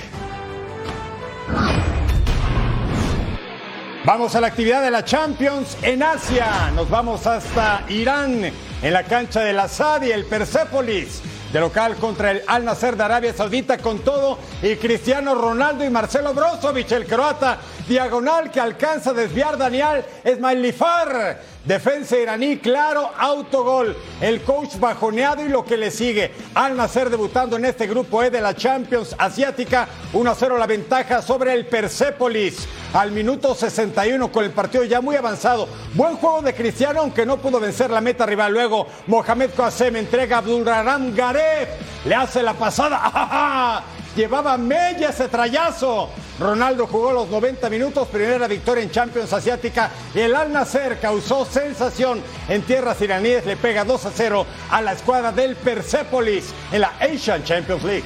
Vamos 4.05 4.33
a 4.35 4.39
la 4.39 4.47
actividad 4.47 4.83
de 4.83 4.91
la 4.91 5.03
Champions 5.03 5.77
en 5.81 6.01
Asia. 6.01 6.71
Nos 6.75 6.89
vamos 6.89 7.27
hasta 7.27 7.83
Irán 7.89 8.53
en 8.81 8.93
la 8.93 9.03
cancha 9.03 9.41
de 9.41 9.51
la 9.51 9.67
y 10.01 10.11
el 10.11 10.23
Persepolis 10.23 11.21
de 11.55 11.61
local 11.61 11.95
contra 11.95 12.31
el 12.31 12.41
Al 12.47 12.65
Nasser 12.65 12.97
de 12.97 13.03
Arabia 13.05 13.33
Saudita 13.33 13.77
con 13.77 13.99
todo 13.99 14.37
y 14.61 14.75
Cristiano 14.75 15.33
Ronaldo 15.35 15.85
y 15.85 15.89
Marcelo 15.89 16.33
Brozovic, 16.33 16.91
el 16.91 17.05
croata, 17.05 17.59
diagonal 17.87 18.51
que 18.51 18.59
alcanza 18.59 19.11
a 19.11 19.13
desviar 19.13 19.57
Daniel 19.57 20.03
Esmailifar. 20.25 21.54
Defensa 21.65 22.15
iraní, 22.15 22.57
claro, 22.57 23.09
autogol. 23.17 23.97
El 24.21 24.41
coach 24.43 24.77
bajoneado 24.77 25.43
y 25.43 25.49
lo 25.49 25.65
que 25.65 25.77
le 25.77 25.89
sigue. 25.89 26.31
Al 26.53 26.77
Nasser 26.77 27.09
debutando 27.09 27.57
en 27.57 27.65
este 27.65 27.87
grupo 27.87 28.21
E 28.21 28.29
de 28.29 28.39
la 28.39 28.55
Champions 28.55 29.15
Asiática. 29.17 29.87
1-0 30.13 30.59
la 30.59 30.67
ventaja 30.67 31.23
sobre 31.23 31.53
el 31.53 31.65
Persepolis. 31.65 32.67
Al 32.93 33.11
minuto 33.11 33.55
61 33.55 34.31
con 34.31 34.43
el 34.43 34.51
partido 34.51 34.83
ya 34.83 35.01
muy 35.01 35.15
avanzado. 35.15 35.67
Buen 35.95 36.17
juego 36.17 36.43
de 36.43 36.53
Cristiano, 36.53 37.01
aunque 37.01 37.25
no 37.25 37.37
pudo 37.37 37.59
vencer 37.59 37.89
la 37.89 37.99
meta 37.99 38.27
rival. 38.27 38.53
Luego 38.53 38.85
Mohamed 39.07 39.49
Kouasem 39.55 39.95
entrega 39.95 40.35
a 40.35 40.39
Abdulrahman 40.39 41.15
Gareb. 41.15 41.67
Le 42.05 42.13
hace 42.13 42.43
la 42.43 42.53
pasada. 42.53 43.83
Llevaba 44.15 44.57
media 44.57 45.09
ese 45.09 45.27
trayazo. 45.27 46.09
Ronaldo 46.39 46.87
jugó 46.87 47.11
los 47.11 47.29
90 47.29 47.69
minutos, 47.69 48.07
primera 48.07 48.47
victoria 48.47 48.81
en 48.81 48.89
Champions 48.89 49.33
Asiática. 49.33 49.91
El 50.13 50.33
Al 50.33 50.53
Nasser 50.53 50.99
causó 50.99 51.43
sensación 51.45 52.21
en 52.47 52.61
tierras 52.61 53.01
iraníes, 53.01 53.45
le 53.45 53.57
pega 53.57 53.83
2 53.83 54.05
a 54.05 54.11
0 54.15 54.45
a 54.71 54.81
la 54.81 54.93
escuadra 54.93 55.33
del 55.33 55.57
Persepolis 55.57 56.53
en 56.71 56.81
la 56.81 56.93
Asian 56.99 57.43
Champions 57.43 57.83
League. 57.83 58.05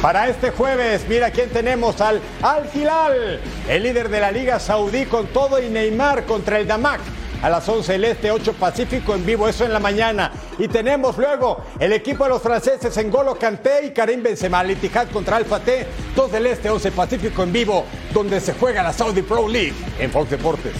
Para 0.00 0.26
este 0.26 0.50
jueves, 0.50 1.06
mira 1.08 1.30
quién 1.30 1.48
tenemos 1.50 2.00
al 2.00 2.20
Al 2.42 2.68
Hilal, 2.74 3.40
el 3.68 3.82
líder 3.84 4.08
de 4.08 4.18
la 4.18 4.32
Liga 4.32 4.58
Saudí 4.58 5.06
con 5.06 5.28
todo 5.28 5.62
y 5.62 5.68
Neymar 5.68 6.24
contra 6.24 6.58
el 6.58 6.66
Damak 6.66 7.00
a 7.42 7.50
las 7.50 7.68
11 7.68 7.92
del 7.92 8.04
Este, 8.04 8.30
8 8.30 8.54
Pacífico 8.54 9.14
en 9.14 9.26
vivo, 9.26 9.48
eso 9.48 9.64
en 9.64 9.72
la 9.72 9.80
mañana. 9.80 10.30
Y 10.58 10.68
tenemos 10.68 11.18
luego 11.18 11.62
el 11.78 11.92
equipo 11.92 12.24
de 12.24 12.30
los 12.30 12.42
franceses 12.42 12.96
en 12.96 13.10
Golo 13.10 13.34
Kanté 13.34 13.86
y 13.86 13.90
Karim 13.90 14.22
Benzema, 14.22 14.60
Al 14.60 14.70
Ittihad 14.70 15.08
contra 15.08 15.36
Alfa 15.36 15.60
T, 15.60 15.86
2 16.14 16.32
del 16.32 16.46
Este, 16.46 16.70
11 16.70 16.92
Pacífico 16.92 17.42
en 17.42 17.52
vivo, 17.52 17.84
donde 18.12 18.40
se 18.40 18.54
juega 18.54 18.82
la 18.82 18.92
Saudi 18.92 19.22
Pro 19.22 19.48
League 19.48 19.74
en 19.98 20.10
Fox 20.10 20.30
Deportes. 20.30 20.74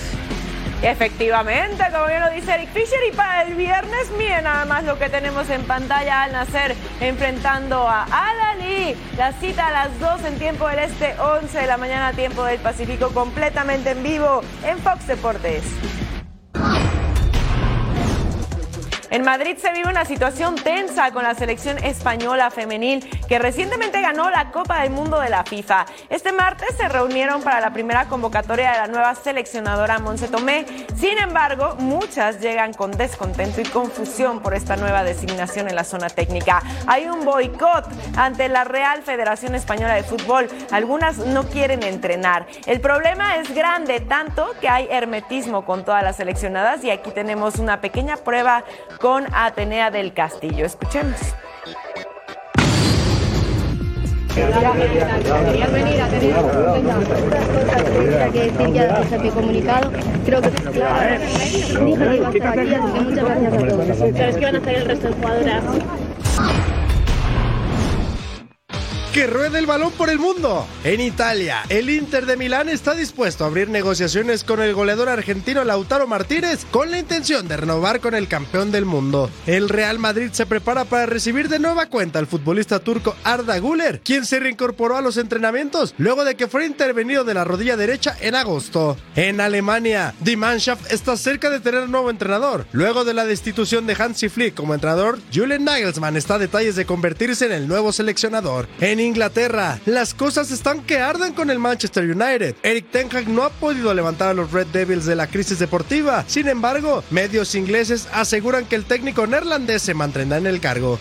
Efectivamente, 0.82 1.84
como 1.92 2.06
bien 2.06 2.20
lo 2.20 2.30
dice 2.30 2.54
Eric 2.54 2.70
Fisher, 2.72 2.98
y 3.08 3.14
para 3.14 3.42
el 3.42 3.54
viernes, 3.54 4.10
miren 4.18 4.42
nada 4.42 4.64
más 4.64 4.82
lo 4.82 4.98
que 4.98 5.08
tenemos 5.08 5.48
en 5.48 5.62
pantalla 5.62 6.24
al 6.24 6.32
nacer 6.32 6.74
enfrentando 7.00 7.88
a 7.88 8.02
Al 8.02 8.40
Ali. 8.40 8.96
La 9.16 9.32
cita 9.34 9.68
a 9.68 9.70
las 9.70 10.00
2 10.00 10.24
en 10.24 10.38
tiempo 10.40 10.66
del 10.66 10.80
Este, 10.80 11.14
11 11.20 11.56
de 11.56 11.66
la 11.68 11.76
mañana, 11.76 12.12
tiempo 12.14 12.44
del 12.44 12.58
Pacífico, 12.58 13.10
completamente 13.10 13.90
en 13.90 14.02
vivo 14.02 14.42
en 14.64 14.76
Fox 14.78 15.06
Deportes. 15.06 15.62
En 19.12 19.24
Madrid 19.24 19.58
se 19.58 19.70
vive 19.72 19.90
una 19.90 20.06
situación 20.06 20.54
tensa 20.54 21.10
con 21.10 21.22
la 21.22 21.34
selección 21.34 21.76
española 21.84 22.50
femenil 22.50 23.06
que 23.28 23.38
recientemente 23.38 24.00
ganó 24.00 24.30
la 24.30 24.50
Copa 24.50 24.80
del 24.80 24.90
Mundo 24.90 25.20
de 25.20 25.28
la 25.28 25.44
FIFA. 25.44 25.84
Este 26.08 26.32
martes 26.32 26.74
se 26.78 26.88
reunieron 26.88 27.42
para 27.42 27.60
la 27.60 27.74
primera 27.74 28.06
convocatoria 28.06 28.72
de 28.72 28.78
la 28.78 28.86
nueva 28.86 29.14
seleccionadora 29.14 29.98
Monse 29.98 30.28
Tomé. 30.28 30.64
Sin 30.96 31.18
embargo, 31.18 31.76
muchas 31.78 32.40
llegan 32.40 32.72
con 32.72 32.90
descontento 32.92 33.60
y 33.60 33.64
confusión 33.64 34.40
por 34.40 34.54
esta 34.54 34.76
nueva 34.76 35.04
designación 35.04 35.68
en 35.68 35.74
la 35.74 35.84
zona 35.84 36.08
técnica. 36.08 36.62
Hay 36.86 37.04
un 37.04 37.26
boicot 37.26 37.84
ante 38.16 38.48
la 38.48 38.64
Real 38.64 39.02
Federación 39.02 39.54
Española 39.54 39.92
de 39.92 40.04
Fútbol. 40.04 40.48
Algunas 40.70 41.18
no 41.18 41.44
quieren 41.44 41.82
entrenar. 41.82 42.46
El 42.64 42.80
problema 42.80 43.36
es 43.36 43.54
grande, 43.54 44.00
tanto 44.00 44.54
que 44.58 44.70
hay 44.70 44.88
hermetismo 44.90 45.66
con 45.66 45.84
todas 45.84 46.02
las 46.02 46.16
seleccionadas 46.16 46.82
y 46.82 46.90
aquí 46.90 47.10
tenemos 47.10 47.56
una 47.56 47.82
pequeña 47.82 48.16
prueba 48.16 48.64
con 49.02 49.26
Atenea 49.34 49.90
del 49.90 50.14
Castillo. 50.14 50.64
Escuchemos. 50.64 51.16
Querías 54.32 55.72
venir 55.72 56.00
a 56.00 56.08
tener 56.08 56.34
que 58.32 58.40
decir 58.40 58.72
ya 58.72 59.30
comunicado. 59.34 59.90
Creo 60.24 60.40
que 60.40 60.50
que 62.80 63.00
muchas 63.00 63.24
gracias 63.24 63.52
a 63.52 63.58
todos. 63.58 63.86
¿Sabes 63.98 64.36
qué 64.36 64.44
van 64.44 64.56
a 64.56 64.60
el 64.76 64.86
resto 64.86 65.08
de 65.08 65.14
jugadoras? 65.14 65.64
Que 69.12 69.26
ruede 69.26 69.58
el 69.58 69.66
balón 69.66 69.92
por 69.92 70.08
el 70.08 70.18
mundo. 70.18 70.66
En 70.84 71.00
Italia, 71.00 71.62
el 71.68 71.90
Inter 71.90 72.24
de 72.24 72.38
Milán 72.38 72.70
está 72.70 72.94
dispuesto 72.94 73.44
a 73.44 73.48
abrir 73.48 73.68
negociaciones 73.68 74.42
con 74.42 74.62
el 74.62 74.72
goleador 74.72 75.10
argentino 75.10 75.64
Lautaro 75.64 76.06
Martínez 76.06 76.64
con 76.70 76.90
la 76.90 76.98
intención 76.98 77.46
de 77.46 77.58
renovar 77.58 78.00
con 78.00 78.14
el 78.14 78.26
campeón 78.26 78.72
del 78.72 78.86
mundo. 78.86 79.30
El 79.46 79.68
Real 79.68 79.98
Madrid 79.98 80.30
se 80.32 80.46
prepara 80.46 80.86
para 80.86 81.04
recibir 81.04 81.50
de 81.50 81.58
nueva 81.58 81.86
cuenta 81.86 82.18
al 82.18 82.26
futbolista 82.26 82.78
turco 82.78 83.14
Arda 83.22 83.58
Güler, 83.58 84.00
quien 84.00 84.24
se 84.24 84.40
reincorporó 84.40 84.96
a 84.96 85.02
los 85.02 85.18
entrenamientos 85.18 85.94
luego 85.98 86.24
de 86.24 86.34
que 86.34 86.48
fue 86.48 86.64
intervenido 86.64 87.24
de 87.24 87.34
la 87.34 87.44
rodilla 87.44 87.76
derecha 87.76 88.16
en 88.20 88.34
agosto. 88.34 88.96
En 89.14 89.42
Alemania, 89.42 90.14
Die 90.20 90.38
Mannschaft 90.38 90.90
está 90.90 91.18
cerca 91.18 91.50
de 91.50 91.60
tener 91.60 91.82
un 91.82 91.92
nuevo 91.92 92.08
entrenador. 92.08 92.66
Luego 92.72 93.04
de 93.04 93.12
la 93.12 93.26
destitución 93.26 93.86
de 93.86 93.94
Hansi 93.98 94.30
Flick 94.30 94.54
como 94.54 94.72
entrenador, 94.72 95.18
Julian 95.34 95.64
Nagelsmann 95.64 96.16
está 96.16 96.36
a 96.36 96.38
detalles 96.38 96.76
de 96.76 96.86
convertirse 96.86 97.44
en 97.44 97.52
el 97.52 97.68
nuevo 97.68 97.92
seleccionador. 97.92 98.68
En 98.80 99.01
Inglaterra, 99.02 99.80
las 99.86 100.14
cosas 100.14 100.50
están 100.50 100.82
que 100.82 100.98
arden 100.98 101.32
con 101.32 101.50
el 101.50 101.58
Manchester 101.58 102.04
United. 102.04 102.56
Eric 102.62 102.90
Ten 102.90 103.08
Hag 103.14 103.28
no 103.28 103.42
ha 103.42 103.50
podido 103.50 103.92
levantar 103.92 104.28
a 104.28 104.34
los 104.34 104.52
Red 104.52 104.68
Devils 104.68 105.06
de 105.06 105.16
la 105.16 105.26
crisis 105.26 105.58
deportiva. 105.58 106.24
Sin 106.26 106.48
embargo, 106.48 107.04
medios 107.10 107.54
ingleses 107.54 108.08
aseguran 108.12 108.64
que 108.64 108.76
el 108.76 108.84
técnico 108.84 109.26
neerlandés 109.26 109.82
se 109.82 109.94
mantendrá 109.94 110.38
en 110.38 110.46
el 110.46 110.60
cargo. 110.60 110.98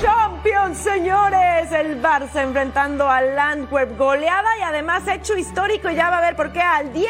Champions, 0.00 0.78
señores. 0.78 1.70
El 1.70 2.02
Barça 2.02 2.42
enfrentando 2.42 3.08
al 3.08 3.38
Antwerp. 3.38 3.96
Goleada 3.96 4.58
y 4.58 4.62
además 4.62 5.06
hecho 5.06 5.36
histórico. 5.36 5.88
Ya 5.90 6.10
va 6.10 6.18
a 6.18 6.20
ver 6.20 6.34
por 6.34 6.52
qué 6.52 6.60
al 6.60 6.92
10. 6.92 7.08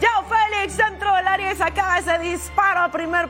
Yao 0.00 0.24
Félix, 0.24 0.74
centro 0.74 1.14
del 1.14 1.26
área 1.28 1.52
y 1.52 1.56
sacaba 1.56 1.98
ese 1.98 2.18
disparo 2.18 2.90
primer 2.90 3.28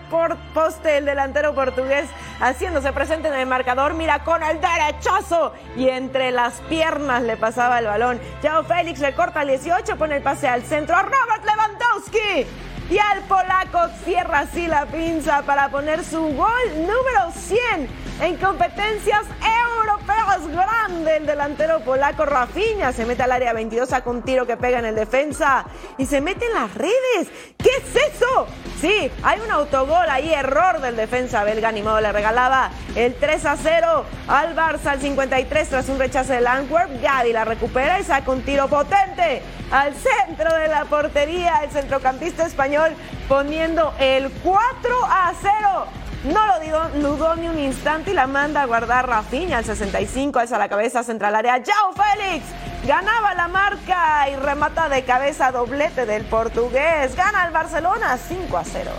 poste. 0.54 0.98
El 0.98 1.04
delantero 1.04 1.52
portugués 1.52 2.08
haciéndose 2.40 2.92
presente 2.92 3.26
en 3.26 3.34
el 3.34 3.46
marcador. 3.46 3.94
Mira 3.94 4.22
con 4.22 4.42
el 4.44 4.60
derechazo. 4.60 5.52
Y 5.76 5.88
entre 5.88 6.30
las 6.30 6.54
piernas 6.68 7.22
le 7.22 7.36
pasaba 7.36 7.80
el 7.80 7.86
balón. 7.86 8.20
Yao 8.42 8.62
Félix 8.62 9.00
le 9.00 9.14
corta 9.14 9.40
al 9.40 9.48
18. 9.48 9.96
Pone 9.96 10.16
el 10.16 10.22
pase 10.22 10.46
al 10.46 10.62
centro 10.62 10.94
a 10.94 11.02
Robert 11.02 11.44
Lewandowski. 11.44 12.46
Y 12.88 12.98
al 12.98 13.20
polaco 13.22 13.80
cierra 14.04 14.40
así 14.40 14.68
la 14.68 14.86
pinza 14.86 15.42
para 15.42 15.70
poner 15.70 16.04
su 16.04 16.20
gol 16.20 16.68
número 16.76 17.32
100 17.34 18.05
en 18.20 18.36
competencias 18.36 19.22
europeas. 19.40 20.46
Grande 20.48 21.16
el 21.18 21.26
delantero 21.26 21.80
polaco 21.80 22.24
Rafinha. 22.24 22.92
Se 22.92 23.04
mete 23.04 23.22
al 23.22 23.32
área 23.32 23.52
22 23.52 23.92
a 23.92 24.02
un 24.06 24.22
tiro 24.22 24.46
que 24.46 24.56
pega 24.56 24.78
en 24.78 24.86
el 24.86 24.94
defensa 24.94 25.64
y 25.98 26.06
se 26.06 26.20
mete 26.20 26.46
en 26.46 26.54
las 26.54 26.74
redes. 26.74 27.28
¿Qué 27.58 27.70
es 27.70 28.14
eso? 28.14 28.46
Sí, 28.80 29.10
hay 29.22 29.40
un 29.40 29.50
autogol 29.50 30.08
ahí, 30.08 30.32
error 30.32 30.80
del 30.80 30.96
defensa 30.96 31.44
belga. 31.44 31.72
Ni 31.72 31.82
modo 31.82 32.00
le 32.00 32.12
regalaba 32.12 32.70
el 32.94 33.14
3 33.14 33.46
a 33.46 33.56
0 33.56 34.04
al 34.28 34.56
Barça 34.56 34.88
al 34.88 35.00
53 35.00 35.68
tras 35.68 35.88
un 35.88 35.98
rechazo 35.98 36.32
del 36.32 36.46
Antwerp. 36.46 37.02
Gadi 37.02 37.32
la 37.32 37.44
recupera 37.44 38.00
y 38.00 38.04
saca 38.04 38.30
un 38.30 38.42
tiro 38.42 38.68
potente 38.68 39.42
al 39.70 39.94
centro 39.94 40.54
de 40.54 40.68
la 40.68 40.84
portería. 40.84 41.60
El 41.64 41.70
centrocampista 41.70 42.46
español 42.46 42.94
poniendo 43.28 43.92
el 43.98 44.30
4 44.42 45.04
a 45.04 45.32
0 45.40 45.86
no 46.24 46.40
lo 46.46 47.08
dudó, 47.08 47.36
ni 47.36 47.48
un 47.48 47.58
instante 47.58 48.10
y 48.10 48.14
la 48.14 48.26
manda 48.26 48.62
a 48.62 48.66
guardar 48.66 49.08
Rafinha 49.08 49.58
al 49.58 49.64
65, 49.64 50.38
alza 50.38 50.58
la 50.58 50.68
cabeza 50.68 51.02
central 51.02 51.34
área. 51.34 51.62
¡Chao, 51.62 51.92
Félix! 51.92 52.44
Ganaba 52.86 53.34
la 53.34 53.48
marca 53.48 54.28
y 54.30 54.36
remata 54.36 54.88
de 54.88 55.04
cabeza 55.04 55.52
doblete 55.52 56.06
del 56.06 56.24
portugués. 56.24 57.14
Gana 57.16 57.46
el 57.46 57.52
Barcelona 57.52 58.16
5 58.16 58.56
a 58.56 58.64
0. 58.64 58.90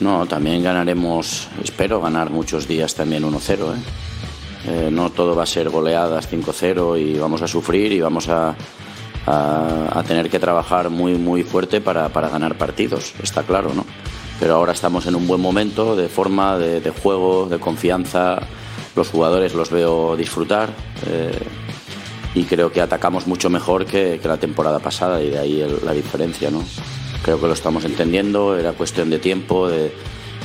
No, 0.00 0.26
también 0.26 0.62
ganaremos, 0.62 1.48
espero 1.62 2.00
ganar 2.00 2.30
muchos 2.30 2.68
días 2.68 2.94
también 2.94 3.24
1-0. 3.24 3.74
¿eh? 3.74 3.78
Eh, 4.66 4.88
no 4.90 5.10
todo 5.10 5.34
va 5.34 5.44
a 5.44 5.46
ser 5.46 5.70
goleadas 5.70 6.30
5-0 6.30 7.00
y 7.00 7.18
vamos 7.18 7.40
a 7.42 7.48
sufrir 7.48 7.92
y 7.92 8.00
vamos 8.00 8.28
a, 8.28 8.54
a, 9.26 10.02
tener 10.06 10.30
que 10.30 10.38
trabajar 10.38 10.90
muy, 10.90 11.14
muy 11.14 11.42
fuerte 11.42 11.80
para, 11.80 12.08
para, 12.10 12.28
ganar 12.28 12.56
partidos, 12.56 13.14
está 13.22 13.42
claro, 13.42 13.72
¿no? 13.74 13.84
Pero 14.38 14.54
ahora 14.54 14.72
estamos 14.72 15.06
en 15.06 15.16
un 15.16 15.26
buen 15.26 15.40
momento 15.40 15.96
de 15.96 16.08
forma, 16.08 16.58
de, 16.58 16.80
de 16.80 16.90
juego, 16.90 17.48
de 17.48 17.58
confianza. 17.58 18.38
Los 18.94 19.08
jugadores 19.08 19.54
los 19.54 19.70
veo 19.70 20.16
disfrutar 20.16 20.70
eh, 21.06 21.38
y 22.34 22.44
creo 22.44 22.70
que 22.70 22.80
atacamos 22.80 23.26
mucho 23.26 23.50
mejor 23.50 23.86
que, 23.86 24.18
que, 24.20 24.28
la 24.28 24.36
temporada 24.36 24.78
pasada 24.78 25.22
y 25.22 25.30
de 25.30 25.38
ahí 25.38 25.60
el, 25.60 25.84
la 25.84 25.92
diferencia, 25.92 26.50
¿no? 26.50 26.62
Creo 27.22 27.40
que 27.40 27.46
lo 27.46 27.54
estamos 27.54 27.84
entendiendo, 27.84 28.56
era 28.56 28.72
cuestión 28.72 29.10
de 29.10 29.18
tiempo, 29.18 29.68
de, 29.68 29.90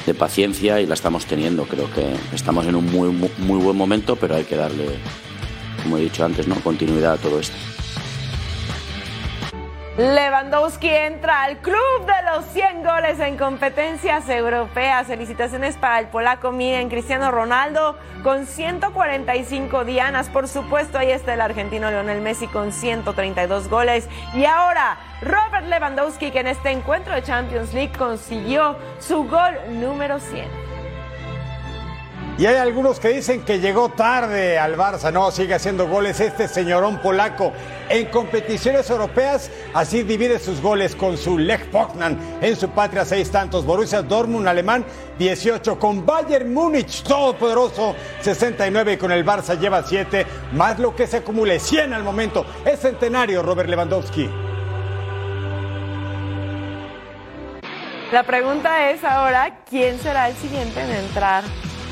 de 0.06 0.14
paciencia 0.14 0.82
y 0.82 0.88
la 0.88 0.94
estamos 0.94 1.26
teniendo. 1.26 1.66
Creo 1.66 1.92
que 1.94 2.16
estamos 2.34 2.66
en 2.66 2.76
un 2.76 2.86
muy, 2.86 3.10
muy, 3.10 3.30
muy 3.40 3.60
buen 3.60 3.78
momento, 3.78 4.16
pero 4.16 4.36
hay 4.36 4.46
que 4.46 4.56
darle, 4.56 4.86
como 5.84 5.98
he 5.98 6.02
dicho 6.02 6.26
antes, 6.26 6.48
¿no? 6.48 6.56
continuidad 6.56 7.14
a 7.14 7.18
todo 7.18 7.40
esto. 7.40 7.56
Lewandowski 10.02 10.90
entra 10.90 11.44
al 11.44 11.58
club 11.58 12.08
de 12.08 12.32
los 12.34 12.46
100 12.54 12.84
goles 12.84 13.20
en 13.20 13.38
competencias 13.38 14.28
europeas. 14.30 15.06
Felicitaciones 15.06 15.78
para 15.78 16.00
el 16.00 16.08
polaco 16.08 16.52
Miren 16.52 16.90
Cristiano 16.90 17.30
Ronaldo 17.30 17.96
con 18.24 18.48
145 18.48 19.86
dianas. 19.86 20.28
Por 20.30 20.48
supuesto, 20.48 20.98
ahí 20.98 21.12
está 21.12 21.36
el 21.36 21.42
argentino 21.42 21.92
Lionel 21.92 22.20
Messi 22.20 22.48
con 22.48 22.72
132 22.72 23.70
goles. 23.70 24.10
Y 24.34 24.46
ahora, 24.46 24.98
Robert 25.22 25.68
Lewandowski, 25.68 26.32
que 26.32 26.40
en 26.40 26.48
este 26.48 26.72
encuentro 26.72 27.14
de 27.14 27.22
Champions 27.22 27.72
League 27.72 27.94
consiguió 27.96 28.78
su 28.98 29.28
gol 29.28 29.54
número 29.70 30.20
100. 30.20 30.61
Y 32.42 32.48
hay 32.48 32.56
algunos 32.56 33.00
que 33.00 33.10
dicen 33.10 33.46
que 33.46 33.60
llegó 33.60 33.90
tarde 33.90 34.58
al 34.58 34.76
Barça. 34.76 35.14
No, 35.14 35.30
sigue 35.30 35.54
haciendo 35.54 35.88
goles 35.88 36.20
este 36.20 36.48
señorón 36.48 36.98
polaco. 36.98 37.54
En 37.88 38.08
competiciones 38.08 38.90
europeas, 38.90 39.52
así 39.76 40.02
divide 40.02 40.40
sus 40.40 40.60
goles 40.60 40.96
con 40.96 41.20
su 41.20 41.38
Lech 41.38 41.70
Poznan 41.70 42.18
en 42.42 42.56
su 42.56 42.68
patria, 42.70 43.06
seis 43.06 43.30
tantos. 43.30 43.64
Borussia 43.64 44.02
Dortmund, 44.02 44.48
alemán, 44.48 44.84
18. 45.20 45.78
Con 45.78 46.04
Bayern 46.04 46.52
Múnich, 46.52 47.04
todopoderoso, 47.04 47.96
69. 48.22 48.94
Y 48.94 48.98
con 48.98 49.12
el 49.12 49.24
Barça 49.24 49.60
lleva 49.60 49.84
7. 49.84 50.26
Más 50.54 50.80
lo 50.80 50.96
que 50.96 51.06
se 51.06 51.18
acumule, 51.18 51.60
100 51.60 51.94
al 51.94 52.02
momento. 52.02 52.44
Es 52.66 52.80
centenario, 52.80 53.44
Robert 53.44 53.70
Lewandowski. 53.70 54.28
La 58.12 58.24
pregunta 58.24 58.90
es 58.90 59.04
ahora, 59.04 59.60
¿quién 59.70 60.00
será 60.00 60.28
el 60.28 60.36
siguiente 60.38 60.82
en 60.82 60.90
entrar 60.90 61.44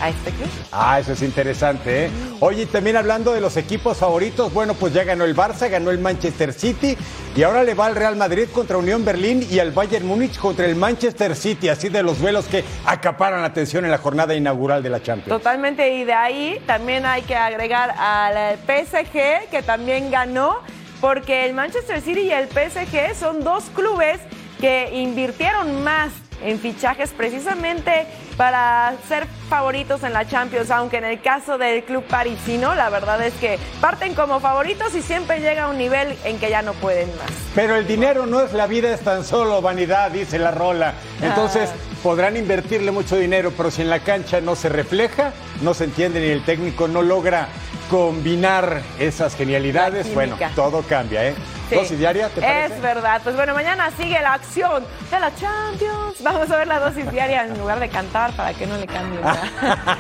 a 0.02 0.10
este 0.10 0.32
club. 0.32 0.50
Ah, 0.72 1.00
eso 1.00 1.14
es 1.14 1.22
interesante, 1.22 2.06
¿eh? 2.06 2.10
Oye, 2.40 2.66
también 2.66 2.98
hablando 2.98 3.34
de 3.34 3.42
los 3.42 3.58
equipos 3.58 3.98
favoritos, 3.98 4.54
bueno, 4.54 4.74
pues 4.74 4.94
ya 4.94 5.04
ganó 5.04 5.26
el 5.26 5.36
Barça, 5.36 5.70
ganó 5.70 5.92
el 5.92 6.00
Manchester 6.00 6.54
City 6.54 6.98
y 7.36 7.44
ahora 7.44 7.64
le 7.64 7.74
va 7.74 7.88
al 7.88 7.96
Real 7.96 8.16
Madrid 8.16 8.48
contra 8.54 8.78
Unión 8.78 9.04
Berlín 9.04 9.46
y 9.50 9.60
al 9.60 9.72
Bayern 9.72 10.06
Múnich 10.06 10.38
contra 10.38 10.66
el 10.66 10.76
Manchester 10.76 11.36
City, 11.36 11.70
así 11.70 11.90
de 11.90 12.04
los 12.04 12.20
duelos 12.20 12.46
que 12.46 12.64
acaparan 12.86 13.42
la 13.42 13.48
atención 13.48 13.86
en 13.86 13.92
la 13.92 13.98
jornada 13.98 14.34
inaugural 14.36 14.82
de 14.84 14.90
la 14.90 15.02
Champions. 15.02 15.30
Totalmente, 15.30 15.96
y 15.96 16.04
de 16.04 16.14
ahí 16.14 16.62
también 16.66 17.06
hay 17.06 17.22
que 17.24 17.36
agregar 17.36 17.94
al 17.98 18.58
PSG, 18.60 19.50
que 19.50 19.64
también 19.66 20.12
ganó, 20.12 20.58
porque 21.02 21.46
el 21.46 21.54
Manchester 21.54 22.02
City 22.02 22.22
y 22.22 22.32
el 22.32 22.48
PSG 22.48 23.16
son 23.16 23.44
dos 23.44 23.66
clubes 23.74 24.20
que 24.60 24.90
invirtieron 24.94 25.84
más 25.84 26.12
en 26.44 26.60
fichajes 26.60 27.12
precisamente 27.12 28.06
para 28.38 28.94
ser 29.08 29.28
favoritos 29.50 30.04
en 30.04 30.14
la 30.14 30.28
Champions, 30.28 30.72
aunque 30.72 30.98
en 30.98 31.04
el 31.06 31.22
caso 31.22 31.58
del 31.58 31.84
club 31.84 32.04
parisino, 32.04 32.76
la 32.76 32.90
verdad 32.90 33.22
es 33.22 33.34
que 33.36 33.58
parten 33.82 34.14
como 34.14 34.40
favoritos 34.40 34.96
y 34.96 35.02
siempre 35.02 35.40
llega 35.40 35.64
a 35.64 35.70
un 35.70 35.78
nivel 35.78 36.16
en 36.24 36.38
que 36.40 36.50
ya 36.50 36.62
no 36.62 36.74
pueden 36.74 37.10
más. 37.18 37.30
Pero 37.56 37.76
el 37.76 37.86
dinero 37.88 38.26
no 38.26 38.42
es 38.42 38.54
la 38.54 38.68
vida, 38.68 38.94
es 38.94 39.02
tan 39.02 39.24
solo 39.26 39.62
vanidad, 39.62 40.12
dice 40.12 40.40
la 40.40 40.52
rola. 40.52 40.94
Entonces 41.22 41.70
Ah. 41.72 41.76
podrán 42.04 42.38
invertirle 42.38 42.92
mucho 42.92 43.18
dinero, 43.18 43.52
pero 43.58 43.72
si 43.72 43.82
en 43.82 43.90
la 43.90 44.00
cancha 44.00 44.40
no 44.40 44.56
se 44.56 44.70
refleja, 44.70 45.34
no 45.62 45.74
se 45.74 45.84
entiende 45.86 46.20
ni 46.22 46.28
el 46.28 46.46
técnico 46.46 46.88
no 46.88 47.02
logra 47.02 47.50
combinar 47.90 48.82
esas 49.00 49.36
genialidades, 49.36 50.14
bueno, 50.14 50.38
todo 50.56 50.84
cambia, 50.84 51.28
¿eh? 51.28 51.34
Sí. 51.70 51.76
Dosis 51.76 52.00
diaria, 52.00 52.30
¿te 52.30 52.42
parece? 52.42 52.76
Es 52.76 52.82
verdad. 52.82 53.22
Pues 53.24 53.36
bueno, 53.36 53.54
mañana 53.54 53.92
sigue 53.96 54.20
la 54.22 54.34
acción 54.34 54.84
de 55.12 55.20
la 55.20 55.34
Champions. 55.36 56.16
Vamos 56.22 56.50
a 56.50 56.58
ver 56.58 56.68
la 56.68 56.80
dosis 56.80 57.10
diaria 57.12 57.46
en 57.46 57.58
lugar 57.60 57.80
de 57.80 57.90
cantar 57.90 58.32
para 58.32 58.54
que 58.54 58.66
no 58.66 58.76
le 58.78 58.88
cambien. 58.88 59.22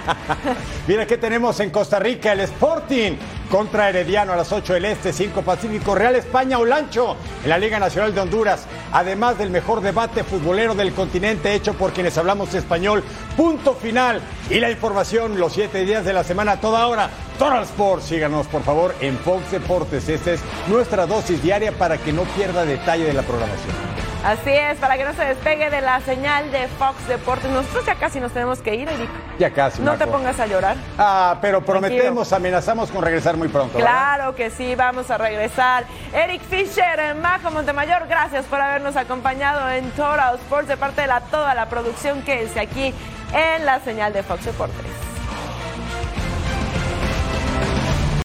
Mira 0.87 1.05
qué 1.05 1.17
tenemos 1.17 1.59
en 1.59 1.69
Costa 1.69 1.99
Rica, 1.99 2.33
el 2.33 2.39
Sporting 2.41 3.17
contra 3.51 3.89
Herediano 3.89 4.33
a 4.33 4.35
las 4.35 4.51
8 4.51 4.73
del 4.73 4.85
Este, 4.85 5.11
5 5.11 5.41
Pacífico, 5.41 5.95
Real 5.95 6.15
España 6.15 6.59
Olancho 6.59 7.17
en 7.43 7.49
la 7.49 7.57
Liga 7.57 7.79
Nacional 7.79 8.13
de 8.13 8.21
Honduras, 8.21 8.65
además 8.91 9.37
del 9.37 9.49
mejor 9.49 9.81
debate 9.81 10.23
futbolero 10.23 10.75
del 10.75 10.93
continente 10.93 11.53
hecho 11.53 11.73
por 11.73 11.91
quienes 11.91 12.17
hablamos 12.17 12.53
español, 12.53 13.03
punto 13.35 13.73
final 13.73 14.21
y 14.49 14.59
la 14.59 14.69
información 14.69 15.39
los 15.39 15.53
siete 15.53 15.83
días 15.83 16.05
de 16.05 16.13
la 16.13 16.23
semana 16.23 16.59
toda 16.59 16.87
hora. 16.87 17.09
Total 17.39 17.63
Sports, 17.63 18.05
síganos 18.05 18.47
por 18.47 18.63
favor 18.63 18.93
en 18.99 19.17
Fox 19.17 19.51
Deportes, 19.51 20.09
esta 20.09 20.33
es 20.33 20.41
nuestra 20.67 21.05
dosis 21.07 21.41
diaria 21.41 21.58
para 21.77 21.97
que 21.97 22.13
no 22.13 22.23
pierda 22.23 22.65
detalle 22.65 23.03
de 23.05 23.13
la 23.13 23.21
programación. 23.21 23.73
Así 24.23 24.49
es, 24.49 24.77
para 24.79 24.97
que 24.97 25.05
no 25.05 25.13
se 25.13 25.23
despegue 25.23 25.69
de 25.69 25.79
la 25.79 26.01
señal 26.01 26.51
de 26.51 26.67
Fox 26.67 27.07
Deportes. 27.07 27.49
Nosotros 27.49 27.85
ya 27.85 27.95
casi 27.95 28.19
nos 28.19 28.33
tenemos 28.33 28.59
que 28.59 28.75
ir, 28.75 28.89
Eric. 28.89 29.09
Ya 29.37 29.49
casi. 29.51 29.81
No 29.81 29.93
te 29.93 29.99
Marco. 29.99 30.11
pongas 30.11 30.39
a 30.39 30.45
llorar. 30.45 30.75
Ah, 30.97 31.37
pero 31.41 31.63
prometemos, 31.63 32.33
amenazamos 32.33 32.91
con 32.91 33.01
regresar 33.01 33.37
muy 33.37 33.47
pronto. 33.47 33.77
¿verdad? 33.77 33.89
Claro 33.89 34.35
que 34.35 34.49
sí, 34.49 34.75
vamos 34.75 35.09
a 35.09 35.17
regresar. 35.17 35.85
Eric 36.13 36.41
Fisher, 36.41 36.99
en 36.99 37.21
Majo 37.21 37.49
Montemayor, 37.51 38.07
gracias 38.07 38.45
por 38.45 38.59
habernos 38.59 38.97
acompañado 38.97 39.69
en 39.69 39.89
Total 39.91 40.35
Sports 40.35 40.67
de 40.67 40.75
parte 40.75 41.01
de 41.01 41.07
la, 41.07 41.21
toda 41.21 41.55
la 41.55 41.69
producción 41.69 42.21
que 42.23 42.43
es 42.43 42.57
aquí 42.57 42.93
en 43.33 43.65
la 43.65 43.79
señal 43.79 44.11
de 44.11 44.21
Fox 44.23 44.43
Deportes. 44.45 45.08